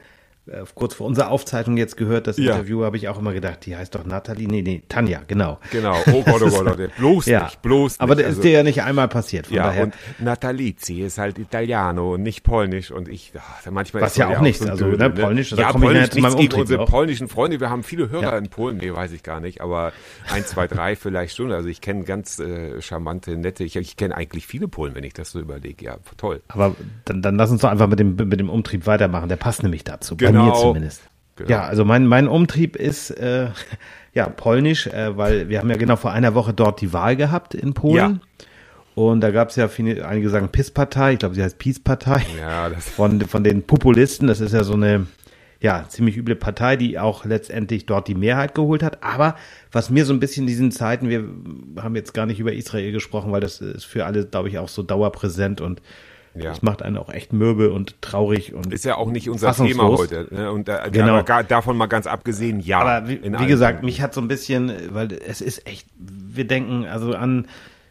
kurz 0.75 0.93
vor 0.95 1.07
unserer 1.07 1.29
Aufzeichnung 1.29 1.77
jetzt 1.77 1.97
gehört, 1.97 2.27
das 2.27 2.37
Ja. 2.37 2.53
Interview, 2.53 2.83
habe 2.83 2.97
ich 2.97 3.07
auch 3.07 3.19
immer 3.19 3.33
gedacht, 3.33 3.65
die 3.65 3.75
heißt 3.75 3.95
doch 3.95 4.05
Nathalie. 4.05 4.47
Nee, 4.47 4.61
nee, 4.61 4.83
Tanja, 4.89 5.21
genau. 5.27 5.59
genau. 5.71 5.95
Oh 6.11 6.23
Gott, 6.23 6.41
oh 6.41 6.49
Gott, 6.49 6.67
oh 6.67 6.75
Gott. 6.75 6.95
Bloß 6.97 7.25
Ja, 7.27 7.43
nicht, 7.45 7.61
bloß 7.61 7.91
nicht. 7.93 8.01
aber 8.01 8.15
das 8.15 8.25
Also- 8.25 8.37
ist 8.39 8.43
dir 8.43 8.51
ja 8.51 8.63
nicht 8.63 8.81
einmal 8.83 9.07
passiert, 9.07 9.47
von 9.47 9.55
Ja, 9.55 9.63
daher. 9.67 9.83
und 9.83 9.93
Natalizzi 10.19 11.01
ist 11.01 11.17
halt 11.17 11.37
Italiano 11.39 12.13
und 12.15 12.23
nicht 12.23 12.43
Polnisch 12.43 12.91
und 12.91 13.09
ich, 13.09 13.33
ach, 13.37 13.69
manchmal 13.71 14.03
Was 14.03 14.11
ist 14.11 14.17
ja 14.17 14.29
auch 14.29 14.41
nichts, 14.41 14.59
so 14.59 14.65
ein 14.65 14.71
also, 14.71 14.85
Dödel, 14.85 15.09
ne, 15.09 15.09
Polnisch, 15.09 15.51
ja, 15.51 15.57
ich 15.69 15.75
Polnisch 15.75 16.01
ja 16.01 16.09
zu 16.09 16.19
meinem 16.19 16.33
nichts 16.33 16.35
gegen 16.35 16.45
Umtrieb 16.45 16.59
unsere 16.59 16.81
noch. 16.81 16.89
polnischen 16.89 17.27
Freunde, 17.27 17.59
wir 17.59 17.69
haben 17.69 17.83
viele 17.83 18.09
Hörer 18.09 18.21
Ja. 18.23 18.37
in 18.37 18.49
Polen, 18.49 18.77
nee, 18.77 18.93
weiß 18.93 19.11
ich 19.11 19.23
gar 19.23 19.39
nicht, 19.39 19.61
aber 19.61 19.91
eins, 20.31 20.47
zwei, 20.47 20.67
drei 20.67 20.95
vielleicht 20.95 21.35
schon, 21.35 21.51
also 21.51 21.67
ich 21.67 21.81
kenne 21.81 22.03
ganz 22.03 22.39
äh, 22.39 22.81
charmante, 22.81 23.35
nette, 23.37 23.63
ich, 23.63 23.75
ich 23.75 23.97
kenne 23.97 24.15
eigentlich 24.15 24.45
viele 24.47 24.67
Polen, 24.67 24.95
wenn 24.95 25.03
ich 25.03 25.13
das 25.13 25.31
so 25.31 25.39
überlege, 25.39 25.85
ja, 25.85 25.97
toll. 26.17 26.41
Aber 26.47 26.75
dann, 27.05 27.21
dann 27.21 27.35
lass 27.35 27.51
uns 27.51 27.61
doch 27.61 27.69
einfach 27.69 27.87
mit 27.87 27.99
dem, 27.99 28.15
mit 28.15 28.39
dem 28.39 28.49
Umtrieb 28.49 28.85
weitermachen. 28.85 29.29
Der 29.29 29.35
passt 29.35 29.63
nämlich 29.63 29.83
dazu, 29.83 30.15
bei 30.17 30.31
Genau. 30.39 30.55
mir 30.55 30.61
zumindest. 30.61 31.01
Genau. 31.35 31.49
Ja, 31.49 31.61
also 31.63 31.85
mein, 31.85 32.05
mein 32.05 32.27
Umtrieb 32.27 32.75
ist 32.75 33.11
äh, 33.11 33.47
ja 34.13 34.27
polnisch, 34.27 34.87
äh, 34.87 35.15
weil 35.17 35.49
wir 35.49 35.59
haben 35.59 35.69
ja 35.69 35.77
genau 35.77 35.95
vor 35.95 36.11
einer 36.11 36.35
Woche 36.35 36.53
dort 36.53 36.81
die 36.81 36.91
Wahl 36.93 37.15
gehabt 37.15 37.53
in 37.55 37.73
Polen. 37.73 37.95
Ja. 37.95 38.43
Und 38.95 39.21
da 39.21 39.31
gab 39.31 39.49
es 39.49 39.55
ja 39.55 39.69
viele, 39.69 40.05
einige 40.05 40.29
sagen 40.29 40.49
PIS-Partei, 40.49 41.13
ich 41.13 41.19
glaube, 41.19 41.35
sie 41.35 41.43
heißt 41.43 41.57
Peace-Partei. 41.57 42.25
Ja, 42.39 42.69
das- 42.69 42.89
Von, 42.95 43.21
von 43.21 43.43
den 43.43 43.63
Populisten, 43.63 44.27
das 44.27 44.41
ist 44.41 44.53
ja 44.53 44.63
so 44.63 44.73
eine 44.73 45.07
ja, 45.61 45.85
ziemlich 45.89 46.15
üble 46.15 46.35
Partei, 46.35 46.77
die 46.77 46.97
auch 46.99 47.25
letztendlich 47.25 47.85
dort 47.85 48.07
die 48.07 48.15
Mehrheit 48.15 48.55
geholt 48.55 48.81
hat. 48.81 49.03
Aber 49.03 49.35
was 49.73 49.89
mir 49.89 50.05
so 50.05 50.13
ein 50.13 50.19
bisschen 50.21 50.43
in 50.43 50.47
diesen 50.47 50.71
Zeiten, 50.71 51.09
wir 51.09 51.25
haben 51.81 51.95
jetzt 51.95 52.13
gar 52.13 52.25
nicht 52.25 52.39
über 52.39 52.53
Israel 52.53 52.93
gesprochen, 52.93 53.31
weil 53.33 53.41
das 53.41 53.59
ist 53.59 53.83
für 53.83 54.05
alle, 54.05 54.25
glaube 54.25 54.47
ich, 54.47 54.57
auch 54.57 54.69
so 54.69 54.83
dauerpräsent 54.83 55.59
und 55.59 55.81
Ja. 56.43 56.49
das 56.51 56.61
macht 56.61 56.81
einen 56.81 56.97
auch 56.97 57.09
echt 57.09 57.33
mürbe 57.33 57.71
und 57.71 58.01
traurig 58.01 58.53
und 58.53 58.73
Ist 58.73 58.85
ja 58.85 58.95
auch 58.95 59.11
nicht 59.11 59.29
unser 59.29 59.53
Thema 59.53 59.87
heute. 59.87 60.27
Ne? 60.31 60.51
Und 60.51 60.67
da, 60.67 60.87
Genau. 60.87 61.23
gar, 61.23 61.43
davon 61.43 61.77
mal 61.77 61.87
ganz 61.87 62.07
abgesehen, 62.07 62.59
ja. 62.59 62.79
Aber 62.79 63.07
wie, 63.09 63.21
wie 63.23 63.45
gesagt, 63.45 63.73
Punkten. 63.77 63.85
mich 63.85 64.01
hat 64.01 64.13
so 64.13 64.21
ein 64.21 64.27
bisschen, 64.27 64.71
weil 64.91 65.11
es 65.13 65.41
ist 65.41 65.67
echt, 65.67 65.87
wir 65.97 66.45
denken 66.45 66.85
also 66.85 67.13
an 67.13 67.45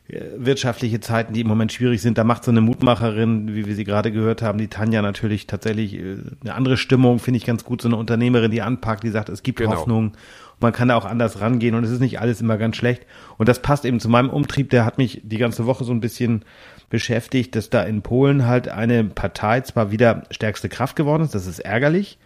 äh, 0.08 0.20
wirtschaftliche 0.36 1.00
Zeiten, 1.00 1.34
die 1.34 1.42
im 1.42 1.48
Moment 1.48 1.70
schwierig 1.72 2.00
sind. 2.00 2.16
Da 2.16 2.24
macht 2.24 2.42
so 2.44 2.50
eine 2.50 2.60
Mutmacherin, 2.62 3.54
wie 3.54 3.66
wir 3.66 3.74
sie 3.74 3.84
gerade 3.84 4.10
gehört 4.10 4.40
haben, 4.40 4.58
die 4.58 4.68
Tanja 4.68 5.02
natürlich 5.02 5.46
tatsächlich 5.46 5.94
äh, 5.94 6.16
eine 6.42 6.54
andere 6.54 6.76
Stimmung, 6.78 7.18
finde 7.18 7.36
ich 7.38 7.44
ganz 7.44 7.64
gut. 7.64 7.82
So 7.82 7.88
eine 7.88 7.96
Unternehmerin, 7.96 8.50
die 8.50 8.62
anpackt, 8.62 9.04
die 9.04 9.10
sagt, 9.10 9.28
es 9.28 9.42
gibt 9.42 9.58
Genau. 9.58 9.72
Hoffnung. 9.72 10.12
Man 10.60 10.72
kann 10.72 10.88
da 10.88 10.96
auch 10.96 11.04
anders 11.04 11.40
rangehen 11.40 11.74
und 11.76 11.84
es 11.84 11.90
ist 11.90 12.00
nicht 12.00 12.18
alles 12.20 12.40
immer 12.40 12.56
ganz 12.56 12.76
schlecht. 12.76 13.06
Und 13.36 13.48
das 13.48 13.62
passt 13.62 13.84
eben 13.84 14.00
zu 14.00 14.08
meinem 14.08 14.28
Umtrieb. 14.30 14.70
Der 14.70 14.84
hat 14.84 14.98
mich 14.98 15.20
die 15.22 15.38
ganze 15.38 15.66
Woche 15.66 15.84
so 15.84 15.92
ein 15.92 16.00
bisschen 16.00 16.44
beschäftigt, 16.90 17.54
dass 17.54 17.70
da 17.70 17.82
in 17.82 18.02
Polen 18.02 18.46
halt 18.46 18.68
eine 18.68 19.04
Partei 19.04 19.60
zwar 19.60 19.90
wieder 19.90 20.24
stärkste 20.30 20.68
Kraft 20.68 20.96
geworden 20.96 21.22
ist, 21.22 21.34
das 21.34 21.46
ist 21.46 21.60
ärgerlich, 21.60 22.18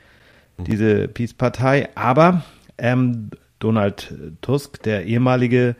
diese 0.58 1.08
Peace-Partei, 1.08 1.88
aber 1.94 2.44
ähm, 2.78 3.30
Donald 3.58 4.14
Tusk, 4.40 4.82
der 4.82 5.04
ehemalige 5.04 5.76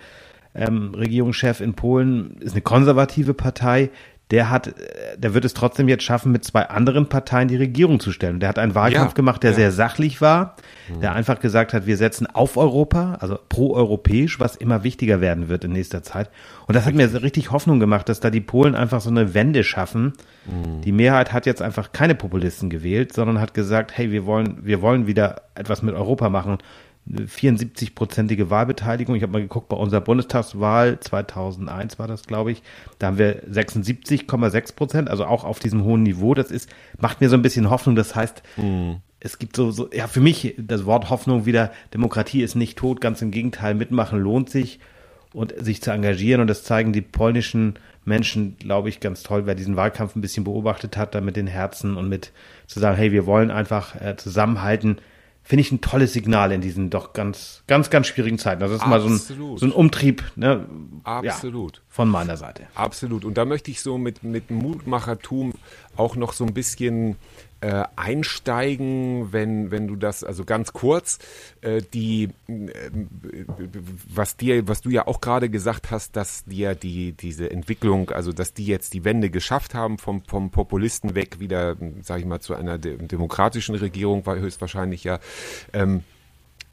ähm, 0.55 0.95
Regierungschef 0.95 1.61
in 1.61 1.75
Polen, 1.75 2.37
ist 2.41 2.53
eine 2.53 2.63
konservative 2.63 3.35
Partei. 3.35 3.91
Der 4.33 4.51
hat, 4.51 4.67
äh, 4.67 4.73
der 5.17 5.35
wird 5.35 5.45
es 5.45 5.55
trotzdem 5.55 5.89
jetzt 5.89 6.03
schaffen, 6.03 6.33
mit 6.33 6.45
zwei 6.45 6.69
anderen 6.69 7.09
Parteien 7.09 7.47
die 7.47 7.57
Regierung 7.57 8.01
zu 8.01 8.11
stellen. 8.11 8.41
Der 8.41 8.49
hat 8.49 8.59
einen 8.59 8.75
Wahlkampf 8.75 9.13
Ja, 9.13 9.15
gemacht, 9.15 9.43
der 9.45 9.51
ja. 9.51 9.57
sehr 9.57 9.73
sachlich 9.73 10.21
war, 10.21 10.57
der 11.01 11.13
einfach 11.13 11.39
gesagt 11.39 11.73
hat, 11.73 11.87
wir 11.87 11.97
setzen 11.97 12.27
auf 12.27 12.57
Europa, 12.57 13.19
also 13.21 13.39
pro-europäisch, 13.49 14.41
was 14.41 14.57
immer 14.57 14.83
wichtiger 14.83 15.21
werden 15.21 15.49
wird 15.49 15.65
in 15.65 15.73
nächster 15.73 16.03
Zeit. 16.03 16.31
Und 16.67 16.75
das 16.75 16.85
hat 16.87 16.95
mir 16.95 17.09
so 17.09 17.19
richtig 17.19 17.51
Hoffnung 17.53 17.79
gemacht, 17.79 18.09
dass 18.09 18.21
da 18.21 18.31
die 18.31 18.41
Polen 18.41 18.75
einfach 18.75 19.01
so 19.01 19.11
eine 19.11 19.35
Wende 19.35 19.63
schaffen. 19.65 20.15
Die 20.83 20.93
Mehrheit 20.93 21.33
hat 21.33 21.47
jetzt 21.47 21.63
einfach 21.63 21.93
keine 21.93 22.15
Populisten 22.15 22.69
gewählt, 22.69 23.13
sondern 23.13 23.41
hat 23.41 23.55
gesagt, 23.55 23.97
hey, 23.97 24.11
wir 24.11 24.27
wollen, 24.27 24.59
wir 24.63 24.83
wollen 24.83 25.07
wieder 25.07 25.43
etwas 25.55 25.83
mit 25.83 25.95
Europa 25.95 26.29
machen. 26.31 26.59
74-prozentige 27.11 28.49
Wahlbeteiligung. 28.49 29.17
Ich 29.17 29.23
habe 29.23 29.33
mal 29.33 29.43
geguckt, 29.43 29.69
bei 29.69 29.77
unserer 29.77 30.01
Bundestagswahl 30.01 31.01
2001 31.01 31.99
war 31.99 32.07
das, 32.07 32.25
glaube 32.25 32.53
ich. 32.53 32.63
Da 32.99 33.09
haben 33.09 33.19
wir 33.19 33.43
76,6 33.45 34.77
Prozent, 34.77 35.11
also 35.11 35.25
auch 35.25 35.45
auf 35.45 35.59
diesem 35.59 35.85
hohen 35.85 36.05
Niveau. 36.05 36.35
Das 36.35 36.51
ist, 36.51 36.71
macht 36.99 37.21
mir 37.21 37.29
so 37.29 37.37
ein 37.37 37.43
bisschen 37.43 37.71
Hoffnung. 37.71 37.97
Das 37.97 38.15
heißt, 38.15 38.43
es 39.21 39.39
gibt 39.39 39.57
so, 39.57 39.71
so, 39.71 39.91
ja, 39.93 40.07
für 40.07 40.21
mich 40.21 40.55
das 40.59 40.85
Wort 40.85 41.11
Hoffnung 41.11 41.45
wieder, 41.45 41.73
Demokratie 41.93 42.43
ist 42.43 42.55
nicht 42.55 42.79
tot, 42.79 43.01
ganz 43.01 43.21
im 43.21 43.31
Gegenteil, 43.31 43.75
mitmachen 43.75 44.21
lohnt 44.21 44.51
sich 44.51 44.81
und 45.33 45.55
sich 45.59 45.83
zu 45.83 45.91
engagieren. 45.91 46.41
Und 46.41 46.47
das 46.47 46.65
zeigen 46.65 46.93
die 46.93 47.03
polnischen 47.03 47.75
Menschen, 48.05 48.57
glaube 48.59 48.89
ich, 48.89 49.01
ganz 49.01 49.23
toll, 49.23 49.47
wer 49.47 49.55
diesen 49.55 49.77
Wahlkampf 49.77 50.17
ein 50.17 50.21
bisschen 50.21 50.45
beobachtet 50.45 50.97
hat, 50.97 51.15
da 51.15 51.21
mit 51.21 51.37
den 51.37 51.47
Herzen 51.47 51.97
und 51.97 52.09
mit 52.09 52.33
zu 52.67 52.81
sagen, 52.81 52.97
hey, 52.97 53.13
wir 53.13 53.27
wollen 53.27 53.51
einfach 53.51 54.01
äh, 54.01 54.17
zusammenhalten. 54.17 54.99
Finde 55.45 55.63
ich 55.63 55.73
ein 55.73 55.81
tolles 55.81 56.13
Signal 56.13 56.53
in 56.53 56.61
diesen 56.61 56.89
doch 56.89 57.13
ganz, 57.13 57.65
ganz, 57.67 57.91
ganz 57.91 58.07
schwierigen 58.07 58.39
Zeiten. 58.39 58.63
Also 58.63 58.75
das 58.75 58.83
ist 58.83 58.89
mal 58.89 59.01
so 59.01 59.09
ein, 59.09 59.15
Absolut. 59.15 59.59
so 59.59 59.67
ein 59.67 59.73
Umtrieb 59.73 60.25
ne? 60.37 60.67
Absolut. 61.03 61.77
Ja, 61.77 61.83
von 61.89 62.09
meiner 62.09 62.37
Seite. 62.37 62.69
Absolut. 62.75 63.25
Und 63.25 63.37
da 63.37 63.45
möchte 63.45 63.71
ich 63.71 63.81
so 63.81 63.99
mit, 63.99 64.23
mit 64.23 64.51
Mutmachertum 64.51 65.53
auch 65.97 66.15
noch 66.15 66.33
so 66.33 66.45
ein 66.45 66.55
bisschen 66.55 67.17
äh, 67.63 67.85
einsteigen, 67.95 69.33
wenn, 69.33 69.71
wenn 69.71 69.87
du 69.87 69.95
das, 69.95 70.25
also 70.25 70.45
ganz 70.45 70.73
kurz, 70.73 71.21
äh, 71.61 71.81
die, 71.95 72.31
äh, 72.49 72.91
was 74.09 74.37
dir, 74.37 74.67
was 74.67 74.81
du 74.81 74.91
ja 74.91 75.07
auch 75.07 75.21
gerade 75.21 75.49
gesagt 75.49 75.93
hast, 75.93 76.17
dass 76.17 76.45
dir 76.45 76.75
die, 76.75 77.13
diese 77.13 77.51
Entwicklung, 77.51 78.11
also 78.11 78.33
dass 78.33 78.53
die 78.53 78.67
jetzt 78.67 78.95
die 78.95 79.05
Wende 79.05 79.31
geschafft 79.31 79.75
haben 79.75 79.99
vom, 79.99 80.25
vom 80.25 80.51
Populisten 80.51 81.15
weg 81.15 81.39
wieder, 81.39 81.77
sag 82.03 82.19
ich 82.19 82.27
mal, 82.27 82.41
zu 82.41 82.55
einer 82.55 82.79
de 82.79 82.97
demokratischen 82.97 83.77
Regierung, 83.77 84.27
war 84.27 84.37
höchstwahrscheinlich 84.37 85.05
ja, 85.05 85.21
ähm, 85.73 86.03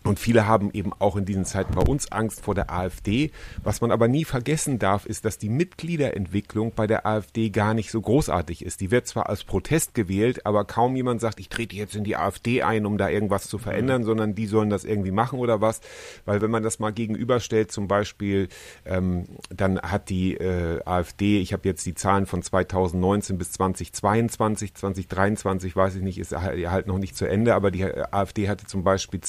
und 0.05 0.17
viele 0.17 0.47
haben 0.47 0.71
eben 0.71 0.93
auch 0.97 1.17
in 1.17 1.25
diesen 1.25 1.43
Zeiten 1.43 1.75
bei 1.75 1.81
uns 1.81 2.09
Angst 2.11 2.41
vor 2.41 2.55
der 2.55 2.71
AfD. 2.71 3.31
Was 3.63 3.81
man 3.81 3.91
aber 3.91 4.07
nie 4.07 4.23
vergessen 4.23 4.79
darf, 4.79 5.05
ist, 5.05 5.25
dass 5.25 5.37
die 5.37 5.49
Mitgliederentwicklung 5.49 6.71
bei 6.73 6.87
der 6.87 7.05
AfD 7.05 7.49
gar 7.49 7.73
nicht 7.73 7.91
so 7.91 7.99
großartig 7.99 8.63
ist. 8.63 8.79
Die 8.79 8.91
wird 8.91 9.07
zwar 9.07 9.27
als 9.27 9.43
Protest 9.43 9.93
gewählt, 9.93 10.45
aber 10.45 10.63
kaum 10.63 10.95
jemand 10.95 11.19
sagt, 11.19 11.41
ich 11.41 11.49
trete 11.49 11.75
jetzt 11.75 11.95
in 11.95 12.05
die 12.05 12.15
AfD 12.15 12.63
ein, 12.63 12.85
um 12.85 12.97
da 12.97 13.09
irgendwas 13.09 13.47
zu 13.49 13.57
verändern, 13.57 14.05
sondern 14.05 14.35
die 14.35 14.47
sollen 14.47 14.69
das 14.69 14.85
irgendwie 14.85 15.11
machen 15.11 15.37
oder 15.37 15.59
was. 15.59 15.81
Weil 16.23 16.41
wenn 16.41 16.49
man 16.49 16.63
das 16.63 16.79
mal 16.79 16.93
gegenüberstellt, 16.93 17.69
zum 17.69 17.89
Beispiel, 17.89 18.47
ähm, 18.85 19.25
dann 19.49 19.81
hat 19.81 20.09
die 20.09 20.35
äh, 20.35 20.81
AfD, 20.85 21.41
ich 21.41 21.51
habe 21.51 21.67
jetzt 21.67 21.85
die 21.85 21.93
Zahlen 21.93 22.25
von 22.25 22.41
2019 22.41 23.37
bis 23.37 23.51
2022, 23.51 24.75
2023, 24.75 25.75
weiß 25.75 25.95
ich 25.95 26.03
nicht, 26.03 26.19
ist 26.19 26.33
halt 26.33 26.87
noch 26.87 26.99
nicht 26.99 27.17
zu 27.17 27.25
Ende, 27.25 27.53
aber 27.53 27.69
die 27.69 27.81
äh, 27.81 28.05
AfD 28.11 28.47
hatte 28.47 28.65
zum 28.65 28.85
Beispiel 28.85 29.19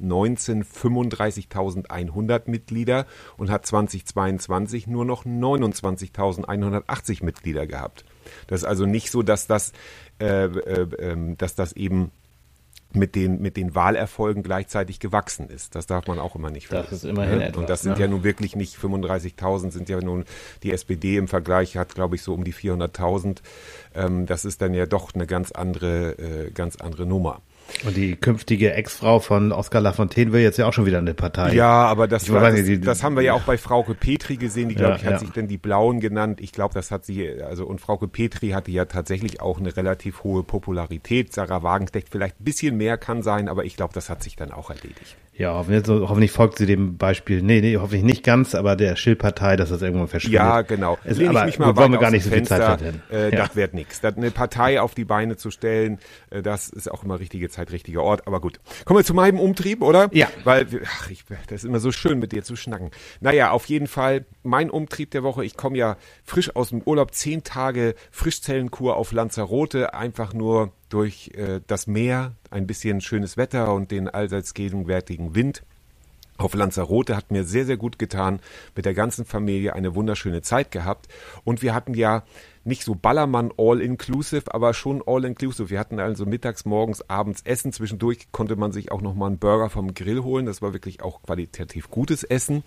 2019 0.00 0.64
35.100 0.64 2.42
Mitglieder 2.50 3.06
und 3.36 3.50
hat 3.50 3.66
2022 3.66 4.86
nur 4.86 5.04
noch 5.04 5.24
29.180 5.24 7.24
Mitglieder 7.24 7.66
gehabt. 7.66 8.04
Das 8.46 8.62
ist 8.62 8.66
also 8.66 8.86
nicht 8.86 9.10
so, 9.10 9.22
dass 9.22 9.46
das, 9.46 9.72
äh, 10.20 10.44
äh, 10.44 10.82
äh, 10.82 11.36
dass 11.36 11.54
das 11.54 11.72
eben 11.72 12.10
mit 12.92 13.14
den, 13.14 13.40
mit 13.40 13.56
den 13.56 13.76
Wahlerfolgen 13.76 14.42
gleichzeitig 14.42 14.98
gewachsen 14.98 15.48
ist. 15.48 15.76
Das 15.76 15.86
darf 15.86 16.08
man 16.08 16.18
auch 16.18 16.34
immer 16.34 16.50
nicht 16.50 16.72
Das 16.72 16.86
vergessen. 16.86 16.94
ist 16.94 17.04
immerhin 17.04 17.38
Ne? 17.38 17.44
etwas, 17.46 17.60
Und 17.60 17.70
das 17.70 17.82
sind 17.82 17.94
ne? 17.94 18.00
ja 18.00 18.08
nun 18.08 18.24
wirklich 18.24 18.56
nicht 18.56 18.76
35.000, 18.76 19.70
sind 19.70 19.88
ja 19.88 20.00
nun, 20.00 20.24
die 20.64 20.72
SPD 20.72 21.16
im 21.16 21.28
Vergleich 21.28 21.76
hat, 21.76 21.94
glaube 21.94 22.16
ich, 22.16 22.22
so 22.22 22.34
um 22.34 22.42
die 22.42 22.52
400.000. 22.52 23.38
Ähm, 23.94 24.26
das 24.26 24.44
ist 24.44 24.60
dann 24.60 24.74
ja 24.74 24.86
doch 24.86 25.14
eine 25.14 25.26
ganz 25.28 25.52
andere, 25.52 26.18
äh, 26.18 26.50
ganz 26.50 26.76
andere 26.76 27.06
Nummer. 27.06 27.42
Und 27.84 27.96
die 27.96 28.16
künftige 28.16 28.72
Ex-Frau 28.74 29.20
von 29.20 29.52
Oskar 29.52 29.80
Lafontaine 29.80 30.32
will 30.32 30.40
jetzt 30.42 30.58
ja 30.58 30.66
auch 30.68 30.72
schon 30.72 30.86
wieder 30.86 30.98
eine 30.98 31.14
Partei. 31.14 31.54
Ja, 31.54 31.84
aber 31.86 32.08
das, 32.08 32.30
war, 32.32 32.50
das, 32.50 32.64
die- 32.64 32.80
das 32.80 33.02
haben 33.02 33.16
wir 33.16 33.22
ja 33.22 33.32
auch 33.34 33.42
bei 33.42 33.56
Frauke 33.58 33.94
Petri 33.94 34.36
gesehen. 34.36 34.68
Die, 34.68 34.74
glaube 34.74 34.92
Ja, 34.92 34.96
ich, 34.98 35.04
hat 35.04 35.12
ja. 35.12 35.18
sich 35.18 35.30
dann 35.30 35.48
die 35.48 35.58
Blauen 35.58 36.00
genannt. 36.00 36.40
Ich 36.40 36.52
glaube, 36.52 36.74
das 36.74 36.90
hat 36.90 37.04
sie, 37.06 37.28
also, 37.42 37.66
und 37.66 37.80
Frauke 37.80 38.06
Petri 38.08 38.50
hatte 38.50 38.70
ja 38.70 38.84
tatsächlich 38.84 39.40
auch 39.40 39.58
eine 39.60 39.76
relativ 39.76 40.24
hohe 40.24 40.42
Popularität. 40.42 41.32
Sarah 41.32 41.62
Wagenknecht 41.62 42.08
vielleicht 42.10 42.40
ein 42.40 42.44
bisschen 42.44 42.76
mehr 42.76 42.98
kann 42.98 43.22
sein, 43.22 43.48
aber 43.48 43.64
ich 43.64 43.76
glaube, 43.76 43.94
das 43.94 44.10
hat 44.10 44.22
sich 44.22 44.36
dann 44.36 44.52
auch 44.52 44.70
erledigt. 44.70 45.16
Ja, 45.40 45.54
hoffentlich, 45.54 45.88
hoffentlich 45.88 46.32
folgt 46.32 46.58
sie 46.58 46.66
dem 46.66 46.98
Beispiel. 46.98 47.40
Nee, 47.40 47.62
nee, 47.62 47.78
hoffentlich 47.78 48.02
nicht 48.02 48.22
ganz, 48.22 48.54
aber 48.54 48.76
der 48.76 48.94
Schill-Partei, 48.94 49.56
dass 49.56 49.70
das 49.70 49.80
irgendwann 49.80 50.06
verschwindet. 50.06 50.38
Ja, 50.38 50.60
genau. 50.60 50.98
Es, 51.02 51.16
Lehne 51.16 51.30
aber 51.30 51.40
ich 51.40 51.46
mich 51.46 51.58
mal 51.58 51.74
wollen 51.76 51.92
wir 51.92 51.98
gar 51.98 52.10
nicht 52.10 52.24
so 52.24 52.30
viel 52.30 52.42
Zeit 52.42 52.62
verlieren. 52.62 53.02
Äh, 53.10 53.30
ja. 53.32 53.46
Das 53.46 53.56
wird 53.56 53.72
nichts. 53.72 54.04
Eine 54.04 54.32
Partei 54.32 54.82
auf 54.82 54.94
die 54.94 55.06
Beine 55.06 55.38
zu 55.38 55.50
stellen, 55.50 55.98
äh, 56.28 56.42
das 56.42 56.68
ist 56.68 56.90
auch 56.90 57.04
immer 57.04 57.20
richtige 57.20 57.48
Zeit, 57.48 57.72
richtiger 57.72 58.02
Ort. 58.02 58.26
Aber 58.26 58.42
gut. 58.42 58.60
Kommen 58.84 59.00
wir 59.00 59.04
zu 59.04 59.14
meinem 59.14 59.40
Umtrieb, 59.40 59.80
oder? 59.80 60.10
Ja. 60.12 60.28
Weil, 60.44 60.66
ach, 60.84 61.10
ich, 61.10 61.24
das 61.46 61.62
ist 61.62 61.64
immer 61.64 61.80
so 61.80 61.90
schön, 61.90 62.18
mit 62.18 62.32
dir 62.32 62.44
zu 62.44 62.54
schnacken. 62.54 62.90
Naja, 63.20 63.52
auf 63.52 63.64
jeden 63.64 63.86
Fall 63.86 64.26
mein 64.42 64.68
Umtrieb 64.68 65.10
der 65.12 65.22
Woche. 65.22 65.42
Ich 65.42 65.56
komme 65.56 65.78
ja 65.78 65.96
frisch 66.22 66.54
aus 66.54 66.68
dem 66.68 66.82
Urlaub, 66.82 67.14
zehn 67.14 67.44
Tage 67.44 67.94
Frischzellenkur 68.10 68.94
auf 68.94 69.12
Lanzarote, 69.12 69.94
einfach 69.94 70.34
nur 70.34 70.74
durch 70.90 71.30
äh, 71.34 71.60
das 71.66 71.86
Meer, 71.86 72.34
ein 72.50 72.66
bisschen 72.66 73.00
schönes 73.00 73.36
Wetter 73.36 73.72
und 73.72 73.90
den 73.90 74.08
allseits 74.08 74.52
gegenwärtigen 74.52 75.34
Wind 75.34 75.62
auf 76.40 76.54
Lanzarote 76.54 77.16
hat 77.16 77.30
mir 77.30 77.44
sehr, 77.44 77.66
sehr 77.66 77.76
gut 77.76 77.98
getan. 77.98 78.40
Mit 78.74 78.86
der 78.86 78.94
ganzen 78.94 79.26
Familie 79.26 79.74
eine 79.74 79.94
wunderschöne 79.94 80.40
Zeit 80.40 80.70
gehabt. 80.70 81.08
Und 81.44 81.60
wir 81.60 81.74
hatten 81.74 81.92
ja 81.92 82.24
nicht 82.64 82.82
so 82.84 82.94
Ballermann 82.94 83.52
all-inclusive, 83.58 84.54
aber 84.54 84.72
schon 84.72 85.02
all-inclusive. 85.06 85.68
Wir 85.68 85.78
hatten 85.78 86.00
also 86.00 86.24
mittags, 86.24 86.64
morgens, 86.64 87.08
abends 87.10 87.42
Essen. 87.44 87.74
Zwischendurch 87.74 88.32
konnte 88.32 88.56
man 88.56 88.72
sich 88.72 88.90
auch 88.90 89.02
nochmal 89.02 89.28
einen 89.28 89.38
Burger 89.38 89.68
vom 89.68 89.92
Grill 89.92 90.22
holen. 90.22 90.46
Das 90.46 90.62
war 90.62 90.72
wirklich 90.72 91.02
auch 91.02 91.22
qualitativ 91.22 91.90
gutes 91.90 92.24
Essen. 92.24 92.62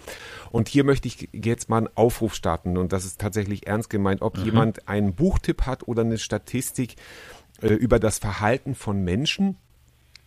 Und 0.52 0.68
hier 0.68 0.84
möchte 0.84 1.08
ich 1.08 1.30
jetzt 1.32 1.68
mal 1.70 1.78
einen 1.78 1.90
Aufruf 1.96 2.36
starten. 2.36 2.78
Und 2.78 2.94
das 2.94 3.06
ist 3.06 3.20
tatsächlich 3.20 3.66
ernst 3.66 3.90
gemeint, 3.90 4.22
ob 4.22 4.38
jemand 4.38 4.88
einen 4.88 5.16
Buchtipp 5.16 5.64
hat 5.64 5.88
oder 5.88 6.04
eine 6.04 6.20
Statistik 6.20 6.96
äh, 7.64 7.74
über 7.74 8.00
das 8.00 8.20
Verhalten 8.20 8.76
von 8.76 9.04
Menschen 9.04 9.58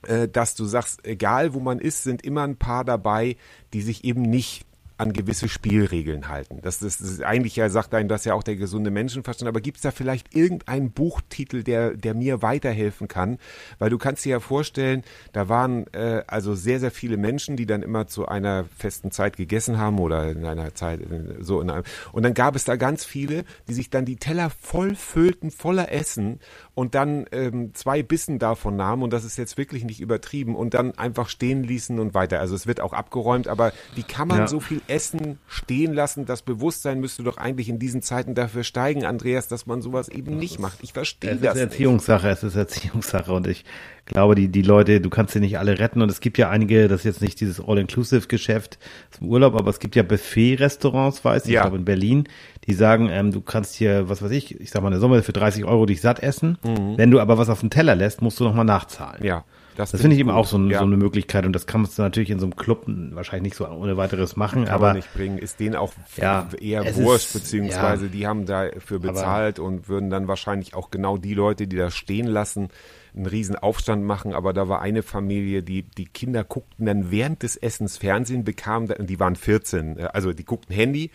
äh, 0.07 0.29
dass 0.29 0.55
du 0.55 0.65
sagst, 0.65 1.07
egal 1.07 1.55
wo 1.55 1.61
man 1.61 1.79
ist, 1.79 2.03
sind 2.03 2.25
immer 2.25 2.43
ein 2.43 2.57
paar 2.57 2.85
dabei, 2.85 3.37
die 3.73 3.83
sich 3.83 4.05
eben 4.05 4.23
nicht 4.23 4.65
an 4.99 5.13
gewisse 5.13 5.49
Spielregeln 5.49 6.29
halten. 6.29 6.61
Das, 6.63 6.79
das, 6.79 6.99
das 6.99 7.11
ist 7.11 7.23
eigentlich 7.23 7.57
ja, 7.57 7.69
sagt 7.69 7.93
einem 7.95 8.09
das 8.09 8.25
ja 8.25 8.35
auch 8.35 8.43
der 8.43 8.57
gesunde 8.57 8.91
Menschenverstand, 8.91 9.49
aber 9.49 9.61
gibt 9.61 9.77
es 9.77 9.83
da 9.83 9.91
vielleicht 9.91 10.35
irgendeinen 10.35 10.91
Buchtitel, 10.91 11.63
der, 11.63 11.95
der 11.95 12.15
mir 12.15 12.41
weiterhelfen 12.41 13.07
kann? 13.07 13.39
Weil 13.79 13.91
du 13.91 13.99
kannst 13.99 14.25
dir 14.25 14.31
ja 14.31 14.41
vorstellen, 14.41 15.03
da 15.33 15.49
waren 15.49 15.87
äh, 15.93 16.23
also 16.27 16.55
sehr, 16.55 16.81
sehr 16.81 16.91
viele 16.91 17.19
Menschen, 17.19 17.57
die 17.57 17.67
dann 17.67 17.83
immer 17.83 18.07
zu 18.07 18.27
einer 18.27 18.65
festen 18.77 19.11
Zeit 19.11 19.37
gegessen 19.37 19.79
haben 19.79 19.99
oder 19.99 20.31
in 20.31 20.45
einer 20.45 20.75
Zeit, 20.75 21.01
äh, 21.01 21.37
so 21.41 21.61
in 21.61 21.69
einem, 21.69 21.85
und 22.13 22.23
dann 22.23 22.35
gab 22.35 22.57
es 22.57 22.65
da 22.65 22.77
ganz 22.77 23.05
viele, 23.05 23.45
die 23.69 23.75
sich 23.75 23.91
dann 23.91 24.07
die 24.07 24.17
Teller 24.17 24.51
voll 24.51 24.95
füllten, 24.95 25.51
voller 25.51 25.93
Essen 25.93 26.41
und 26.75 26.95
dann 26.95 27.27
ähm, 27.33 27.75
zwei 27.75 28.03
Bissen 28.03 28.39
davon 28.39 28.77
nahmen 28.77 29.03
und 29.03 29.13
das 29.13 29.25
ist 29.25 29.37
jetzt 29.37 29.59
wirklich 29.59 29.85
nicht 29.85 30.01
übertrieben 30.01 30.57
und 30.57 30.75
dann 30.75 30.97
einfach 30.97 31.29
stehen 31.29 31.63
ließen 31.63 31.99
und 31.99 32.15
weiter. 32.15 32.41
Also 32.41 32.55
es 32.55 32.67
wird 32.67 32.81
auch 32.81 32.95
abgeräumt, 32.95 33.47
aber 33.47 33.73
wie 33.95 34.03
kann 34.03 34.29
man 34.29 34.39
Ja. 34.39 34.47
so 34.47 34.61
viel 34.61 34.81
Essen 34.89 35.39
stehen 35.49 35.93
lassen. 35.95 36.27
Das 36.27 36.43
Bewusstsein 36.43 37.01
müsste 37.01 37.23
doch 37.23 37.37
eigentlich 37.39 37.69
in 37.69 37.79
diesen 37.79 38.03
Zeiten 38.03 38.35
dafür 38.35 38.65
steigen, 38.65 39.05
Andreas, 39.05 39.49
dass 39.49 39.67
man 39.67 39.83
sowas 39.83 40.09
eben 40.09 40.37
nicht 40.37 40.59
macht. 40.59 40.79
Ich 40.83 40.93
verstehe 40.93 41.31
Es 41.33 41.41
das. 41.41 41.49
ist 41.51 41.55
nicht. 41.63 41.73
Erziehungssache, 41.73 42.29
es 42.29 42.43
ist 42.43 42.57
Erziehungssache 42.57 43.33
und 43.33 43.47
ich 43.47 43.65
glaube, 44.07 44.35
die, 44.37 44.49
die 44.49 44.63
Leute, 44.63 45.01
du 45.01 45.11
kannst 45.11 45.33
sie 45.33 45.41
nicht 45.41 45.59
alle 45.59 45.79
retten 45.79 46.01
und 46.03 46.11
es 46.11 46.21
gibt 46.21 46.39
ja 46.39 46.49
einige, 46.49 46.87
das 46.89 47.01
ist 47.01 47.05
jetzt 47.05 47.23
nicht 47.23 47.41
dieses 47.41 47.61
All-Inclusive-Geschäft 47.61 48.79
zum 49.11 49.29
Urlaub, 49.29 49.55
aber 49.57 49.71
es 49.71 49.79
gibt 49.81 49.97
ja 49.97 50.03
Buffet-Restaurants, 50.05 51.25
weiß 51.25 51.47
ich, 51.47 51.53
Ja. 51.53 51.61
ich 51.61 51.65
glaube 51.65 51.79
in 51.79 51.85
Berlin, 51.85 52.25
die 52.67 52.75
sagen, 52.75 53.09
ähm, 53.11 53.33
du 53.33 53.41
kannst 53.41 53.75
hier, 53.75 54.09
was 54.09 54.23
weiß 54.23 54.31
ich, 54.31 54.61
ich 54.61 54.71
sag 54.71 54.83
mal 54.83 54.89
eine 54.89 55.01
Summe 55.01 55.23
für 55.23 55.33
30 55.33 55.65
Euro 55.65 55.87
dich 55.87 56.01
satt 56.01 56.21
essen, 56.21 56.59
wenn 56.97 57.11
du 57.11 57.21
aber 57.21 57.39
was 57.39 57.49
auf 57.49 57.61
den 57.61 57.71
Teller 57.71 57.95
lässt, 57.97 58.23
musst 58.23 58.39
du 58.41 58.45
nochmal 58.45 58.65
nachzahlen. 58.65 59.21
Mhm. 59.21 59.27
Ja, 59.27 59.45
Das 59.77 59.91
finde 60.01 60.15
ich 60.15 60.21
eben 60.21 60.31
auch 60.31 60.47
so, 60.47 60.59
Ja. 60.59 60.79
so 60.81 60.85
eine 60.85 60.97
Möglichkeit 60.97 61.47
und 61.47 61.53
das 61.53 61.67
kann 61.67 61.83
man 61.83 61.91
natürlich 61.99 62.31
in 62.31 62.39
so 62.39 62.47
einem 62.47 62.57
Club 62.57 62.85
wahrscheinlich 62.87 63.53
nicht 63.53 63.57
so 63.57 63.69
ohne 63.69 63.97
weiteres 63.97 64.37
machen, 64.37 64.65
kann 64.65 64.75
aber 64.75 64.87
man 64.89 64.97
nicht 64.97 65.13
bringen, 65.15 65.39
ist 65.39 65.61
denen 65.61 65.77
auch 65.77 65.93
Ja, 66.17 66.49
eher 66.61 66.97
wurscht, 66.97 67.27
ist- 67.29 67.33
beziehungsweise 67.35 68.07
ja. 68.07 68.11
die 68.13 68.27
haben 68.27 68.47
dafür 68.47 68.99
bezahlt 68.99 69.59
und 69.59 69.89
würden 69.89 70.11
dann 70.11 70.29
wahrscheinlich 70.29 70.75
auch 70.75 70.91
genau 70.91 71.17
die 71.19 71.35
Leute, 71.35 71.67
die 71.67 71.77
da 71.77 71.91
stehen 71.91 72.27
lassen, 72.27 72.69
einen 73.15 73.27
riesen 73.27 73.57
Aufstand 73.57 74.05
machen, 74.05 74.35
aber 74.35 74.53
da 74.53 74.69
war 74.69 74.83
eine 74.83 75.03
Familie, 75.03 75.63
die, 75.63 75.83
die 75.85 76.05
Kinder 76.05 76.45
guckten 76.45 76.85
dann 76.85 77.11
während 77.11 77.43
des 77.43 77.57
Essens 77.57 77.97
Fernsehen, 77.97 78.45
bekamen, 78.45 78.93
die 79.07 79.19
waren 79.19 79.37
14, 79.37 79.99
äh, 79.99 80.03
also 80.13 80.35
die 80.35 80.45
guckten 80.45 80.75
Handy, 80.75 81.11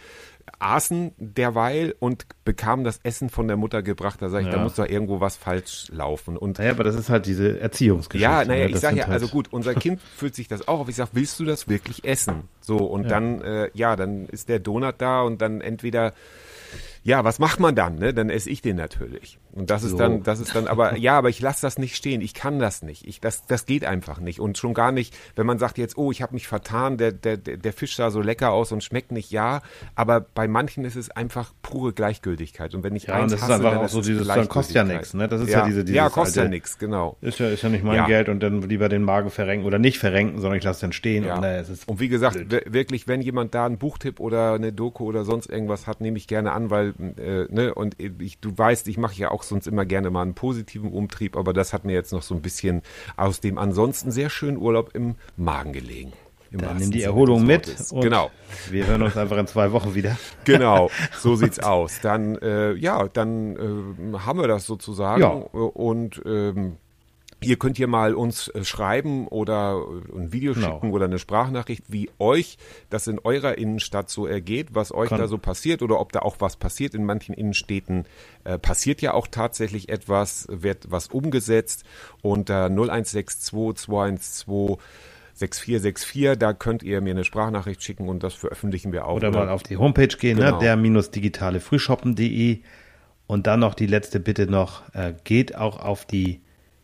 aßen 0.62 1.14
derweil 1.18 1.96
und 2.00 2.26
bekamen 2.46 2.84
das 2.86 3.00
Essen 3.04 3.30
von 3.30 3.48
der 3.48 3.58
Mutter 3.58 3.82
gebracht. 3.82 4.22
Da 4.22 4.30
sage 4.30 4.46
ich, 4.46 4.52
da 4.52 4.58
Ja. 4.58 4.64
muss 4.64 4.76
doch 4.76 4.86
irgendwo 4.88 5.20
was 5.20 5.36
falsch 5.36 5.88
laufen. 5.92 6.38
Und 6.38 6.60
naja, 6.60 6.72
aber 6.72 6.84
das 6.84 6.96
ist 6.96 7.10
halt 7.10 7.26
diese 7.26 7.60
Erziehungsgeschichte. 7.60 8.24
ja, 8.32 8.46
naja, 8.46 8.62
ne? 8.64 8.66
ich 8.68 8.72
Das 8.74 8.82
sage 8.82 8.98
ja, 8.98 9.06
also 9.08 9.26
halt- 9.26 9.32
gut, 9.34 9.48
unser 9.52 9.74
Kind 9.74 10.02
fühlt 10.18 10.36
sich 10.36 10.48
das 10.48 10.68
auch 10.68 10.80
auf. 10.82 10.90
Ich 10.90 10.96
sage, 10.96 11.10
willst 11.14 11.40
du 11.40 11.46
das 11.46 11.68
wirklich 11.68 12.04
essen? 12.04 12.44
So, 12.62 12.78
und 12.78 13.10
dann, 13.10 13.42
äh, 13.42 13.70
ja, 13.74 13.96
dann 13.96 14.28
ist 14.28 14.50
der 14.50 14.60
Donut 14.60 14.96
da 15.00 15.22
und 15.22 15.42
dann 15.42 15.62
entweder, 15.62 16.14
ja, 17.04 17.24
was 17.24 17.40
macht 17.40 17.60
man 17.60 17.74
dann? 17.76 17.96
Ne? 17.96 18.14
Dann 18.14 18.30
esse 18.30 18.50
ich 18.50 18.62
den 18.62 18.76
natürlich. 18.76 19.40
Und 19.54 19.70
das 19.70 19.84
ist 19.84 19.92
So. 19.92 19.98
dann, 19.98 20.24
das 20.24 20.40
ist 20.40 20.56
dann, 20.56 20.68
aber 20.68 20.96
ja, 20.98 21.18
aber 21.18 21.30
ich 21.30 21.42
lasse 21.42 21.62
das 21.64 21.78
nicht 21.80 21.96
stehen. 21.96 22.22
Ich 22.22 22.34
kann 22.34 22.60
das 22.60 22.84
nicht. 22.84 23.08
Ich, 23.08 23.20
das, 23.20 23.46
das 23.48 23.66
geht 23.66 23.86
einfach 23.86 24.20
nicht. 24.20 24.40
Und 24.40 24.58
schon 24.58 24.74
gar 24.74 24.92
nicht, 24.92 25.16
wenn 25.36 25.46
man 25.46 25.58
sagt 25.58 25.78
jetzt, 25.78 25.98
oh, 25.98 26.12
ich 26.12 26.22
habe 26.22 26.34
mich 26.36 26.48
vertan, 26.48 26.98
der, 26.98 27.12
der, 27.12 27.38
der 27.38 27.74
Fisch 27.74 27.96
sah 27.96 28.12
so 28.12 28.22
lecker 28.22 28.52
aus 28.52 28.72
und 28.72 28.84
schmeckt 28.84 29.12
nicht, 29.12 29.32
ja. 29.32 29.62
Aber 29.96 30.22
bei 30.22 30.48
manchen 30.48 30.86
ist 30.86 30.96
es 30.96 31.10
einfach 31.10 31.54
pure 31.64 31.92
Gleichgültigkeit. 31.94 32.76
Und 32.76 32.84
wenn 32.84 32.96
ich 32.96 33.06
Ja, 33.08 33.16
eins 33.16 33.24
und 33.24 33.32
das 33.32 33.40
ist 33.40 33.44
hasse, 33.44 33.54
einfach 33.56 33.70
dann 33.72 33.80
auch 33.80 33.86
ist 33.86 33.92
so 33.94 34.00
es 34.02 34.06
dieses, 34.06 34.28
dann 34.28 34.48
kostet 34.48 34.76
ja 34.76 34.84
nichts, 34.84 35.14
ne? 35.14 35.28
Das 35.28 35.42
ist 35.42 35.50
ja 35.50 35.66
diese- 35.66 35.84
dieses 35.84 35.96
ja, 35.96 36.10
kostet 36.10 36.36
ja 36.36 36.42
alte- 36.44 36.52
nichts, 36.54 36.78
genau. 36.78 37.18
Ist 37.22 37.40
ja, 37.40 37.48
ist 37.50 37.64
ja 37.64 37.70
nicht 37.70 37.84
mein 37.84 37.96
Ja. 37.96 38.06
Geld 38.08 38.30
und 38.30 38.42
dann 38.42 38.62
lieber 38.62 38.90
den 38.90 39.04
Magen 39.04 39.32
verrenken 39.32 39.66
oder 39.66 39.80
nicht 39.80 39.98
verrenken, 39.98 40.40
sondern 40.40 40.58
ich 40.60 40.64
lasse 40.64 40.82
den 40.82 40.94
stehen. 40.94 41.26
Ja. 41.26 41.38
Und, 41.38 41.44
es 41.44 41.70
ist 41.70 41.88
und 41.88 42.00
wie 42.00 42.10
gesagt, 42.10 42.36
blöd. 42.36 42.52
wir- 42.52 42.74
wirklich, 42.74 43.08
wenn 43.08 43.22
jemand 43.22 43.56
da 43.56 43.66
einen 43.66 43.78
Buchtipp 43.80 44.20
oder 44.20 44.54
eine 44.54 44.72
Doku 44.72 45.06
oder 45.06 45.24
sonst 45.26 45.50
irgendwas 45.50 45.88
hat, 45.88 46.00
nehme 46.00 46.18
ich 46.18 46.28
gerne 46.28 46.52
an, 46.52 46.70
weil, 46.70 46.91
äh, 47.18 47.48
ne, 47.50 47.74
und 47.74 47.96
ich, 48.00 48.40
du 48.40 48.58
weißt, 48.58 48.88
ich 48.88 48.98
mache 48.98 49.16
ja 49.16 49.32
auch 49.32 49.44
sonst 49.44 49.68
immer 49.68 49.86
gerne 49.86 50.10
mal 50.10 50.22
einen 50.22 50.34
positiven 50.34 50.92
Umtrieb, 50.92 51.36
aber 51.36 51.54
das 51.54 51.74
hat 51.74 51.86
mir 51.86 51.94
jetzt 51.94 52.14
noch 52.14 52.24
so 52.24 52.36
ein 52.36 52.42
bisschen 52.42 52.82
aus 53.18 53.40
dem 53.40 53.58
ansonsten 53.58 54.12
sehr 54.12 54.30
schönen 54.30 54.58
Urlaub 54.58 54.92
im 54.94 55.16
Magen 55.38 55.74
gelegen. 55.74 56.14
Im 56.52 56.60
Dann 56.60 56.78
nimm 56.78 56.92
die 56.92 57.02
Erholung 57.02 57.46
mit. 57.46 57.74
Genau. 58.02 58.30
Wir 58.70 58.86
hören 58.86 59.02
uns 59.04 59.16
einfach 59.16 59.38
in 59.38 59.48
zwei 59.48 59.72
Wochen 59.72 59.96
wieder. 59.96 60.18
Genau, 60.44 60.90
so 61.18 61.36
sieht's 61.38 61.60
aus. 61.60 62.00
Dann, 62.02 62.36
äh, 62.38 62.74
ja, 62.74 63.08
dann 63.08 63.56
äh, 63.56 64.18
haben 64.18 64.40
wir 64.40 64.48
das 64.48 64.66
sozusagen. 64.66 65.22
Ja. 65.22 65.30
Und 65.30 66.22
ähm, 66.26 66.78
ihr 67.44 67.58
könnt 67.58 67.78
hier 67.78 67.88
mal 67.88 68.14
uns 68.14 68.48
äh, 68.50 68.64
schreiben 68.64 69.28
oder 69.28 69.82
äh, 70.14 70.18
ein 70.18 70.32
Video 70.32 70.54
Genau. 70.54 70.76
schicken 70.76 70.92
oder 70.92 71.06
eine 71.06 71.20
Sprachnachricht, 71.20 71.84
wie 71.88 72.10
euch 72.20 72.58
das 72.90 73.08
in 73.08 73.20
eurer 73.20 73.58
Innenstadt 73.58 74.10
so 74.10 74.28
ergeht, 74.28 74.70
was 74.74 74.94
euch 74.94 75.10
Kann- 75.10 75.20
da 75.20 75.28
so 75.28 75.38
passiert 75.38 75.82
oder 75.82 76.00
ob 76.00 76.12
da 76.12 76.20
auch 76.20 76.36
was 76.40 76.56
passiert. 76.56 76.94
In 76.94 77.06
manchen 77.06 77.34
Innenstädten 77.34 78.06
äh, 78.44 78.58
passiert 78.60 79.02
ja 79.02 79.14
auch 79.14 79.28
tatsächlich 79.28 79.90
etwas, 79.90 80.48
wird 80.50 80.92
was 80.92 81.08
umgesetzt. 81.08 81.84
Unter 82.22 82.66
0162 82.70 83.40
212 83.40 84.78
6464, 85.34 86.38
da 86.38 86.54
könnt 86.54 86.84
ihr 86.84 87.02
mir 87.02 87.12
eine 87.12 87.24
Sprachnachricht 87.24 87.82
schicken 87.82 88.10
und 88.10 88.22
das 88.22 88.34
veröffentlichen 88.34 88.92
wir 88.92 89.08
auch. 89.08 89.16
Oder 89.16 89.32
ne? 89.32 89.38
mal 89.38 89.50
auf 89.50 89.64
die 89.64 89.78
Homepage 89.78 90.08
gehen, 90.08 90.38
Genau. 90.38 90.60
ne? 90.60 90.78
der-digitale 90.78 91.60
Frühshoppen.de. 91.60 92.60
Und 93.28 93.48
dann 93.48 93.62
noch 93.62 93.74
die 93.74 93.88
letzte 93.88 94.20
Bitte 94.20 94.46
noch, 94.46 94.94
äh, 94.94 95.14
geht 95.24 95.56
auch 95.56 95.80
auf 95.80 96.06
die, 96.06 96.42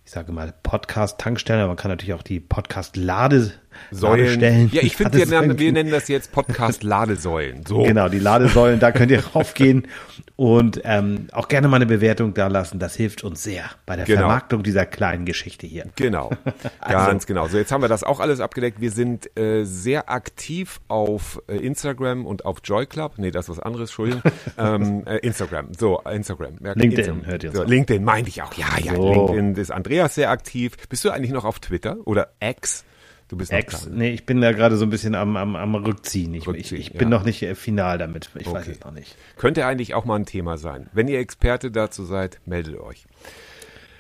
ich 0.08 0.14
sage 0.14 0.32
mal, 0.32 0.54
Podcast-Tankstelle. 0.64 1.68
Man 1.68 1.76
kann 1.76 1.92
natürlich 1.92 2.14
auch 2.14 2.24
die 2.24 2.40
Podcast-Ladestellen. 2.40 3.60
Säulen. 3.92 4.70
Ja, 4.72 4.82
ich 4.82 4.96
finde, 4.98 5.18
wir, 5.18 5.26
nennen- 5.26 5.60
wir 5.60 5.72
nennen 5.72 5.92
das 5.92 6.08
jetzt 6.08 6.32
Podcast 6.32 6.84
Ladesäulen. 6.84 7.66
So. 7.66 7.84
Genau, 7.84 8.10
die 8.10 8.20
Ladesäulen, 8.20 8.80
da 8.80 8.92
könnt 8.92 9.12
ihr 9.12 9.26
raufgehen 9.26 9.88
und 10.36 10.82
ähm, 10.84 11.28
auch 11.32 11.48
gerne 11.48 11.68
mal 11.68 11.78
eine 11.78 11.86
Bewertung 11.88 12.34
da 12.34 12.48
lassen. 12.48 12.80
Das 12.80 12.96
hilft 12.96 13.24
uns 13.24 13.44
sehr 13.44 13.66
bei 13.86 13.96
der 13.96 14.06
Genau. 14.06 14.20
Vermarktung 14.22 14.64
dieser 14.64 14.86
kleinen 14.86 15.26
Geschichte 15.26 15.66
hier. 15.66 15.86
Genau, 15.96 16.30
ganz 16.88 17.26
genau. 17.26 17.48
So, 17.48 17.58
jetzt 17.58 17.72
haben 17.72 17.82
wir 17.82 17.88
das 17.90 18.04
auch 18.04 18.20
alles 18.20 18.40
abgedeckt. 18.40 18.80
Wir 18.82 18.92
sind 18.92 19.36
äh, 19.38 19.64
sehr 19.64 20.10
aktiv 20.12 20.80
auf 20.88 21.42
äh, 21.48 21.56
Instagram 21.58 22.26
und 22.26 22.46
auf 22.46 22.58
Joy 22.64 22.86
Club. 22.86 23.14
Nee, 23.18 23.32
das 23.32 23.46
ist 23.50 23.58
was 23.58 23.60
anderes, 23.60 23.90
Entschuldigung. 23.90 24.22
ähm, 24.58 25.04
äh, 25.08 25.18
Instagram, 25.18 25.70
so, 25.78 26.00
Instagram. 26.02 26.58
LinkedIn 26.62 26.92
Instagram. 26.92 27.26
hört 27.26 27.44
ihr 27.44 27.50
uns 27.50 27.58
so. 27.58 27.64
LinkedIn 27.66 28.04
meinte 28.04 28.30
ich 28.30 28.42
auch. 28.44 28.54
Ja, 28.54 28.68
ja, 28.84 28.96
So. 28.96 29.12
LinkedIn 29.14 29.56
ist 29.56 29.72
Andreas 29.72 30.16
sehr 30.16 30.30
aktiv. 30.30 30.74
Bist 30.90 31.04
du 31.04 31.10
eigentlich 31.10 31.32
noch 31.32 31.46
auf 31.46 31.60
Twitter 31.60 31.98
oder 32.06 32.30
X? 32.40 32.86
Du 33.28 33.36
bist 33.36 33.52
noch 33.52 33.60
Ex, 33.60 33.82
dran. 33.84 33.96
nee, 33.98 34.12
ich 34.14 34.26
bin 34.26 34.40
da 34.40 34.54
gerade 34.54 34.78
so 34.78 34.86
ein 34.86 34.90
bisschen 34.90 35.14
am, 35.16 35.36
am, 35.36 35.56
am 35.56 35.76
Rückziehen. 35.76 36.34
Ich, 36.34 36.48
Rückziehen, 36.48 36.80
ich, 36.80 36.92
ich 36.92 36.94
bin 36.94 37.12
ja. 37.12 37.18
noch 37.18 37.26
nicht 37.26 37.44
äh, 37.44 37.56
final 37.56 37.98
damit. 37.98 38.30
Ich 38.36 38.46
weiß 38.48 38.62
Okay. 38.64 38.72
es 38.72 38.80
noch 38.80 38.92
nicht. 38.92 39.16
Könnte 39.36 39.66
eigentlich 39.66 39.94
auch 39.96 40.06
mal 40.06 40.16
ein 40.16 40.26
Thema 40.26 40.58
sein. 40.58 40.90
Wenn 40.94 41.08
ihr 41.10 41.20
Experte 41.20 41.70
dazu 41.72 42.06
seid, 42.06 42.40
meldet 42.46 42.80
euch. 42.80 43.06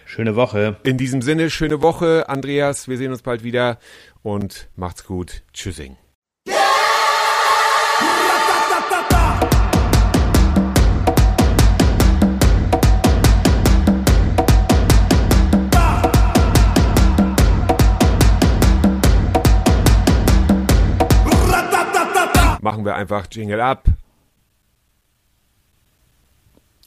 Schöne 0.06 0.38
Woche. 0.38 0.78
In 0.84 0.98
diesem 0.98 1.22
Sinne, 1.22 1.50
schöne 1.50 1.82
Woche, 1.82 2.30
Andreas. 2.30 2.88
Wir 2.88 2.98
sehen 2.98 3.12
uns 3.12 3.22
bald 3.22 3.44
wieder 3.44 3.80
und 4.24 4.70
macht's 4.78 5.04
gut. 5.06 5.44
Tschüssing. 5.52 5.98
Machen 22.68 22.84
wir 22.84 22.96
einfach 22.96 23.28
Jingle 23.32 23.62
ab. 23.62 23.86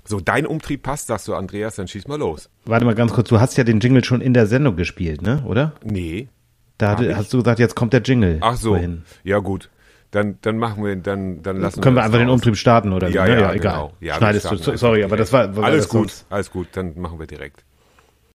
So, 0.05 0.21
dein 0.21 0.47
Umtrieb 0.47 0.83
passt, 0.83 1.07
sagst 1.07 1.27
du, 1.27 1.35
Andreas, 1.35 1.77
dann 1.77 1.89
schieß 1.89 2.07
mal 2.07 2.19
los. 2.19 2.51
Warte 2.67 2.85
mal 2.85 2.95
ganz 2.95 3.15
kurz, 3.15 3.31
du 3.31 3.41
hast 3.41 3.57
ja 3.57 3.65
den 3.65 3.81
Jingle 3.81 4.05
schon 4.05 4.21
in 4.21 4.35
der 4.35 4.47
Sendung 4.47 4.77
gespielt, 4.77 5.23
ne? 5.23 5.43
Oder? 5.47 5.73
Nee. 5.83 6.29
Da 6.77 6.91
hatte, 6.91 7.17
hast 7.17 7.33
du 7.33 7.39
gesagt, 7.39 7.59
jetzt 7.61 7.75
kommt 7.77 7.95
der 7.95 8.03
Jingle. 8.03 8.37
Ach 8.43 8.57
so. 8.57 8.71
Vorhin. 8.71 9.05
Ja, 9.25 9.39
gut. 9.39 9.71
Dann, 10.11 10.37
dann 10.43 10.59
machen 10.59 10.85
wir, 10.85 10.97
dann, 10.97 11.43
dann 11.43 11.59
lassen 11.63 11.81
Können 11.81 11.97
wir 11.97 12.01
das 12.01 12.07
einfach 12.09 12.19
den 12.19 12.29
raus. 12.29 12.35
Umtrieb 12.35 12.57
starten, 12.59 12.93
oder? 12.93 13.09
Ja, 13.09 13.25
ne? 13.25 13.41
ja, 13.41 13.53
egal. 13.55 13.59
genau. 13.59 13.93
Ja, 14.01 14.07
wir 14.07 14.15
Schneidest 14.17 14.51
du, 14.51 14.57
so- 14.57 14.77
sorry, 14.77 15.03
aber 15.03 15.17
das 15.17 15.33
war, 15.33 15.57
war 15.57 15.65
Alles 15.65 15.85
das 15.85 15.89
gut, 15.89 16.11
sonst- 16.11 16.27
alles 16.29 16.51
gut, 16.51 16.69
dann 16.73 17.01
machen 17.01 17.19
wir 17.19 17.27
direkt. 17.27 17.65